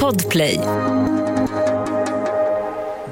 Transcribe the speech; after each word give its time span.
Podplay. 0.00 0.58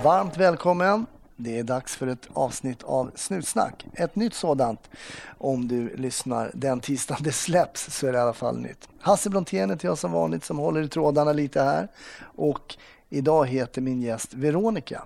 Varmt 0.05 0.37
välkommen. 0.37 1.07
Det 1.37 1.59
är 1.59 1.63
dags 1.63 1.97
för 1.97 2.07
ett 2.07 2.29
avsnitt 2.33 2.83
av 2.83 3.11
Snutsnack. 3.15 3.87
Ett 3.93 4.17
nytt 4.17 4.35
sådant. 4.35 4.91
Om 5.39 5.69
du 5.69 5.97
lyssnar 5.97 6.51
den 6.55 6.81
tisdag 6.81 7.17
det 7.21 7.33
släpps 7.33 7.99
så 7.99 8.07
är 8.07 8.13
det 8.13 8.19
i 8.19 8.21
alla 8.21 8.33
fall 8.33 8.59
nytt. 8.59 8.89
Hasse 9.01 9.31
Brontén 9.31 9.71
heter 9.71 9.89
jag 9.89 9.99
som 9.99 10.13
vanligt 10.13 10.45
som 10.45 10.59
håller 10.59 10.83
i 10.83 10.89
trådarna 10.89 11.33
lite 11.33 11.63
här. 11.63 11.89
Och 12.23 12.77
idag 13.09 13.47
heter 13.47 13.81
min 13.81 14.03
gäst 14.03 14.35
Veronica. 14.35 15.05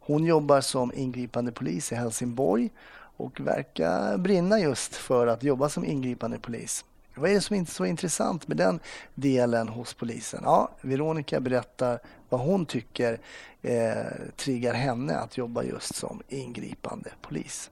Hon 0.00 0.24
jobbar 0.24 0.60
som 0.60 0.92
ingripande 0.94 1.52
polis 1.52 1.92
i 1.92 1.94
Helsingborg 1.94 2.70
och 3.16 3.40
verkar 3.40 4.18
brinna 4.18 4.60
just 4.60 4.94
för 4.94 5.26
att 5.26 5.42
jobba 5.42 5.68
som 5.68 5.84
ingripande 5.84 6.38
polis. 6.38 6.84
Vad 7.20 7.30
är 7.30 7.34
det 7.34 7.40
som 7.40 7.56
är 7.56 7.64
så 7.64 7.84
intressant 7.84 8.48
med 8.48 8.56
den 8.56 8.80
delen 9.14 9.68
hos 9.68 9.94
polisen? 9.94 10.40
Ja, 10.44 10.70
Veronica 10.80 11.40
berättar 11.40 11.98
vad 12.28 12.40
hon 12.40 12.66
tycker 12.66 13.20
eh, 13.62 13.94
triggar 14.36 14.74
henne 14.74 15.16
att 15.16 15.38
jobba 15.38 15.62
just 15.62 15.94
som 15.94 16.22
ingripande 16.28 17.10
polis. 17.22 17.70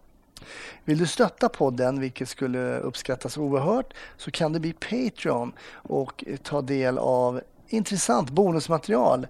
Vill 0.84 0.98
du 0.98 1.06
stötta 1.06 1.48
podden, 1.48 2.01
vilket 2.01 2.29
skulle 2.29 2.79
uppskattas 2.79 3.39
oerhört, 3.39 3.95
så 4.16 4.30
kan 4.30 4.53
du 4.53 4.61
bli 4.61 4.73
Patreon 4.73 5.53
och 5.73 6.25
ta 6.42 6.62
del 6.62 6.98
av 6.98 7.41
intressant 7.69 8.30
bonusmaterial. 8.30 9.27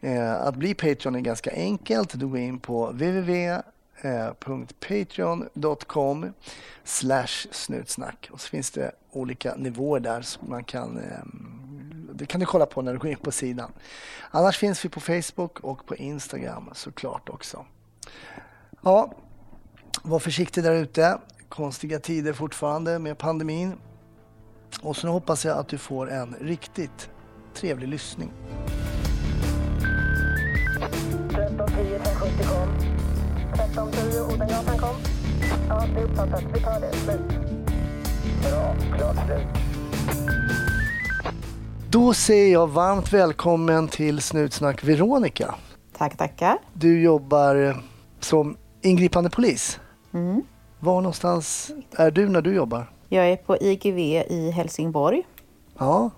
Eh, 0.00 0.34
att 0.34 0.56
bli 0.56 0.74
Patreon 0.74 1.14
är 1.14 1.20
ganska 1.20 1.50
enkelt. 1.52 2.20
Du 2.20 2.26
går 2.26 2.38
in 2.38 2.58
på 2.58 2.86
www 2.86 3.62
Eh, 4.02 4.32
patreon.com 4.88 6.32
slash 6.84 7.46
snutsnack. 7.50 8.28
Och 8.32 8.40
så 8.40 8.48
finns 8.48 8.70
det 8.70 8.92
olika 9.12 9.54
nivåer 9.54 10.00
där 10.00 10.22
som 10.22 10.50
man 10.50 10.64
kan 10.64 10.98
eh, 10.98 11.24
det 12.16 12.26
kan 12.26 12.40
du 12.40 12.46
kolla 12.46 12.66
på 12.66 12.82
när 12.82 12.92
du 12.92 12.98
går 12.98 13.10
in 13.10 13.16
på 13.16 13.30
sidan. 13.30 13.72
Annars 14.30 14.58
finns 14.58 14.84
vi 14.84 14.88
på 14.88 15.00
Facebook 15.00 15.60
och 15.60 15.86
på 15.86 15.96
Instagram 15.96 16.70
såklart 16.72 17.28
också. 17.28 17.66
Ja, 18.82 19.12
var 20.02 20.18
försiktig 20.18 20.64
där 20.64 20.74
ute. 20.74 21.18
Konstiga 21.48 21.98
tider 21.98 22.32
fortfarande 22.32 22.98
med 22.98 23.18
pandemin. 23.18 23.72
Och 24.82 24.96
så 24.96 25.08
hoppas 25.08 25.44
jag 25.44 25.58
att 25.58 25.68
du 25.68 25.78
får 25.78 26.10
en 26.10 26.36
riktigt 26.40 27.10
trevlig 27.54 27.88
lyssning. 27.88 28.32
1310 31.30 31.94
1070 31.94 32.65
kom. 33.76 33.88
1310 33.88 34.34
Odengatan 34.34 34.78
kom. 34.78 34.96
Ja, 35.68 35.84
det 35.94 36.00
är 36.00 36.04
uppfattat. 36.04 36.44
Vi 36.54 36.60
tar 36.60 36.80
det. 36.80 36.92
Slut. 36.92 37.20
Bra. 38.42 38.76
Klart 38.96 39.16
slut. 39.26 39.46
Då 41.90 42.14
säger 42.14 42.52
jag 42.52 42.66
varmt 42.66 43.12
välkommen 43.12 43.88
till 43.88 44.20
Snutsnack 44.20 44.84
Veronica. 44.84 45.54
Tack, 45.98 46.16
tackar. 46.16 46.58
Du 46.72 47.02
jobbar 47.02 47.82
som 48.20 48.56
ingripande 48.82 49.30
polis. 49.30 49.80
Mm. 50.14 50.42
Var 50.80 51.00
någonstans 51.00 51.70
är 51.96 52.10
du 52.10 52.28
när 52.28 52.40
du 52.40 52.54
jobbar? 52.54 52.90
Jag 53.08 53.28
är 53.28 53.36
på 53.36 53.56
IGV 53.56 53.98
i 53.98 54.50
Helsingborg. 54.50 55.22
Ja, 55.78 56.10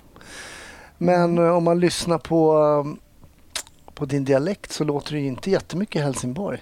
men 0.98 1.38
om 1.38 1.64
man 1.64 1.80
lyssnar 1.80 2.18
på, 2.18 2.96
på 3.94 4.04
din 4.04 4.24
dialekt 4.24 4.72
så 4.72 4.84
låter 4.84 5.12
det 5.12 5.20
ju 5.20 5.26
inte 5.26 5.50
jättemycket 5.50 6.02
Helsingborg. 6.02 6.60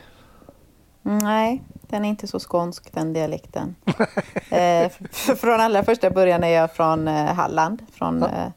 Nej, 1.09 1.63
den 1.81 2.05
är 2.05 2.09
inte 2.09 2.27
så 2.27 2.41
skånsk 2.41 2.93
den 2.93 3.13
dialekten. 3.13 3.75
eh, 4.51 4.91
från 5.37 5.61
allra 5.61 5.85
första 5.85 6.11
början 6.11 6.45
är 6.45 6.49
jag 6.49 6.73
från 6.73 7.09
eh, 7.09 7.35
Halland, 7.35 7.83
från 7.93 8.19
ja. 8.21 8.29
eh, 8.29 8.49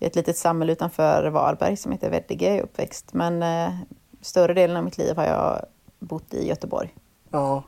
ett 0.00 0.16
litet 0.16 0.36
samhälle 0.36 0.72
utanför 0.72 1.30
Varberg 1.30 1.76
som 1.76 1.92
heter 1.92 2.10
Veddige, 2.10 2.48
jag 2.48 2.56
är 2.56 2.62
uppväxt. 2.62 3.12
Men 3.12 3.42
eh, 3.42 3.74
större 4.20 4.54
delen 4.54 4.76
av 4.76 4.84
mitt 4.84 4.98
liv 4.98 5.16
har 5.16 5.24
jag 5.24 5.64
bott 5.98 6.34
i 6.34 6.48
Göteborg. 6.48 6.94
Ja. 7.30 7.62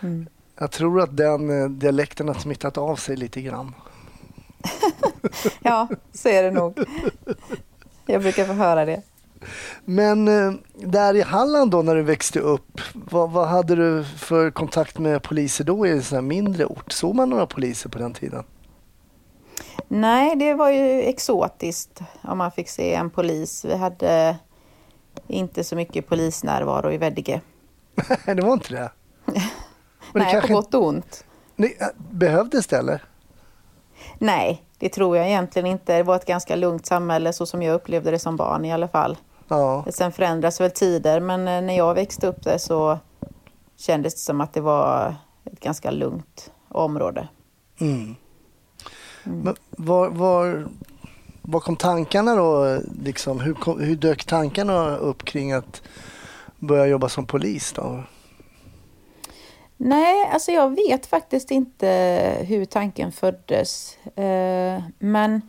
Mm. 0.00 0.28
Jag 0.58 0.70
tror 0.70 1.00
att 1.00 1.16
den 1.16 1.62
eh, 1.62 1.68
dialekten 1.68 2.28
har 2.28 2.34
smittat 2.34 2.78
av 2.78 2.96
sig 2.96 3.16
lite 3.16 3.40
grann. 3.40 3.74
ja, 5.60 5.88
så 6.12 6.28
är 6.28 6.42
det 6.42 6.50
nog. 6.50 6.78
Jag 8.06 8.22
brukar 8.22 8.44
få 8.44 8.52
höra 8.52 8.84
det. 8.84 9.02
Men 9.84 10.28
eh, 10.28 10.52
där 10.74 11.14
i 11.14 11.22
Halland 11.22 11.70
då 11.70 11.82
när 11.82 11.94
du 11.94 12.02
växte 12.02 12.40
upp, 12.40 12.80
vad, 12.94 13.30
vad 13.30 13.48
hade 13.48 13.74
du 13.74 14.04
för 14.04 14.50
kontakt 14.50 14.98
med 14.98 15.22
poliser 15.22 15.64
då 15.64 15.86
i 15.86 15.90
en 15.90 16.02
sån 16.02 16.26
mindre 16.26 16.64
ort? 16.64 16.92
Såg 16.92 17.14
man 17.14 17.30
några 17.30 17.46
poliser 17.46 17.88
på 17.88 17.98
den 17.98 18.14
tiden? 18.14 18.44
Nej, 19.88 20.36
det 20.36 20.54
var 20.54 20.70
ju 20.70 21.02
exotiskt 21.02 22.00
om 22.22 22.38
man 22.38 22.50
fick 22.50 22.68
se 22.68 22.94
en 22.94 23.10
polis. 23.10 23.64
Vi 23.64 23.76
hade 23.76 24.36
inte 25.26 25.64
så 25.64 25.76
mycket 25.76 26.08
polisnärvaro 26.08 26.92
i 26.92 26.98
Veddige. 26.98 27.40
det 28.26 28.40
var 28.40 28.52
inte 28.52 28.74
det? 28.74 28.90
Men 30.12 30.22
Nej, 30.22 30.32
kanske... 30.32 30.48
på 30.48 30.54
gott 30.54 30.74
och 30.74 30.86
ont. 30.86 31.24
Nej, 31.56 31.76
äh, 31.80 31.86
behövdes 32.10 32.66
det 32.66 32.78
eller? 32.78 33.04
Nej, 34.18 34.65
det 34.78 34.88
tror 34.88 35.16
jag 35.16 35.26
egentligen 35.26 35.66
inte. 35.66 35.96
Det 35.96 36.02
var 36.02 36.16
ett 36.16 36.26
ganska 36.26 36.56
lugnt 36.56 36.86
samhälle 36.86 37.32
så 37.32 37.46
som 37.46 37.62
jag 37.62 37.74
upplevde 37.74 38.10
det 38.10 38.18
som 38.18 38.36
barn 38.36 38.64
i 38.64 38.72
alla 38.72 38.88
fall. 38.88 39.16
Ja. 39.48 39.84
Sen 39.90 40.12
förändras 40.12 40.60
väl 40.60 40.70
tider 40.70 41.20
men 41.20 41.48
eh, 41.48 41.62
när 41.62 41.76
jag 41.76 41.94
växte 41.94 42.26
upp 42.26 42.42
där 42.42 42.58
så 42.58 42.98
kändes 43.76 44.14
det 44.14 44.20
som 44.20 44.40
att 44.40 44.52
det 44.52 44.60
var 44.60 45.14
ett 45.44 45.60
ganska 45.60 45.90
lugnt 45.90 46.50
område. 46.68 47.28
Mm. 47.80 48.16
Mm. 49.24 49.40
Men 49.40 49.54
var, 49.70 50.08
var, 50.08 50.68
var 51.42 51.60
kom 51.60 51.76
tankarna 51.76 52.34
då? 52.34 52.80
Liksom, 53.02 53.40
hur, 53.40 53.80
hur 53.84 53.96
dök 53.96 54.24
tankarna 54.24 54.96
upp 54.96 55.24
kring 55.24 55.52
att 55.52 55.82
börja 56.58 56.86
jobba 56.86 57.08
som 57.08 57.26
polis? 57.26 57.72
Då? 57.72 58.02
Nej, 59.76 60.30
alltså 60.32 60.52
jag 60.52 60.76
vet 60.76 61.06
faktiskt 61.06 61.50
inte 61.50 61.88
hur 62.48 62.64
tanken 62.64 63.12
föddes. 63.12 63.98
Eh, 64.04 64.82
men 64.98 65.42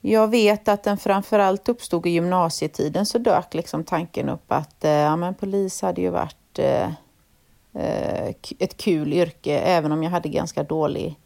jag 0.00 0.28
vet 0.28 0.68
att 0.68 0.82
den 0.82 0.98
framförallt 0.98 1.68
uppstod 1.68 2.06
i 2.06 2.10
gymnasietiden 2.10 3.06
så 3.06 3.18
dök 3.18 3.54
liksom 3.54 3.84
tanken 3.84 4.28
upp 4.28 4.52
att 4.52 4.84
eh, 4.84 4.90
ja, 4.90 5.16
men 5.16 5.34
polis 5.34 5.82
hade 5.82 6.00
ju 6.00 6.10
varit 6.10 6.58
eh, 6.58 6.88
ett 8.58 8.76
kul 8.76 9.12
yrke 9.12 9.58
även 9.58 9.92
om 9.92 10.02
jag 10.02 10.10
hade 10.10 10.28
ganska 10.28 10.62
dålig 10.62 11.18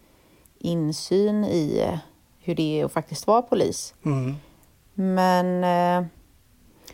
insyn 0.58 1.44
i 1.44 1.98
hur 2.40 2.54
det 2.54 2.80
är 2.80 2.84
att 2.84 2.92
faktiskt 2.92 3.26
vara 3.26 3.42
polis. 3.42 3.94
Mm. 4.04 4.34
Men 4.94 5.64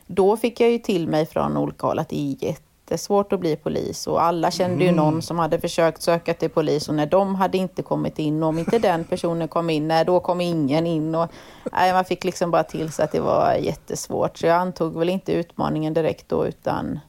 då 0.07 0.37
fick 0.37 0.61
jag 0.61 0.71
ju 0.71 0.79
till 0.79 1.09
mig 1.09 1.27
från 1.27 1.57
olika 1.57 1.87
håll 1.87 1.99
att 1.99 2.09
det 2.09 2.17
är 2.17 2.57
jättesvårt 2.93 3.33
att 3.33 3.41
bli 3.41 3.57
polis 3.57 4.07
och 4.07 4.23
alla 4.23 4.51
kände 4.51 4.75
mm. 4.75 4.87
ju 4.87 4.93
någon 4.93 5.23
som 5.23 5.39
hade 5.39 5.61
försökt 5.61 6.03
söka 6.03 6.35
till 6.35 6.51
polis 6.51 6.89
och 6.89 6.95
när 6.95 7.07
de 7.07 7.35
hade 7.35 7.59
inte 7.59 7.83
kommit 7.83 8.19
in 8.19 8.43
och 8.43 8.49
om 8.49 8.59
inte 8.59 8.79
den 8.79 9.05
personen 9.05 9.49
kom 9.49 9.71
in, 9.71 9.89
nej 9.89 10.05
då 10.05 10.21
kom 10.21 10.41
ingen 10.41 10.87
in 10.87 11.15
och 11.15 11.31
nej, 11.73 11.93
man 11.93 12.05
fick 12.05 12.25
liksom 12.25 12.51
bara 12.51 12.65
till 12.65 12.93
sig 12.93 13.05
att 13.05 13.13
det 13.13 13.21
var 13.21 13.55
jättesvårt 13.55 14.39
så 14.39 14.47
jag 14.47 14.57
antog 14.57 14.99
väl 14.99 15.09
inte 15.09 15.33
utmaningen 15.33 15.95
direkt 15.95 16.29
då 16.29 16.47
utan 16.47 17.01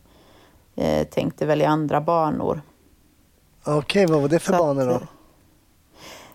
eh, 0.75 1.07
tänkte 1.07 1.45
väl 1.45 1.61
i 1.61 1.65
andra 1.65 2.01
banor. 2.01 2.61
Okej, 3.63 3.77
okay, 3.77 4.05
vad 4.05 4.21
var 4.21 4.29
det 4.29 4.39
för 4.39 4.53
så 4.53 4.59
banor 4.59 4.87
då? 4.87 4.99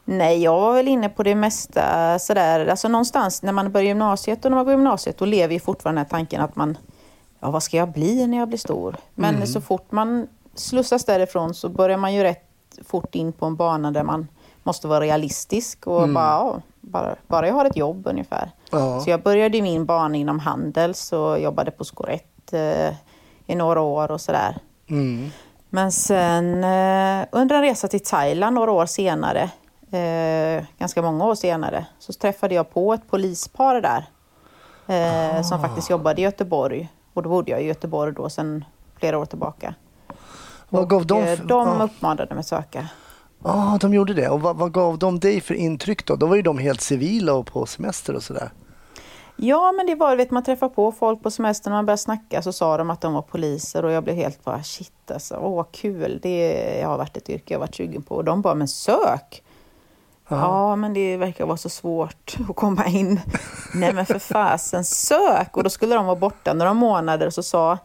Nej, 0.04 0.42
jag 0.42 0.60
var 0.60 0.74
väl 0.74 0.88
inne 0.88 1.08
på 1.08 1.22
det 1.22 1.34
mesta 1.34 2.18
sådär. 2.18 2.66
Alltså 2.66 2.88
någonstans 2.88 3.42
när 3.42 3.52
man 3.52 3.72
börjar 3.72 3.86
gymnasiet 3.86 4.44
och 4.44 4.50
när 4.50 4.56
man 4.56 4.64
går 4.64 4.74
gymnasiet 4.74 5.18
då 5.18 5.24
lever 5.24 5.54
ju 5.54 5.60
fortfarande 5.60 6.00
den 6.00 6.08
tanken 6.08 6.40
att 6.40 6.56
man 6.56 6.78
ja, 7.40 7.50
vad 7.50 7.62
ska 7.62 7.76
jag 7.76 7.92
bli 7.92 8.26
när 8.26 8.38
jag 8.38 8.48
blir 8.48 8.58
stor? 8.58 8.96
Men 9.14 9.34
mm. 9.34 9.46
så 9.46 9.60
fort 9.60 9.92
man 9.92 10.28
slussas 10.54 11.04
därifrån 11.04 11.54
så 11.54 11.68
börjar 11.68 11.96
man 11.96 12.14
ju 12.14 12.22
rätt 12.22 12.44
fort 12.84 13.14
in 13.14 13.32
på 13.32 13.46
en 13.46 13.56
bana 13.56 13.90
där 13.90 14.02
man 14.02 14.28
måste 14.62 14.88
vara 14.88 15.00
realistisk 15.00 15.86
och 15.86 16.02
mm. 16.02 16.14
bara, 16.14 16.24
ja, 16.24 16.60
bara, 16.80 17.16
bara 17.26 17.46
jag 17.46 17.54
har 17.54 17.64
ett 17.64 17.76
jobb 17.76 18.06
ungefär. 18.06 18.50
Ja. 18.70 19.00
Så 19.00 19.10
jag 19.10 19.22
började 19.22 19.62
min 19.62 19.86
bana 19.86 20.16
inom 20.16 20.38
handel 20.38 20.94
och 21.12 21.40
jobbade 21.40 21.70
på 21.70 21.84
Skorett 21.84 22.52
eh, 22.52 22.94
i 23.46 23.54
några 23.54 23.80
år 23.80 24.10
och 24.10 24.20
sådär. 24.20 24.58
Mm. 24.90 25.30
Men 25.70 25.92
sen 25.92 26.64
eh, 26.64 27.26
under 27.32 27.56
en 27.56 27.62
resa 27.62 27.88
till 27.88 28.04
Thailand 28.04 28.54
några 28.54 28.72
år 28.72 28.86
senare, 28.86 29.50
eh, 29.90 30.64
ganska 30.78 31.02
många 31.02 31.24
år 31.24 31.34
senare, 31.34 31.86
så 31.98 32.12
träffade 32.12 32.54
jag 32.54 32.70
på 32.70 32.94
ett 32.94 33.10
polispar 33.10 33.80
där. 33.80 34.04
Eh, 34.86 35.38
ah. 35.38 35.42
Som 35.42 35.60
faktiskt 35.60 35.90
jobbade 35.90 36.20
i 36.20 36.24
Göteborg. 36.24 36.88
Och 37.18 37.22
då 37.22 37.30
bodde 37.30 37.50
jag 37.50 37.62
i 37.62 37.64
Göteborg 37.64 38.12
då 38.12 38.28
sedan 38.28 38.64
flera 38.98 39.18
år 39.18 39.24
tillbaka. 39.24 39.74
Vad 40.68 40.88
gav 40.88 41.06
de, 41.06 41.36
för, 41.36 41.44
de 41.44 41.80
uppmanade 41.80 42.34
mig 42.34 42.40
att 42.40 42.46
söka. 42.46 42.88
Ja, 43.44 43.74
ah, 43.74 43.78
de 43.78 43.94
gjorde 43.94 44.14
det. 44.14 44.28
Och 44.28 44.40
vad, 44.40 44.56
vad, 44.56 44.72
gav 44.72 44.98
de 44.98 45.20
dig 45.20 45.40
för 45.40 45.54
intryck 45.54 46.06
då? 46.06 46.16
Då 46.16 46.26
var 46.26 46.36
ju 46.36 46.42
de 46.42 46.58
helt 46.58 46.80
civila 46.80 47.34
och 47.34 47.46
på 47.46 47.66
semester 47.66 48.14
och 48.14 48.22
sådär. 48.22 48.50
Ja, 49.36 49.72
men 49.72 49.86
det 49.86 49.94
var, 49.94 50.16
vet 50.16 50.30
man 50.30 50.44
träffar 50.44 50.68
på 50.68 50.92
folk 50.92 51.22
på 51.22 51.30
semestern 51.30 51.72
och 51.72 51.76
man 51.76 51.86
började 51.86 52.02
snacka 52.02 52.42
så 52.42 52.52
sa 52.52 52.76
de 52.76 52.90
att 52.90 53.00
de 53.00 53.12
var 53.12 53.22
poliser 53.22 53.84
och 53.84 53.92
jag 53.92 54.04
blev 54.04 54.16
helt 54.16 54.44
bara 54.44 54.62
shit 54.62 55.10
alltså, 55.10 55.36
åh 55.36 55.56
vad 55.56 55.72
kul, 55.72 56.18
det 56.22 56.82
har 56.86 56.98
varit 56.98 57.16
ett 57.16 57.30
yrke 57.30 57.54
jag 57.54 57.60
varit 57.60 57.74
sugen 57.74 58.02
på. 58.02 58.14
Och 58.14 58.24
de 58.24 58.42
bara, 58.42 58.54
men 58.54 58.68
sök! 58.68 59.42
Ja, 60.28 60.76
men 60.76 60.94
det 60.94 61.16
verkar 61.16 61.46
vara 61.46 61.56
så 61.56 61.68
svårt 61.68 62.36
att 62.48 62.56
komma 62.56 62.86
in. 62.86 63.20
Nej, 63.74 63.92
men 63.92 64.06
för 64.06 64.18
fasen, 64.18 64.84
sök! 64.84 65.56
Och 65.56 65.64
då 65.64 65.70
skulle 65.70 65.94
de 65.94 66.06
vara 66.06 66.16
borta 66.16 66.52
några 66.52 66.74
månader 66.74 67.26
och 67.26 67.34
så 67.34 67.42
sa 67.42 67.78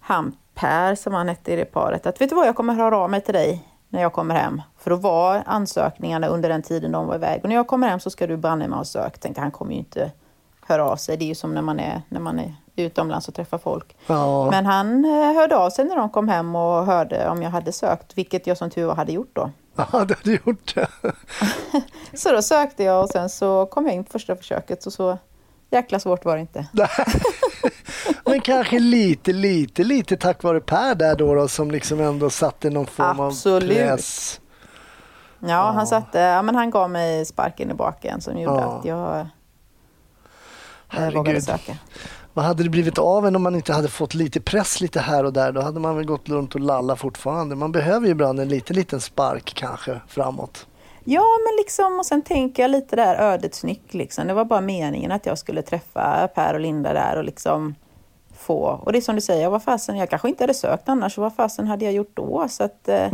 han 0.00 0.36
Per, 0.54 0.94
som 0.94 1.14
han 1.14 1.28
hette 1.28 1.52
i 1.52 1.56
det 1.56 1.64
paret, 1.64 2.06
att 2.06 2.20
vet 2.20 2.30
du 2.30 2.36
vad, 2.36 2.46
jag 2.46 2.56
kommer 2.56 2.74
höra 2.74 2.98
av 2.98 3.10
mig 3.10 3.20
till 3.20 3.34
dig 3.34 3.68
när 3.88 4.02
jag 4.02 4.12
kommer 4.12 4.34
hem. 4.34 4.62
För 4.78 4.90
då 4.90 4.96
var 4.96 5.42
ansökningarna 5.46 6.26
under 6.26 6.48
den 6.48 6.62
tiden 6.62 6.92
de 6.92 7.06
var 7.06 7.14
iväg. 7.14 7.40
Och 7.42 7.48
när 7.48 7.56
jag 7.56 7.66
kommer 7.66 7.88
hem 7.88 8.00
så 8.00 8.10
ska 8.10 8.26
du 8.26 8.36
banne 8.36 8.68
mig 8.68 8.78
ha 8.78 8.84
sökt. 8.84 9.20
Tänkte 9.20 9.40
han 9.40 9.50
kommer 9.50 9.72
ju 9.72 9.78
inte 9.78 10.10
höra 10.66 10.84
av 10.84 10.96
sig. 10.96 11.16
Det 11.16 11.24
är 11.24 11.26
ju 11.26 11.34
som 11.34 11.54
när 11.54 11.62
man 11.62 11.80
är, 11.80 12.02
när 12.08 12.20
man 12.20 12.38
är 12.38 12.54
utomlands 12.76 13.28
och 13.28 13.34
träffar 13.34 13.58
folk. 13.58 13.96
Ja. 14.06 14.50
Men 14.50 14.66
han 14.66 15.04
eh, 15.04 15.34
hörde 15.34 15.56
av 15.56 15.70
sig 15.70 15.84
när 15.84 15.96
de 15.96 16.10
kom 16.10 16.28
hem 16.28 16.56
och 16.56 16.86
hörde 16.86 17.28
om 17.28 17.42
jag 17.42 17.50
hade 17.50 17.72
sökt, 17.72 18.18
vilket 18.18 18.46
jag 18.46 18.58
som 18.58 18.70
tur 18.70 18.86
var 18.86 18.94
hade 18.94 19.12
gjort 19.12 19.30
då. 19.32 19.50
Ja, 19.76 20.04
du 20.04 20.14
hade 20.14 20.32
gjort 20.46 20.74
det. 20.74 20.88
Så 22.18 22.32
då 22.32 22.42
sökte 22.42 22.82
jag 22.84 23.02
och 23.02 23.08
sen 23.10 23.28
så 23.28 23.66
kom 23.66 23.86
jag 23.86 23.94
in 23.94 24.04
på 24.04 24.12
första 24.12 24.36
försöket 24.36 24.86
och 24.86 24.92
så 24.92 25.18
jäkla 25.70 26.00
svårt 26.00 26.24
var 26.24 26.34
det 26.36 26.40
inte. 26.40 26.66
Men 28.24 28.40
kanske 28.40 28.78
lite, 28.78 29.32
lite, 29.32 29.84
lite 29.84 30.16
tack 30.16 30.42
vare 30.42 30.60
Per 30.60 30.94
där 30.94 31.16
då, 31.16 31.34
då 31.34 31.48
som 31.48 31.70
liksom 31.70 32.00
ändå 32.00 32.30
satte 32.30 32.70
någon 32.70 32.86
form 32.86 33.20
Absolut. 33.20 33.70
av 33.70 33.86
press. 33.96 34.40
Ja, 35.38 35.70
han 35.74 35.86
satte, 35.86 36.18
ja, 36.18 36.42
men 36.42 36.54
han 36.54 36.70
gav 36.70 36.90
mig 36.90 37.24
sparken 37.24 37.70
i 37.70 37.74
baken 37.74 38.20
som 38.20 38.38
gjorde 38.38 38.60
Ja. 38.60 38.78
att 38.78 38.84
jag 38.84 39.26
Herregud. 40.88 41.16
vågade 41.16 41.42
söka. 41.42 41.76
Vad 42.34 42.44
hade 42.44 42.62
det 42.62 42.68
blivit 42.68 42.98
av 42.98 43.26
en 43.26 43.36
om 43.36 43.42
man 43.42 43.54
inte 43.54 43.72
hade 43.72 43.88
fått 43.88 44.14
lite 44.14 44.40
press 44.40 44.80
lite 44.80 45.00
här 45.00 45.24
och 45.24 45.32
där? 45.32 45.52
Då 45.52 45.60
hade 45.60 45.80
man 45.80 45.96
väl 45.96 46.04
gått 46.06 46.28
runt 46.28 46.54
och 46.54 46.60
lalla 46.60 46.96
fortfarande. 46.96 47.56
Man 47.56 47.72
behöver 47.72 48.06
ju 48.06 48.12
ibland 48.12 48.40
en 48.40 48.48
liten, 48.48 48.76
liten 48.76 49.00
spark 49.00 49.52
kanske 49.54 50.00
framåt. 50.08 50.66
Ja, 51.04 51.24
men 51.46 51.56
liksom, 51.64 51.98
och 51.98 52.06
sen 52.06 52.22
tänker 52.22 52.62
jag 52.62 52.70
lite 52.70 52.96
där 52.96 53.14
ödets 53.16 53.64
nyck. 53.64 53.82
Liksom. 53.94 54.26
Det 54.26 54.34
var 54.34 54.44
bara 54.44 54.60
meningen 54.60 55.12
att 55.12 55.26
jag 55.26 55.38
skulle 55.38 55.62
träffa 55.62 56.28
Per 56.34 56.54
och 56.54 56.60
Linda 56.60 56.92
där 56.92 57.16
och 57.16 57.24
liksom 57.24 57.74
få... 58.38 58.80
Och 58.84 58.92
det 58.92 58.98
är 58.98 59.00
som 59.00 59.14
du 59.14 59.20
säger, 59.20 59.48
vad 59.50 59.62
fasen, 59.62 59.96
jag 59.96 60.10
kanske 60.10 60.28
inte 60.28 60.42
hade 60.42 60.54
sökt 60.54 60.88
annars, 60.88 61.18
vad 61.18 61.34
fasen 61.34 61.66
hade 61.66 61.84
jag 61.84 61.94
gjort 61.94 62.10
då? 62.14 62.46
Så 62.50 62.64
att... 62.64 62.88
Eh, 62.88 63.12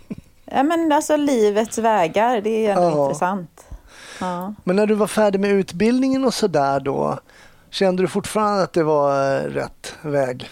ja, 0.44 0.62
men 0.62 0.92
alltså 0.92 1.16
livets 1.16 1.78
vägar, 1.78 2.40
det 2.40 2.66
är 2.66 2.70
ändå 2.70 2.82
Ja. 2.98 3.02
intressant. 3.04 3.64
Ja. 4.20 4.54
Men 4.64 4.76
när 4.76 4.86
du 4.86 4.94
var 4.94 5.06
färdig 5.06 5.40
med 5.40 5.50
utbildningen 5.50 6.24
och 6.24 6.34
sådär 6.34 6.80
då, 6.80 7.18
kände 7.70 8.02
du 8.02 8.08
fortfarande 8.08 8.62
att 8.62 8.72
det 8.72 8.82
var 8.82 9.38
eh, 9.38 9.42
rätt 9.42 9.94
väg? 10.02 10.50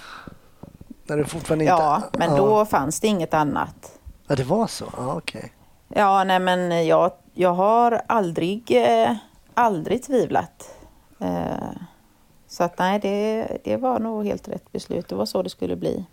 När 1.06 1.16
du 1.16 1.24
fortfarande 1.24 1.64
inte... 1.64 1.72
ja, 1.72 2.02
men 2.12 2.30
ja. 2.30 2.36
då 2.36 2.64
fanns 2.64 3.00
det 3.00 3.06
inget 3.06 3.34
annat. 3.34 3.98
Ja, 4.26 4.34
det 4.34 4.44
var 4.44 4.66
så? 4.66 4.84
Ja, 4.96 5.16
okej. 5.16 5.52
Ja, 5.88 6.24
nej 6.24 6.40
men 6.40 6.86
jag, 6.86 7.12
jag 7.34 7.54
har 7.54 8.02
aldrig, 8.06 8.70
eh, 8.70 9.16
aldrig 9.54 10.02
tvivlat. 10.02 10.74
Eh, 11.20 11.70
så 12.48 12.64
att 12.64 12.78
nej, 12.78 12.98
det, 12.98 13.48
det 13.64 13.76
var 13.76 13.98
nog 13.98 14.26
helt 14.26 14.48
rätt 14.48 14.72
beslut. 14.72 15.08
Det 15.08 15.14
var 15.14 15.26
så 15.26 15.42
det 15.42 15.50
skulle 15.50 15.76
bli. 15.76 16.04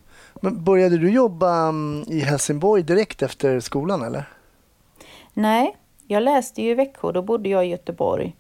Men 0.42 0.64
började 0.64 0.98
du 0.98 1.12
jobba 1.12 1.68
mm, 1.68 2.04
i 2.08 2.20
Helsingborg 2.20 2.84
direkt 2.84 3.22
efter 3.22 3.60
skolan 3.60 4.02
eller? 4.02 4.30
Nej, 5.34 5.78
jag 6.08 6.24
läste 6.24 6.62
ju 6.62 6.72
i 6.72 6.74
Växjö, 6.74 7.12
då 7.12 7.22
bodde 7.22 7.50
jag 7.50 7.66
i 7.66 7.70
Göteborg. 7.70 8.36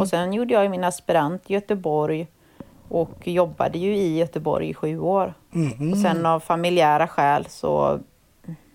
Och 0.00 0.08
sen 0.08 0.32
gjorde 0.32 0.54
jag 0.54 0.70
min 0.70 0.84
aspirant 0.84 1.50
i 1.50 1.52
Göteborg 1.54 2.26
och 2.88 3.28
jobbade 3.28 3.78
ju 3.78 3.96
i 3.96 4.18
Göteborg 4.18 4.68
i 4.68 4.74
sju 4.74 4.98
år. 4.98 5.34
Mhm. 5.50 5.92
Och 5.92 5.98
sen 5.98 6.26
av 6.26 6.40
familjära 6.40 7.08
skäl 7.08 7.46
så 7.48 7.98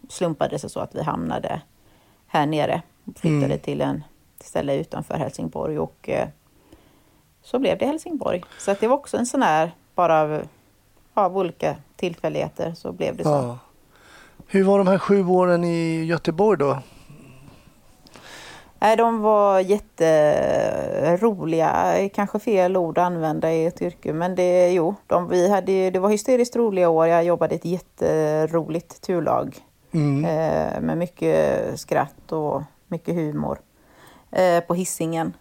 slumpade 0.10 0.50
det 0.56 0.60
sig 0.60 0.70
så 0.70 0.80
att 0.80 0.96
vi 0.96 1.04
hamnade 1.04 1.62
här 2.28 2.46
nere. 2.46 2.82
Flyttade 3.16 3.46
Mm. 3.46 3.60
till 3.60 3.82
en 3.82 4.04
ställe 4.40 4.76
utanför 4.80 5.16
Helsingborg 5.18 5.80
och 5.80 6.10
eh, 6.10 6.28
så 7.44 7.60
blev 7.60 7.78
det 7.78 7.86
Helsingborg. 7.86 8.44
Så 8.60 8.72
att 8.72 8.80
det 8.80 8.88
var 8.88 8.96
också 8.98 9.18
en 9.18 9.26
sån 9.26 9.42
här, 9.42 9.72
bara 9.96 10.22
av, 10.22 10.42
av 11.14 11.38
olika 11.38 11.76
tillfälligheter 11.96 12.74
så 12.74 12.92
blev 12.92 13.16
det 13.16 13.24
så. 13.24 13.30
Ja. 13.30 13.58
Hur 14.48 14.64
var 14.64 14.78
de 14.78 14.88
här 14.88 14.98
sju 14.98 15.26
åren 15.28 15.64
i 15.64 16.04
Göteborg 16.04 16.60
då? 16.60 16.78
Nej, 18.80 18.98
de 18.98 19.22
var 19.22 19.60
jätteroliga. 21.10 21.96
Kanske 22.14 22.40
fel 22.40 22.78
ord 22.78 22.98
att 22.98 23.06
använda 23.06 23.52
i 23.54 23.66
ett 23.66 23.82
yrke, 23.82 24.14
men 24.14 24.36
det, 24.36 24.72
jo, 24.72 24.96
de, 25.08 25.28
vi 25.30 25.50
hade, 25.50 25.90
det 25.90 26.00
var 26.00 26.10
hysteriskt 26.10 26.56
roliga 26.56 26.90
år. 26.90 27.08
Jag 27.08 27.24
jobbade 27.24 27.56
i 27.56 27.58
ett 27.58 27.66
jätteroligt 27.66 29.02
turlag 29.02 29.56
Mm. 29.92 30.26
eh, 30.26 30.82
med 30.82 30.98
mycket 30.98 31.80
skratt 31.80 32.32
och 32.32 32.62
mycket 32.88 33.16
humor 33.16 33.60
eh, 34.32 34.60
på 34.60 34.74
hissingen. 34.74 35.34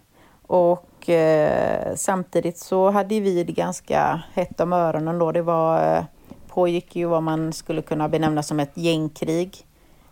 Och 0.47 1.09
eh, 1.09 1.95
samtidigt 1.95 2.57
så 2.57 2.89
hade 2.89 3.19
vi 3.19 3.43
det 3.43 3.53
ganska 3.53 4.21
hett 4.33 4.59
om 4.59 4.73
öronen 4.73 5.19
då. 5.19 5.31
Det 5.31 5.41
var, 5.41 5.97
eh, 5.97 6.03
pågick 6.47 6.95
ju 6.95 7.05
vad 7.05 7.23
man 7.23 7.53
skulle 7.53 7.81
kunna 7.81 8.09
benämna 8.09 8.43
som 8.43 8.59
ett 8.59 8.71
gängkrig 8.77 9.65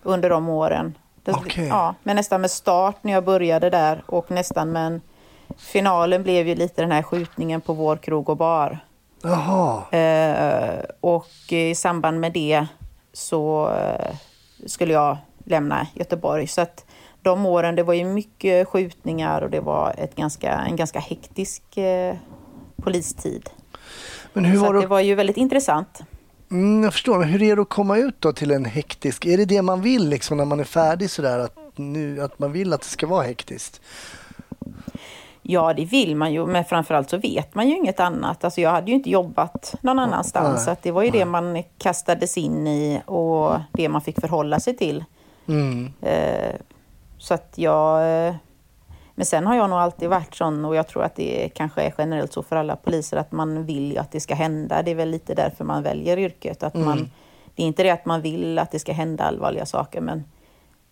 under 0.04 0.30
de 0.30 0.50
åren. 0.50 0.98
Det, 1.26 1.32
Okej. 1.32 1.68
ja, 1.68 1.96
men 2.04 2.16
nästan 2.16 2.42
med 2.42 2.52
start 2.52 2.96
när 3.02 3.12
jag 3.14 3.24
började 3.26 3.70
där 3.70 4.04
och 4.06 4.32
nästan 4.32 4.72
men 4.72 5.02
finalen 5.58 6.24
blev 6.24 6.48
ju 6.48 6.56
lite 6.56 6.82
den 6.82 6.92
här 6.92 7.02
skjutningen 7.04 7.62
på 7.62 7.74
vår 7.74 7.98
krog 7.98 8.30
och 8.30 8.38
bar. 8.38 8.80
Jaha. 9.24 9.98
Eh, 10.00 10.80
och 11.02 11.28
i 11.50 11.76
samband 11.76 12.20
med 12.20 12.32
det 12.34 12.66
så 13.14 13.70
eh, 13.70 14.16
skulle 14.66 14.94
jag 14.94 15.18
lämna 15.46 15.88
Göteborg. 15.94 16.48
Så 16.48 16.62
att 16.62 16.86
de 17.22 17.46
åren, 17.46 17.76
det 17.76 17.84
var 17.84 17.94
ju 17.94 18.06
mycket 18.06 18.68
skjutningar 18.68 19.42
och 19.42 19.50
det 19.50 19.60
var 19.60 19.96
ett 19.98 20.16
ganska, 20.16 20.52
en 20.54 20.76
ganska 20.76 21.00
hektisk 21.00 21.78
eh, 21.78 22.16
polistid. 22.84 23.50
Men 24.34 24.46
hur 24.46 24.58
Så 24.58 24.66
var 24.66 24.74
det 24.74 24.80
det? 24.82 24.88
var 24.88 25.00
ju 25.00 25.16
väldigt 25.16 25.38
intressant. 25.38 26.02
Mm, 26.56 26.84
jag 26.84 26.94
förstår, 26.94 27.20
men 27.20 27.28
hur 27.28 27.42
är 27.42 27.56
det 27.56 27.62
att 27.62 27.70
komma 27.70 27.98
ut 27.98 28.16
då 28.22 28.34
till 28.34 28.52
en 28.52 28.66
hektisk? 28.66 29.26
Är 29.26 29.38
det 29.38 29.46
det 29.46 29.62
man 29.62 29.82
vill 29.82 30.10
liksom 30.10 30.38
när 30.38 30.46
man 30.46 30.60
är 30.60 30.64
färdig 30.64 31.10
sådär? 31.10 31.40
Att, 31.40 31.58
nu, 31.76 32.22
att 32.22 32.40
man 32.40 32.52
vill 32.52 32.74
att 32.74 32.82
det 32.82 32.88
ska 32.88 33.08
vara 33.08 33.24
hektiskt? 33.24 33.82
Ja, 35.42 35.74
det 35.74 35.86
vill 35.86 36.16
man 36.16 36.34
ju, 36.34 36.46
men 36.46 36.66
framförallt 36.66 37.10
så 37.10 37.18
vet 37.18 37.56
man 37.56 37.70
ju 37.70 37.76
inget 37.76 38.00
annat. 38.00 38.44
Alltså 38.44 38.62
jag 38.62 38.70
hade 38.70 38.92
ju 38.92 38.94
inte 38.94 39.10
jobbat 39.10 39.76
någon 39.82 40.00
annanstans, 40.00 40.56
nej, 40.56 40.66
så 40.66 40.72
att 40.72 40.84
det 40.84 40.92
var 40.92 41.04
ju 41.04 41.10
det 41.10 41.26
man 41.26 41.64
kastades 41.78 42.38
in 42.38 42.68
i 42.68 43.02
och 43.06 43.60
det 43.72 43.90
man 43.90 44.02
fick 44.02 44.22
förhålla 44.22 44.60
sig 44.60 44.78
till. 44.78 45.04
Mm. 45.48 45.94
Eh, 46.02 46.56
så 47.18 47.34
att 47.34 47.54
jag... 47.56 48.36
Men 49.18 49.26
sen 49.26 49.48
har 49.48 49.56
jag 49.56 49.70
nog 49.70 49.80
alltid 49.80 50.10
varit 50.10 50.36
sån 50.36 50.66
och 50.66 50.76
jag 50.76 50.88
tror 50.88 51.04
att 51.04 51.16
det 51.16 51.50
kanske 51.54 51.82
är 51.82 51.94
generellt 51.98 52.34
så 52.34 52.44
för 52.44 52.56
alla 52.56 52.76
poliser 52.76 53.18
att 53.18 53.32
man 53.32 53.66
vill 53.66 53.92
ju 53.92 53.98
att 53.98 54.12
det 54.12 54.20
ska 54.20 54.36
hända. 54.36 54.82
Det 54.82 54.92
är 54.92 54.96
väl 54.96 55.10
lite 55.10 55.34
därför 55.36 55.64
man 55.64 55.84
väljer 55.84 56.18
yrket. 56.20 56.64
Att 56.64 56.74
man, 56.74 57.12
det 57.56 57.64
är 57.64 57.68
inte 57.68 57.84
det 57.84 57.90
att 57.90 58.06
man 58.06 58.22
vill 58.22 58.60
att 58.60 58.72
det 58.72 58.80
ska 58.80 58.92
hända 58.94 59.24
allvarliga 59.24 59.66
saker 59.66 60.02
men 60.02 60.24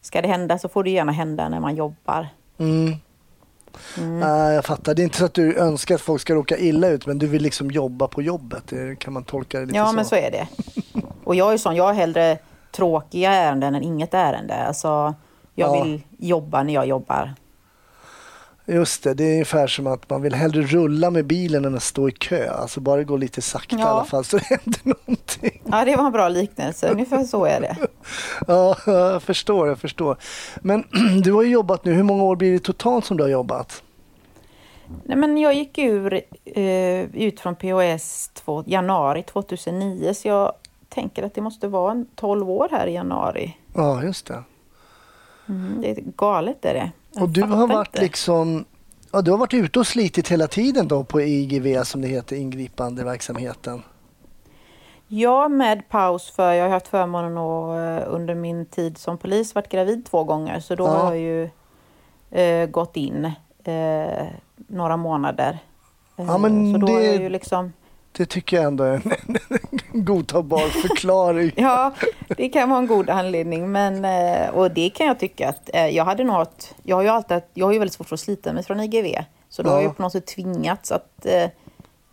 ska 0.02 0.22
det 0.22 0.28
hända 0.28 0.58
så 0.58 0.70
får 0.70 0.84
det 0.84 0.90
gärna 0.90 1.12
hända 1.12 1.50
när 1.50 1.60
man 1.60 1.76
jobbar. 1.76 2.28
Mm. 2.58 2.94
Nej, 4.20 4.54
jag 4.56 4.66
fattar. 4.66 4.94
Det 4.96 5.02
är 5.02 5.04
inte 5.04 5.18
så 5.18 5.26
att 5.26 5.34
du 5.34 5.58
önskar 5.58 5.96
att 5.96 6.02
folk 6.02 6.22
ska 6.22 6.34
råka 6.36 6.58
illa 6.58 6.88
ut 6.88 7.06
men 7.06 7.20
du 7.20 7.28
vill 7.28 7.42
liksom 7.44 7.72
jobba 7.72 8.08
på 8.08 8.22
jobbet. 8.22 8.64
Det 8.68 9.00
kan 9.00 9.14
man 9.14 9.24
tolka 9.24 9.60
det 9.60 9.66
lite 9.66 9.78
Ja, 9.78 9.86
så. 9.88 9.94
men 9.96 10.06
så 10.06 10.16
är 10.16 10.32
det. 10.32 10.48
Och 11.24 11.36
jag 11.36 11.54
är 11.54 11.58
sån, 11.58 11.76
jag 11.76 11.84
har 11.84 11.94
hellre 11.94 12.38
tråkiga 12.72 13.32
ärenden 13.32 13.76
än 13.76 13.84
inget 13.84 14.14
ärende. 14.14 14.56
Alltså, 14.68 14.88
jag 15.56 15.78
Ja. 15.78 15.84
vill 15.84 16.02
jobba 16.18 16.64
när 16.64 16.74
jag 16.74 16.86
jobbar. 16.88 17.34
Just 18.66 19.04
det, 19.04 19.14
det 19.14 19.24
är 19.24 19.32
ungefär 19.34 19.68
som 19.68 19.88
att 19.88 20.10
man 20.10 20.22
vill 20.22 20.34
hellre 20.34 20.62
rulla 20.62 21.10
med 21.12 21.26
bilen 21.26 21.66
än 21.66 21.76
att 21.76 21.84
stå 21.84 22.10
i 22.10 22.12
kö. 22.12 22.50
Alltså 22.52 22.80
bara 22.80 22.98
det 22.98 23.04
går 23.04 23.18
lite 23.18 23.42
sakta 23.42 23.76
i 23.76 23.80
Ja. 23.80 23.88
alla 23.88 24.06
fall 24.06 24.24
så 24.26 24.38
det 24.38 24.44
händer 24.44 24.80
någonting. 24.84 25.62
Ja, 25.72 25.86
det 25.86 25.96
var 25.96 26.06
en 26.06 26.12
bra 26.12 26.30
liknelse. 26.30 26.90
Ungefär 26.92 27.24
så 27.24 27.46
är 27.46 27.62
det. 27.62 27.78
Ja, 28.48 28.78
jag 28.86 29.24
förstår, 29.24 29.68
jag 29.68 29.80
förstår. 29.80 30.18
Men 30.62 30.84
du 31.24 31.32
har 31.34 31.44
ju 31.44 31.50
jobbat 31.50 31.86
nu. 31.86 31.94
Hur 31.94 32.04
många 32.04 32.24
år 32.24 32.36
blir 32.36 32.52
det 32.52 32.60
totalt 32.60 33.06
som 33.06 33.18
du 33.18 33.24
har 33.24 33.30
jobbat? 33.30 33.84
Nej, 35.06 35.18
men 35.18 35.38
jag 35.38 35.54
gick 35.54 35.78
ur, 35.78 36.22
eh, 36.46 37.02
ut 37.16 37.40
från 37.40 37.56
POS 37.56 38.30
två, 38.34 38.64
januari 38.68 39.24
2009, 39.24 40.14
så 40.14 40.28
jag 40.28 40.54
tänker 40.90 41.24
att 41.24 41.36
det 41.36 41.42
måste 41.42 41.68
vara 41.68 41.92
en 41.92 42.06
12 42.16 42.50
år 42.50 42.68
här 42.72 42.88
i 42.88 42.94
januari. 42.94 43.58
Ja, 43.74 44.04
just 44.04 44.26
det. 44.26 44.44
Mm, 45.50 45.82
det 45.82 45.90
är 45.92 46.04
galet 46.18 46.66
är 46.66 46.74
det. 46.74 46.92
Och 47.20 47.30
du 47.30 47.42
har 47.42 47.68
varit 47.68 48.00
liksom 48.00 48.66
Ja, 49.12 49.22
du 49.22 49.32
har 49.32 49.38
varit 49.38 49.54
ute 49.54 49.80
och 49.80 49.88
slitit 49.88 50.30
hela 50.32 50.48
tiden 50.48 50.88
då 50.88 51.04
på 51.04 51.22
IGV 51.22 51.84
som 51.84 52.02
det 52.02 52.08
heter, 52.08 52.36
ingripande 52.36 53.04
verksamheten. 53.04 53.84
Ja, 55.08 55.48
med 55.50 55.90
paus 55.90 56.32
för 56.32 56.54
jag 56.54 56.64
har 56.66 56.70
haft 56.72 56.88
förmånen 56.88 57.38
att 57.38 58.04
eh, 58.04 58.14
under 58.14 58.36
min 58.36 58.66
tid 58.66 58.98
som 58.98 59.18
polis 59.18 59.56
varit 59.56 59.70
gravid 59.70 60.06
två 60.06 60.24
gånger. 60.24 60.60
Så 60.60 60.76
då 60.76 60.84
Ja. 60.84 60.90
har 60.90 61.14
jag 61.14 61.20
ju 61.22 61.50
eh, 62.42 62.70
gått 62.70 62.98
in 62.98 63.26
eh, 63.64 64.26
några 64.68 64.98
månader. 64.98 65.58
Eh, 66.18 66.26
Ja, 66.26 66.38
men 66.38 66.74
så 66.74 66.80
då 66.80 66.88
har 66.94 67.00
det- 67.00 67.06
jag 67.06 67.16
ju 67.22 67.30
liksom... 67.30 67.74
Det 68.18 68.26
tycker 68.26 68.58
jag 68.58 68.66
ändå 68.66 68.84
är 68.84 68.94
en, 68.94 69.02
en 69.94 70.06
godtagbar 70.06 70.68
förklaring. 70.68 71.52
Ja, 71.58 71.94
det 72.28 72.50
kan 72.50 72.70
vara 72.70 72.80
en 72.80 72.88
god 72.88 73.10
anledning. 73.10 73.72
Men, 73.72 74.06
eh, 74.06 74.50
och 74.50 74.72
det 74.72 74.90
kan 74.90 75.08
jag 75.08 75.20
tycka 75.20 75.50
att 75.50 75.70
eh, 75.74 75.88
jag 75.88 76.06
hade 76.06 76.24
något, 76.24 76.76
jag 76.84 76.96
har 76.96 77.04
ju 77.04 77.10
alltid, 77.10 77.42
jag 77.54 77.66
har 77.66 77.74
ju 77.74 77.80
väldigt 77.80 77.94
svårt 77.94 78.08
för 78.08 78.16
att 78.16 78.20
slita 78.20 78.54
mig 78.54 78.64
från 78.64 78.80
IGV. 78.80 79.24
Så 79.50 79.64
då 79.64 79.70
ja. 79.70 79.74
har 79.74 79.82
jag 79.82 79.98
på 79.98 80.04
något 80.04 80.12
sätt 80.12 80.28
tvingats 80.28 80.92
att 80.92 81.26
eh, 81.26 81.50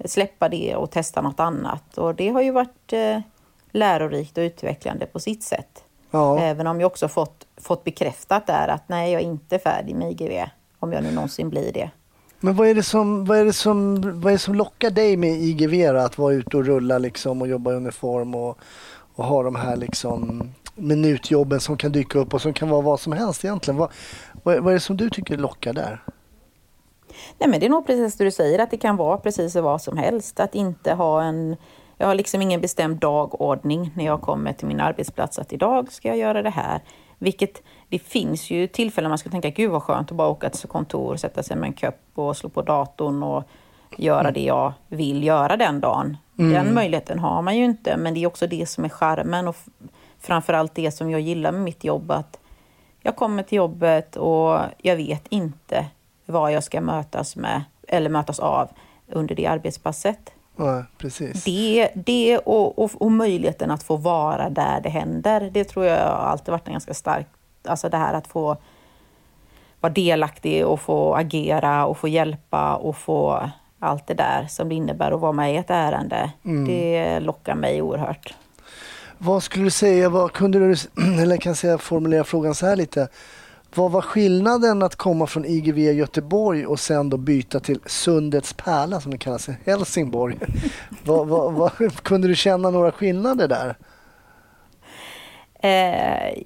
släppa 0.05 0.49
det 0.49 0.77
och 0.77 0.91
testa 0.91 1.21
något 1.21 1.41
annat. 1.41 1.99
Och 1.99 2.15
det 2.15 2.29
har 2.29 2.43
ju 2.43 2.51
varit 2.51 2.93
lärorikt 3.71 4.39
och 4.39 4.43
utvecklande 4.43 5.07
på 5.07 5.21
sitt 5.21 5.43
sätt. 5.43 5.85
Ja. 6.11 6.39
Även 6.39 6.67
om 6.67 6.81
jag 6.81 6.87
också 6.87 7.09
fått, 7.09 7.47
fått 7.57 7.85
bekräftat 7.85 8.47
där 8.47 8.69
att 8.69 8.89
nej, 8.89 9.13
jag 9.13 9.23
är 9.23 9.27
inte 9.27 9.59
färdig 9.59 9.95
med 9.95 10.11
IGV. 10.11 10.33
Om 10.79 10.93
jag 10.93 11.03
nu 11.03 11.13
någonsin 11.13 11.51
blir 11.51 11.73
det. 11.73 11.91
Men 12.41 12.55
vad 12.57 12.69
är 12.69 12.75
det 12.75 12.83
som, 12.83 13.25
vad 13.25 13.39
är 13.39 13.45
det 13.45 13.53
som, 13.53 14.01
vad 14.21 14.33
är 14.33 14.33
det 14.33 14.39
som 14.39 14.55
lockar 14.55 14.91
dig 14.91 15.17
med 15.17 15.31
IGV 15.31 15.93
då? 15.93 15.99
Att 15.99 16.19
vara 16.19 16.35
ute 16.35 16.57
och 16.57 16.65
rulla 16.65 16.99
liksom 16.99 17.43
och 17.43 17.49
jobba 17.49 17.73
i 17.73 17.75
uniform 17.75 18.35
och, 18.35 18.59
och 19.15 19.25
ha 19.25 19.43
de 19.43 19.55
här 19.55 19.77
liksom 19.77 20.49
minutjobben 20.75 21.61
som 21.61 21.77
kan 21.77 21.93
dyka 21.93 22.19
upp 22.19 22.35
och 22.35 22.43
som 22.43 22.53
kan 22.53 22.69
vara 22.69 22.81
vad 22.81 23.01
som 23.01 23.13
helst 23.13 23.45
egentligen. 23.45 23.79
Vad, 23.79 23.91
vad, 24.43 24.59
vad 24.59 24.73
är 24.73 24.75
det 24.75 24.81
som 24.81 24.97
du 24.97 25.11
tycker 25.11 25.37
lockar 25.37 25.73
där? 25.73 26.05
Nej, 27.39 27.49
men 27.49 27.61
det 27.61 27.67
är 27.67 27.71
nog 27.71 27.87
precis 27.87 28.17
det 28.17 28.25
du 28.25 28.31
säger, 28.31 28.59
att 28.59 28.71
det 28.71 28.77
kan 28.77 28.97
vara 28.97 29.17
precis 29.17 29.57
vad 29.57 29.83
som 29.83 29.97
helst. 29.97 30.41
Att 30.41 30.55
inte 30.55 30.93
ha 30.95 31.23
en... 31.23 31.57
Jag 31.97 32.07
har 32.07 32.15
liksom 32.15 32.43
ingen 32.43 32.61
bestämd 32.61 32.97
dagordning 32.97 33.93
när 33.97 34.05
jag 34.05 34.21
kommer 34.21 34.53
till 34.53 34.67
min 34.67 34.81
arbetsplats 34.81 35.39
att 35.39 35.53
idag 35.53 35.93
ska 35.93 36.09
jag 36.09 36.17
göra 36.17 36.43
det 36.43 36.51
här. 36.51 36.81
Vilket 37.23 37.63
det 37.89 37.99
finns 37.99 38.51
ju 38.51 38.67
tillfällen 38.67 39.09
man 39.09 39.19
skulle 39.19 39.31
tänka, 39.31 39.51
gud 39.51 39.71
vad 39.71 39.83
skönt 39.83 40.11
att 40.11 40.17
bara 40.17 40.29
åka 40.29 40.51
till 40.51 40.69
kontor, 40.69 41.17
sätta 41.17 41.43
sig 41.43 41.57
med 41.57 41.67
en 41.67 41.73
kopp 41.73 42.01
och 42.15 42.37
slå 42.37 42.49
på 42.49 42.63
datorn 42.63 43.23
och 43.23 43.45
göra 43.97 44.21
mm. 44.21 44.35
det 44.35 44.43
jag 44.43 44.73
vill 44.89 45.25
göra 45.25 45.57
den 45.57 45.81
dagen. 45.81 46.17
Mm. 46.39 46.53
Den 46.53 46.75
möjligheten 46.75 47.19
har 47.19 47.43
man 47.43 47.57
ju 47.57 47.65
inte, 47.65 47.97
men 47.97 48.15
det 48.15 48.23
är 48.23 48.27
också 48.27 48.47
det 48.47 48.69
som 48.69 48.85
är 48.85 48.89
charmen 48.89 49.49
och 49.49 49.57
framförallt 50.21 50.75
det 50.75 50.91
som 50.91 51.11
jag 51.11 51.21
gillar 51.21 51.53
med 51.53 51.61
mitt 51.61 51.85
jobb, 51.85 52.11
att 52.11 52.39
jag 53.03 53.17
kommer 53.17 53.43
till 53.43 53.57
jobbet 53.57 54.17
och 54.17 54.59
jag 54.79 54.97
vet 54.97 55.27
inte 55.29 55.87
vad 56.27 56.53
jag 56.53 56.65
ska 56.65 56.81
mötas 56.81 57.37
med 57.37 57.65
eller 57.89 58.11
mötas 58.11 58.39
av 58.39 58.69
under 59.09 59.35
det 59.35 59.47
arbetspasset. 59.47 60.33
Ja, 60.61 60.85
precis. 60.99 61.45
Det, 61.45 61.89
det 61.95 62.39
och, 62.39 62.79
och, 62.79 62.91
och, 63.03 63.13
möjligheten 63.13 63.71
att 63.71 63.83
få 63.83 63.97
vara 63.97 64.51
där 64.51 64.81
det 64.81 64.89
händer, 64.89 65.51
det 65.53 65.65
tror 65.65 65.87
jag 65.87 65.99
alltid 66.09 66.53
varit 66.53 66.67
en 66.67 66.73
ganska 66.73 66.95
stark 66.95 67.27
Alltså 67.65 67.89
det 67.89 67.97
här 67.97 68.15
att 68.15 68.27
få 68.27 68.57
vara 69.81 69.93
delaktig 69.93 70.67
och 70.67 70.81
få 70.81 71.15
agera 71.15 71.87
och 71.87 71.99
få 71.99 72.09
hjälpa 72.09 72.77
och 72.77 72.97
få 72.97 73.51
allt 73.79 74.07
det 74.07 74.15
där 74.15 74.47
som 74.47 74.69
det 74.69 74.75
innebär 74.75 75.13
att 75.13 75.21
vara 75.21 75.33
med 75.33 75.55
i 75.55 75.57
ett 75.57 75.71
ärende. 75.71 76.33
Mm. 76.45 76.65
Det 76.65 77.21
lockar 77.21 77.55
mig 77.55 77.83
oerhört. 77.83 78.35
Vad 79.19 79.43
skulle 79.43 79.65
du 79.65 79.71
säga, 79.71 80.09
vad 80.09 80.33
kunde 80.33 80.59
du, 80.59 80.75
eller 81.23 81.37
kan 81.37 81.55
säga 81.55 81.79
formulera 81.79 82.25
frågan 82.25 82.55
så 82.55 82.67
här 82.67 82.77
lite. 82.77 83.09
Vad 83.75 83.91
var 83.91 84.03
skillnaden 84.03 84.83
att 84.83 84.97
komma 84.97 85.27
från 85.27 85.45
IGV 85.45 85.79
Göteborg 85.79 86.67
och 86.67 86.81
sen 86.81 87.11
då 87.11 87.17
byta 87.17 87.61
till 87.61 87.81
Sundets 87.87 88.53
pärla 88.53 89.01
som 89.01 89.11
det 89.11 89.19
kallas 89.19 89.49
i 89.49 89.57
Helsingborg? 89.65 90.39
vad, 91.05 91.29
vad, 91.29 91.53
vad, 91.53 92.03
kunde 92.03 92.29
du 92.29 92.37
känna 92.37 92.71
några 92.71 92.93
skillnader 92.93 93.49
där? 93.49 93.77
Eh, 95.63 96.43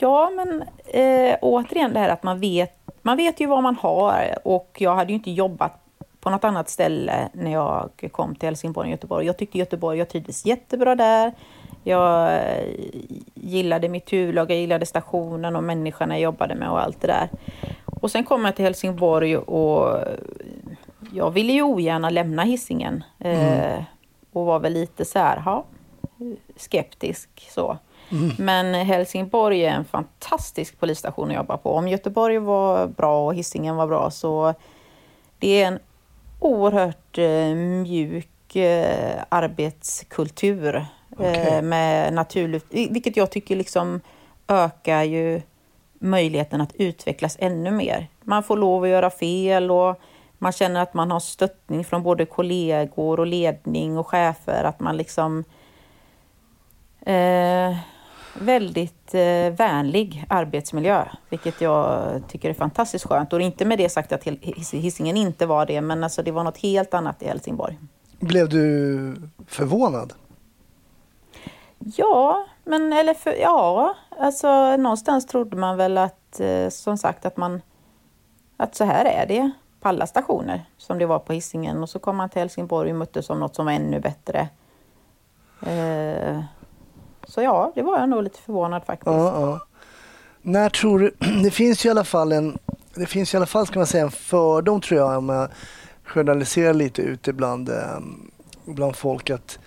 ja, 0.00 0.30
men 0.30 0.62
eh, 0.86 1.36
återigen 1.42 1.92
det 1.92 2.00
här 2.00 2.08
att 2.08 2.22
man 2.22 2.40
vet, 2.40 2.78
man 3.02 3.16
vet 3.16 3.40
ju 3.40 3.46
vad 3.46 3.62
man 3.62 3.76
har 3.76 4.38
och 4.44 4.76
jag 4.78 4.94
hade 4.94 5.12
ju 5.12 5.14
inte 5.14 5.30
jobbat 5.30 5.72
på 6.20 6.30
något 6.30 6.44
annat 6.44 6.68
ställe 6.68 7.28
när 7.32 7.52
jag 7.52 7.90
kom 8.12 8.34
till 8.34 8.46
Helsingborg 8.48 8.86
och 8.86 8.90
Göteborg. 8.90 9.26
Jag 9.26 9.38
tyckte 9.38 9.58
Göteborg, 9.58 9.98
jag 9.98 10.08
trivdes 10.08 10.46
jättebra 10.46 10.94
där. 10.94 11.32
Jag 11.86 12.34
eh, 12.34 12.74
gillade 13.34 13.88
mitt 13.88 14.06
turlag, 14.06 14.50
jag 14.50 14.58
gillade 14.58 14.86
stationen 14.86 15.56
och 15.56 15.64
människorna 15.64 16.14
jag 16.14 16.22
jobbade 16.22 16.54
med 16.54 16.70
och 16.70 16.80
allt 16.80 17.00
det 17.00 17.06
där. 17.06 17.28
Och 17.84 18.10
sen 18.10 18.24
kom 18.24 18.44
jag 18.44 18.56
till 18.56 18.64
Helsingborg 18.64 19.36
och 19.36 19.98
jag 21.12 21.30
ville 21.30 21.52
ju 21.52 21.62
ogärna 21.62 22.10
lämna 22.10 22.42
hissingen 22.42 23.04
mm. 23.18 23.40
eh, 23.40 23.84
och 24.32 24.46
var 24.46 24.58
väl 24.58 24.72
lite 24.72 25.04
så 25.04 25.18
här, 25.18 25.36
ha, 25.36 25.64
skeptisk 26.56 27.48
så. 27.50 27.78
Mm. 28.12 28.30
Men 28.38 28.74
Helsingborg 28.74 29.64
är 29.64 29.72
en 29.72 29.84
fantastisk 29.84 30.80
polisstation 30.80 31.30
att 31.30 31.36
jobba 31.36 31.56
på. 31.56 31.72
Om 31.72 31.88
Göteborg 31.88 32.38
var 32.38 32.86
bra 32.86 33.26
och 33.26 33.34
Hisingen 33.34 33.76
var 33.76 33.86
bra 33.86 34.10
så 34.10 34.54
det 35.38 35.62
är 35.62 35.66
en 35.66 35.78
oerhört 36.40 37.18
eh, 37.18 37.54
mjuk 37.54 38.56
eh, 38.56 39.22
arbetskultur 39.28 40.86
okay. 41.16 41.46
eh, 41.46 41.62
med 41.62 42.12
naturligt, 42.12 42.66
vilket 42.70 43.16
jag 43.16 43.30
tycker 43.30 43.56
liksom 43.56 44.00
ökar 44.48 45.02
ju 45.02 45.42
möjligheten 45.98 46.60
att 46.60 46.74
utvecklas 46.74 47.36
ännu 47.40 47.70
mer. 47.70 48.08
Man 48.22 48.42
får 48.42 48.56
lov 48.56 48.82
att 48.82 48.88
göra 48.88 49.10
fel 49.10 49.70
och 49.70 50.00
man 50.38 50.52
känner 50.52 50.80
att 50.80 50.94
man 50.94 51.10
har 51.10 51.20
stöttning 51.20 51.84
från 51.84 52.02
både 52.02 52.26
kollegor 52.26 53.20
och 53.20 53.26
ledning 53.26 53.98
och 53.98 54.06
chefer, 54.06 54.64
att 54.64 54.80
man 54.80 54.96
liksom 54.96 55.44
eh, 57.00 57.76
väldigt 58.40 59.14
eh, 59.14 59.50
vänlig 59.56 60.24
arbetsmiljö, 60.28 61.04
vilket 61.28 61.60
jag 61.60 62.00
tycker 62.28 62.50
är 62.50 62.54
fantastiskt 62.54 63.06
skönt. 63.06 63.32
Och 63.32 63.40
inte 63.40 63.64
med 63.64 63.78
det 63.78 63.88
sagt 63.88 64.12
att 64.12 64.24
hissingen 64.72 65.16
inte 65.16 65.46
var 65.46 65.66
det, 65.66 65.80
men 65.80 66.04
alltså 66.04 66.22
det 66.22 66.30
var 66.32 66.44
något 66.44 66.58
helt 66.58 66.94
annat 66.94 67.22
i 67.22 67.26
Helsingborg. 67.26 67.78
Blev 68.20 68.48
du 68.48 69.16
förvånad? 69.46 70.12
Ja, 71.94 72.46
men 72.64 72.92
eller 72.92 73.14
för, 73.14 73.32
ja, 73.32 73.94
alltså 74.18 74.76
någonstans 74.76 75.26
trodde 75.26 75.56
man 75.56 75.76
väl 75.76 75.98
att, 75.98 76.40
eh, 76.40 76.68
som 76.68 76.98
sagt, 76.98 77.26
att 77.26 77.36
man 77.36 77.60
att 78.56 78.74
så 78.74 78.84
här 78.84 79.04
är 79.04 79.26
det 79.26 79.50
på 79.80 79.88
alla 79.88 80.06
stationer 80.06 80.64
som 80.78 80.98
det 80.98 81.06
var 81.06 81.18
på 81.18 81.32
hissingen 81.32 81.82
och 81.82 81.88
så 81.88 81.98
kom 81.98 82.16
man 82.16 82.28
till 82.28 82.38
Helsingborg 82.40 82.90
och 82.90 82.96
möttes 82.96 83.30
av 83.30 83.38
något 83.38 83.54
som 83.54 83.66
var 83.66 83.72
ännu 83.72 84.00
bättre. 84.00 84.48
Eh, 85.66 86.40
så 87.24 87.42
ja, 87.42 87.72
det 87.74 87.82
var 87.82 87.98
jag 87.98 88.08
nog 88.08 88.22
lite 88.22 88.38
förvånad 88.38 88.84
faktiskt. 88.84 89.06
Ja, 89.06 89.40
ja. 89.40 89.60
När 90.42 90.70
tror 90.70 90.98
du, 90.98 91.14
det 91.42 91.50
finns 91.50 91.84
ju 91.84 91.88
i 91.88 91.90
alla 91.90 92.04
fall 92.04 92.32
en, 92.32 92.58
det 92.94 93.06
finns 93.06 93.34
i 93.34 93.36
alla 93.36 93.46
fall 93.46 93.66
ska 93.66 93.78
man 93.78 93.86
säga 93.86 94.04
en 94.04 94.10
fördom 94.10 94.80
tror 94.80 95.00
jag 95.00 95.18
om 95.18 95.28
jag 95.28 95.48
generaliserar 96.04 96.74
lite 96.74 97.02
ute 97.02 97.32
bland, 97.32 97.68
eh, 97.68 97.98
bland 98.64 98.96
folk 98.96 99.30
att 99.30 99.58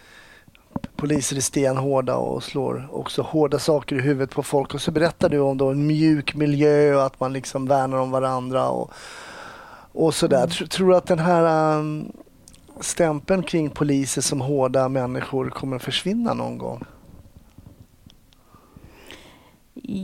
poliser 0.99 1.35
är 1.35 1.41
stenhårda 1.41 2.15
och 2.15 2.43
slår 2.43 2.89
också 2.91 3.21
hårda 3.21 3.59
saker 3.59 3.95
i 3.95 4.01
huvudet 4.01 4.35
på 4.35 4.43
folk. 4.43 4.73
Och 4.73 4.81
så 4.81 4.91
berättar 4.91 5.29
du 5.29 5.39
om 5.39 5.57
då 5.57 5.69
en 5.69 5.87
mjuk 5.87 6.35
miljö 6.35 6.95
och 6.95 7.05
att 7.05 7.19
man 7.19 7.33
liksom 7.33 7.65
värnar 7.65 7.97
om 7.97 8.11
varandra 8.11 8.69
och, 8.69 8.91
och 9.91 10.13
sådär. 10.13 10.37
Mm. 10.37 10.49
Tror, 10.49 10.67
tror 10.67 10.89
du 10.89 10.95
att 10.95 11.07
den 11.07 11.19
här 11.19 11.75
um, 11.77 12.11
stämpeln 12.79 13.43
kring 13.43 13.69
poliser 13.69 14.21
som 14.21 14.41
hårda 14.41 14.89
människor 14.89 15.49
kommer 15.49 15.75
att 15.75 15.83
försvinna 15.83 16.33
någon 16.33 16.57
gång? 16.57 16.83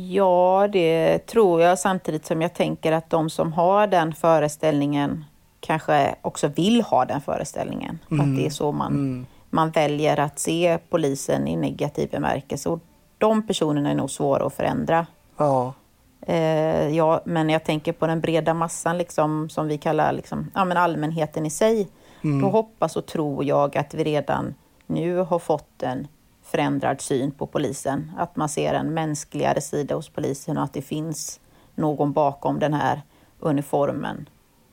Ja, 0.09 0.69
det 0.71 1.19
tror 1.19 1.61
jag 1.61 1.79
samtidigt 1.79 2.25
som 2.25 2.41
jag 2.41 2.53
tänker 2.53 2.91
att 2.91 3.09
de 3.09 3.29
som 3.29 3.53
har 3.53 3.87
den 3.87 4.13
föreställningen 4.13 5.25
kanske 5.59 6.15
också 6.21 6.47
vill 6.47 6.81
ha 6.81 7.05
den 7.05 7.21
föreställningen. 7.21 7.99
Mm. 8.11 8.21
Att 8.21 8.35
det 8.35 8.41
är 8.41 8.45
mm. 8.45 8.51
så 8.51 8.71
man, 8.71 8.93
mm. 8.93 9.25
Man 9.55 9.71
väljer 9.71 10.19
att 10.19 10.39
se 10.39 10.77
polisen 10.89 11.47
i 11.47 11.55
negativ 11.55 12.09
bemärkelse. 12.09 12.69
Och 12.69 12.79
de 13.17 13.47
personerna 13.47 13.91
är 13.91 13.95
nog 13.95 14.11
svåra 14.11 14.45
att 14.45 14.53
förändra. 14.53 15.07
Ja. 15.37 15.73
Eh, 16.21 16.89
ja, 16.89 17.21
men 17.25 17.49
jag 17.49 17.63
tänker 17.63 17.93
på 17.93 18.07
den 18.07 18.21
breda 18.21 18.53
massan 18.53 18.97
liksom, 18.97 19.49
som 19.49 19.67
vi 19.67 19.77
kallar 19.77 20.13
liksom, 20.13 20.51
ja, 20.55 20.65
men 20.65 20.77
allmänheten 20.77 21.45
i 21.45 21.49
sig. 21.49 21.87
Mm. 22.23 22.41
Då 22.41 22.47
hoppas 22.47 22.95
och 22.95 23.05
tror 23.05 23.43
jag 23.43 23.77
att 23.77 23.93
vi 23.93 24.03
redan 24.03 24.55
nu 24.87 25.17
har 25.17 25.39
fått 25.39 25.83
en 25.83 26.07
förändrad 26.43 27.01
syn 27.01 27.31
på 27.31 27.47
polisen. 27.47 28.11
Att 28.17 28.35
man 28.35 28.49
ser 28.49 28.73
en 28.73 28.93
mänskligare 28.93 29.61
sida 29.61 29.95
hos 29.95 30.09
polisen 30.09 30.57
och 30.57 30.63
att 30.63 30.73
det 30.73 30.81
finns 30.81 31.39
någon 31.75 32.13
bakom 32.13 32.59
den 32.59 32.73
här 32.73 33.01
uniformen. 33.39 34.29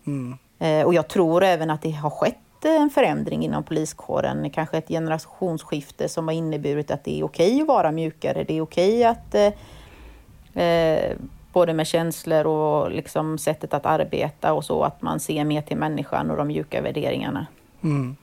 Mm. 0.06 0.38
Eh, 0.58 0.86
och 0.86 0.94
jag 0.94 1.08
tror 1.08 1.42
även 1.42 1.70
att 1.70 1.82
det 1.82 1.90
har 1.90 2.10
skett 2.10 2.41
en 2.68 2.90
förändring 2.90 3.44
inom 3.44 3.64
poliskåren, 3.64 4.50
kanske 4.50 4.78
ett 4.78 4.88
generationsskifte 4.88 6.08
som 6.08 6.28
har 6.28 6.34
inneburit 6.34 6.90
att 6.90 7.04
det 7.04 7.20
är 7.20 7.24
okej 7.24 7.60
att 7.60 7.68
vara 7.68 7.92
mjukare. 7.92 8.44
Det 8.44 8.56
är 8.56 8.60
okej 8.60 9.04
att 9.04 9.34
eh, 9.34 10.62
eh, 10.64 11.16
både 11.52 11.74
med 11.74 11.86
känslor 11.86 12.46
och 12.46 12.90
liksom 12.90 13.38
sättet 13.38 13.74
att 13.74 13.86
arbeta 13.86 14.52
och 14.52 14.64
så, 14.64 14.82
att 14.82 15.02
man 15.02 15.20
ser 15.20 15.44
mer 15.44 15.62
till 15.62 15.76
människan 15.76 16.30
och 16.30 16.36
de 16.36 16.46
mjuka 16.46 16.82
värderingarna. 16.82 17.46
Mm. 17.82 18.16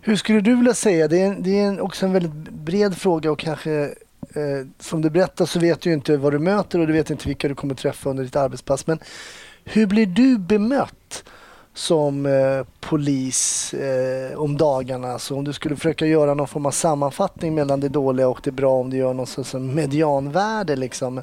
Hur 0.00 0.16
skulle 0.16 0.40
du 0.40 0.56
vilja 0.56 0.74
säga, 0.74 1.08
det 1.08 1.22
är, 1.22 1.36
det 1.38 1.60
är 1.60 1.80
också 1.80 2.06
en 2.06 2.12
väldigt 2.12 2.50
bred 2.50 2.96
fråga 2.96 3.32
och 3.32 3.38
kanske 3.38 3.72
eh, 4.34 4.66
som 4.78 5.02
du 5.02 5.10
berättar 5.10 5.46
så 5.46 5.58
vet 5.60 5.80
du 5.80 5.92
inte 5.92 6.16
vad 6.16 6.32
du 6.32 6.38
möter 6.38 6.80
och 6.80 6.86
du 6.86 6.92
vet 6.92 7.10
inte 7.10 7.28
vilka 7.28 7.48
du 7.48 7.54
kommer 7.54 7.74
träffa 7.74 8.10
under 8.10 8.24
ditt 8.24 8.36
arbetspass. 8.36 8.86
Men 8.86 8.98
hur 9.64 9.86
blir 9.86 10.06
du 10.06 10.38
bemött 10.38 11.24
som 11.74 12.26
eh, 12.26 12.66
polis 12.80 13.74
eh, 13.74 14.38
om 14.38 14.56
dagarna. 14.56 15.18
Så 15.18 15.36
om 15.36 15.44
du 15.44 15.52
skulle 15.52 15.76
försöka 15.76 16.06
göra 16.06 16.34
någon 16.34 16.48
form 16.48 16.66
av 16.66 16.70
sammanfattning 16.70 17.54
mellan 17.54 17.80
det 17.80 17.88
dåliga 17.88 18.28
och 18.28 18.40
det 18.42 18.50
bra, 18.50 18.72
om 18.72 18.90
du 18.90 18.96
gör 18.96 19.14
någon 19.14 19.26
sorts 19.26 19.54
medianvärde 19.54 20.76
liksom, 20.76 21.22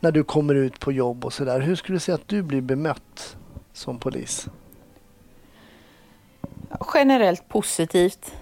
när 0.00 0.12
du 0.12 0.24
kommer 0.24 0.54
ut 0.54 0.80
på 0.80 0.92
jobb 0.92 1.24
och 1.24 1.32
sådär. 1.32 1.60
Hur 1.60 1.76
skulle 1.76 1.96
du 1.96 2.00
säga 2.00 2.14
att 2.14 2.28
du 2.28 2.42
blir 2.42 2.60
bemött 2.60 3.36
som 3.72 3.98
polis? 3.98 4.48
Generellt 6.94 7.48
positivt. 7.48 8.32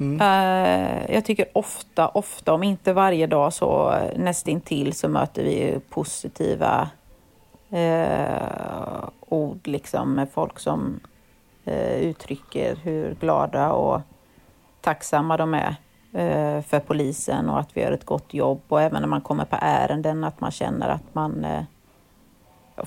Mm. 0.00 0.20
Uh, 0.20 1.14
jag 1.14 1.24
tycker 1.24 1.46
ofta, 1.52 2.08
ofta, 2.08 2.52
om 2.52 2.62
inte 2.62 2.92
varje 2.92 3.26
dag 3.26 3.52
så 3.52 3.94
nästintill 4.16 4.92
så 4.92 5.08
möter 5.08 5.44
vi 5.44 5.80
positiva 5.90 6.90
uh, 7.72 9.08
ord 9.28 9.66
liksom 9.66 10.14
med 10.14 10.30
folk 10.30 10.58
som 10.58 11.00
eh, 11.64 12.00
uttrycker 12.00 12.76
hur 12.76 13.14
glada 13.20 13.72
och 13.72 14.00
tacksamma 14.80 15.36
de 15.36 15.54
är 15.54 15.76
eh, 16.12 16.62
för 16.62 16.80
polisen 16.80 17.48
och 17.50 17.60
att 17.60 17.76
vi 17.76 17.80
gör 17.80 17.92
ett 17.92 18.06
gott 18.06 18.34
jobb 18.34 18.60
och 18.68 18.82
även 18.82 19.00
när 19.00 19.08
man 19.08 19.20
kommer 19.20 19.44
på 19.44 19.56
ärenden 19.60 20.24
att 20.24 20.40
man 20.40 20.50
känner 20.50 20.88
att 20.88 21.14
man 21.14 21.44
eh, 21.44 21.62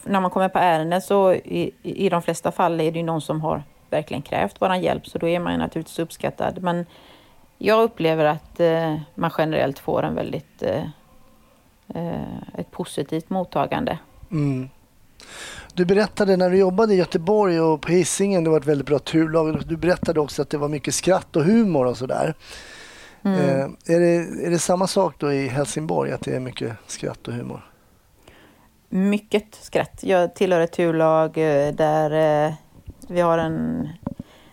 när 0.04 0.20
man 0.20 0.32
kommer 0.32 0.50
på 0.50 0.60
ärenden 0.60 1.02
så 1.02 1.34
i, 1.34 1.74
i 1.84 2.10
de 2.10 2.22
flesta 2.22 2.52
fall 2.52 2.82
är 2.82 2.92
det 2.92 3.00
ju 3.00 3.06
någon 3.06 3.22
som 3.22 3.42
har 3.42 3.64
verkligen 3.90 4.22
krävt 4.22 4.56
vår 4.60 4.76
hjälp 4.76 5.08
så 5.08 5.18
då 5.18 5.28
är 5.28 5.40
man 5.40 5.52
ju 5.52 5.58
naturligtvis 5.58 6.00
uppskattad. 6.00 6.64
Men 6.64 6.86
jag 7.58 7.84
upplever 7.84 8.26
att 8.26 8.60
eh, 8.60 8.98
man 9.16 9.32
generellt 9.38 9.80
får 9.80 10.04
en 10.04 10.16
väldigt 10.16 10.64
eh, 10.64 10.84
eh 11.96 12.38
ett 12.54 12.72
positivt 12.72 13.30
mottagande. 13.30 13.98
Mm. 14.32 14.70
Du 15.74 15.86
berättade 15.86 16.38
när 16.38 16.50
du 16.50 16.58
jobbade 16.58 16.94
i 16.94 16.98
Göteborg 16.98 17.60
och 17.62 17.82
på 17.82 17.92
Hisingen, 17.92 18.44
det 18.44 18.50
var 18.50 18.58
ett 18.58 18.66
väldigt 18.66 18.88
bra 18.88 19.00
turlag. 19.00 19.62
Du 19.66 19.78
berättade 19.78 20.20
också 20.20 20.42
att 20.42 20.50
det 20.50 20.58
var 20.58 20.68
mycket 20.68 20.96
skratt 20.96 21.36
och 21.36 21.44
humor 21.44 21.86
och 21.86 21.98
sådär. 21.98 22.36
Mm. 23.24 23.40
Eh, 23.40 23.96
är, 23.96 24.00
det, 24.00 24.46
är 24.46 24.50
det 24.50 24.60
samma 24.60 24.88
sak 24.88 25.16
då 25.18 25.34
i 25.34 25.48
Helsingborg, 25.48 26.12
att 26.12 26.22
det 26.22 26.36
är 26.36 26.40
mycket 26.40 26.74
skratt 26.88 27.28
och 27.28 27.34
humor? 27.34 27.70
Mycket 28.90 29.56
skratt. 29.56 30.00
Jag 30.04 30.36
tillhör 30.36 30.62
ett 30.62 30.72
turlag 30.72 31.38
eh, 31.38 31.74
där 31.74 32.46
eh, 32.48 32.54
vi 33.08 33.22
har 33.22 33.38
en... 33.38 33.90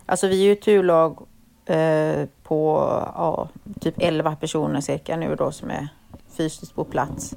Alltså 0.05 0.27
vi 0.27 0.41
är 0.41 0.45
ju 0.45 0.51
ett 0.51 0.61
turlag 0.61 1.27
eh, 1.65 2.25
på 2.43 2.77
ja, 3.15 3.49
typ 3.79 3.95
11 3.97 4.35
personer 4.35 4.81
cirka 4.81 5.17
nu 5.17 5.35
då 5.35 5.51
som 5.51 5.69
är 5.69 5.87
fysiskt 6.37 6.75
på 6.75 6.83
plats. 6.83 7.35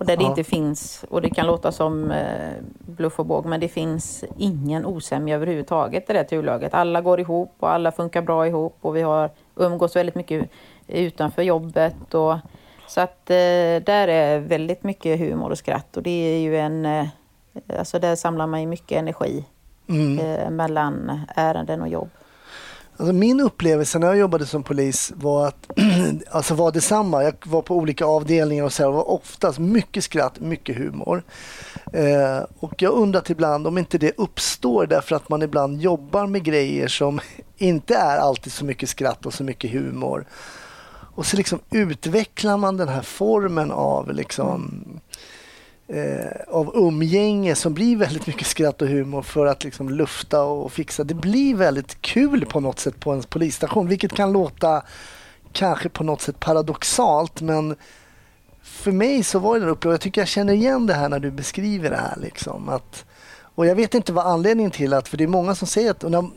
Och 0.00 0.06
där 0.06 0.14
ja. 0.14 0.18
det 0.18 0.24
inte 0.24 0.44
finns, 0.44 1.04
och 1.08 1.22
det 1.22 1.30
kan 1.30 1.46
låta 1.46 1.72
som 1.72 2.10
eh, 2.10 2.52
bluff 2.78 3.18
och 3.18 3.26
båg, 3.26 3.46
men 3.46 3.60
det 3.60 3.68
finns 3.68 4.24
ingen 4.38 4.86
osämja 4.86 5.34
överhuvudtaget 5.34 6.10
i 6.10 6.12
det 6.12 6.24
turlaget. 6.24 6.74
Alla 6.74 7.00
går 7.00 7.20
ihop 7.20 7.54
och 7.58 7.72
alla 7.72 7.92
funkar 7.92 8.22
bra 8.22 8.46
ihop 8.46 8.76
och 8.80 8.96
vi 8.96 9.02
har 9.02 9.30
umgås 9.56 9.96
väldigt 9.96 10.14
mycket 10.14 10.50
utanför 10.86 11.42
jobbet. 11.42 12.14
Och, 12.14 12.36
så 12.86 13.00
att 13.00 13.30
eh, 13.30 13.82
där 13.84 14.08
är 14.08 14.38
väldigt 14.38 14.84
mycket 14.84 15.18
humor 15.18 15.50
och 15.50 15.58
skratt 15.58 15.96
och 15.96 16.02
det 16.02 16.10
är 16.10 16.38
ju 16.38 16.56
en, 16.56 16.86
eh, 16.86 17.06
alltså 17.78 17.98
där 17.98 18.16
samlar 18.16 18.46
man 18.46 18.60
ju 18.60 18.66
mycket 18.66 18.98
energi 18.98 19.44
mm. 19.88 20.18
eh, 20.18 20.50
mellan 20.50 21.20
ärenden 21.34 21.82
och 21.82 21.88
jobb. 21.88 22.10
Alltså 23.00 23.12
min 23.12 23.40
upplevelse 23.40 23.98
när 23.98 24.06
jag 24.06 24.16
jobbade 24.16 24.46
som 24.46 24.62
polis 24.62 25.12
var 25.16 25.46
att 25.46 25.70
alltså 26.30 26.54
var 26.54 26.72
detsamma. 26.72 27.22
Jag 27.22 27.34
var 27.44 27.62
på 27.62 27.76
olika 27.76 28.04
avdelningar 28.04 28.64
och 28.64 28.72
så 28.72 28.82
här, 28.82 28.90
det 28.90 28.96
var 28.96 29.10
oftast 29.10 29.58
mycket 29.58 30.04
skratt, 30.04 30.40
mycket 30.40 30.76
humor. 30.76 31.22
Eh, 31.92 32.44
och 32.58 32.82
jag 32.82 32.92
undrar 32.92 33.30
ibland 33.30 33.66
om 33.66 33.78
inte 33.78 33.98
det 33.98 34.12
uppstår 34.18 34.86
därför 34.86 35.16
att 35.16 35.28
man 35.28 35.42
ibland 35.42 35.80
jobbar 35.80 36.26
med 36.26 36.44
grejer 36.44 36.88
som 36.88 37.20
inte 37.56 37.94
är 37.94 38.18
alltid 38.18 38.52
så 38.52 38.64
mycket 38.64 38.88
skratt 38.88 39.26
och 39.26 39.34
så 39.34 39.44
mycket 39.44 39.70
humor. 39.70 40.26
Och 41.14 41.26
så 41.26 41.36
liksom 41.36 41.58
utvecklar 41.70 42.56
man 42.56 42.76
den 42.76 42.88
här 42.88 43.02
formen 43.02 43.70
av 43.70 44.14
liksom 44.14 44.84
eh, 45.92 46.54
av 46.54 46.76
umgänge 46.76 47.54
som 47.54 47.74
blir 47.74 47.96
väldigt 47.96 48.26
mycket 48.26 48.46
skratt 48.46 48.82
och 48.82 48.88
humor 48.88 49.22
för 49.22 49.46
att 49.46 49.64
liksom 49.64 49.88
lufta 49.88 50.42
och 50.42 50.72
fixa. 50.72 51.04
Det 51.04 51.14
blir 51.14 51.54
väldigt 51.54 52.02
kul 52.02 52.46
på 52.46 52.60
något 52.60 52.78
sätt 52.78 53.00
på 53.00 53.12
en 53.12 53.22
polisstation, 53.22 53.88
vilket 53.88 54.12
kan 54.12 54.32
låta 54.32 54.82
kanske 55.52 55.88
på 55.88 56.04
något 56.04 56.20
sätt 56.20 56.40
paradoxalt, 56.40 57.40
men 57.40 57.76
för 58.62 58.92
mig 58.92 59.22
så 59.22 59.38
var 59.38 59.60
det 59.60 59.66
uppe 59.66 59.88
och 59.88 59.94
jag 59.94 60.00
tycker 60.00 60.20
jag 60.20 60.28
känner 60.28 60.52
igen 60.52 60.86
det 60.86 60.94
här 60.94 61.08
när 61.08 61.18
du 61.18 61.30
beskriver 61.30 61.90
det 61.90 61.96
här. 61.96 62.16
Liksom, 62.20 62.68
att, 62.68 63.04
och 63.54 63.66
jag 63.66 63.74
vet 63.74 63.94
inte 63.94 64.12
vad 64.12 64.26
anledningen 64.26 64.70
till 64.70 64.92
att, 64.92 65.08
för 65.08 65.16
det 65.16 65.24
är 65.24 65.28
många 65.28 65.54
som 65.54 65.68
säger 65.68 65.90
att 65.90 66.02
när 66.02 66.30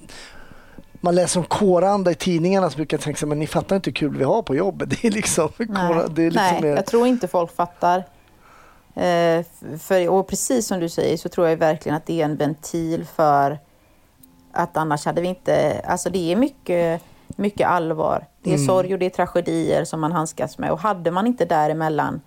man 1.01 1.15
läser 1.15 1.39
om 1.39 1.45
kåranda 1.45 2.11
i 2.11 2.15
tidningarna 2.15 2.69
så 2.69 2.75
brukar 2.75 2.97
jag 2.97 3.03
tänka 3.03 3.25
men 3.25 3.39
ni 3.39 3.47
fattar 3.47 3.75
inte 3.75 3.89
hur 3.89 3.95
kul 3.95 4.17
vi 4.17 4.23
har 4.23 4.41
på 4.41 4.55
jobbet. 4.55 4.89
Det 5.01 5.07
är 5.07 5.11
liksom, 5.11 5.49
Nej, 5.57 5.67
kåra, 5.67 6.07
det 6.07 6.23
är 6.23 6.31
liksom 6.31 6.57
Nej 6.61 6.69
jag 6.69 6.85
tror 6.85 7.07
inte 7.07 7.27
folk 7.27 7.55
fattar. 7.55 8.03
Eh, 8.95 9.45
för, 9.79 10.09
och 10.09 10.27
precis 10.27 10.67
som 10.67 10.79
du 10.79 10.89
säger 10.89 11.17
så 11.17 11.29
tror 11.29 11.47
jag 11.47 11.57
verkligen 11.57 11.95
att 11.95 12.05
det 12.05 12.21
är 12.21 12.25
en 12.25 12.35
ventil 12.35 13.05
för 13.05 13.59
att 14.51 14.77
annars 14.77 15.05
hade 15.05 15.21
vi 15.21 15.27
inte... 15.27 15.81
Alltså 15.87 16.09
det 16.09 16.31
är 16.31 16.35
mycket, 16.35 17.01
mycket 17.27 17.67
allvar. 17.67 18.25
Det 18.41 18.49
är 18.49 18.55
mm. 18.55 18.67
sorg 18.67 18.93
och 18.93 18.99
det 18.99 19.05
är 19.05 19.09
tragedier 19.09 19.85
som 19.85 20.01
man 20.01 20.11
handskas 20.11 20.57
med. 20.57 20.71
Och 20.71 20.79
hade 20.79 21.11
man 21.11 21.27
inte 21.27 21.45
däremellan 21.45 22.21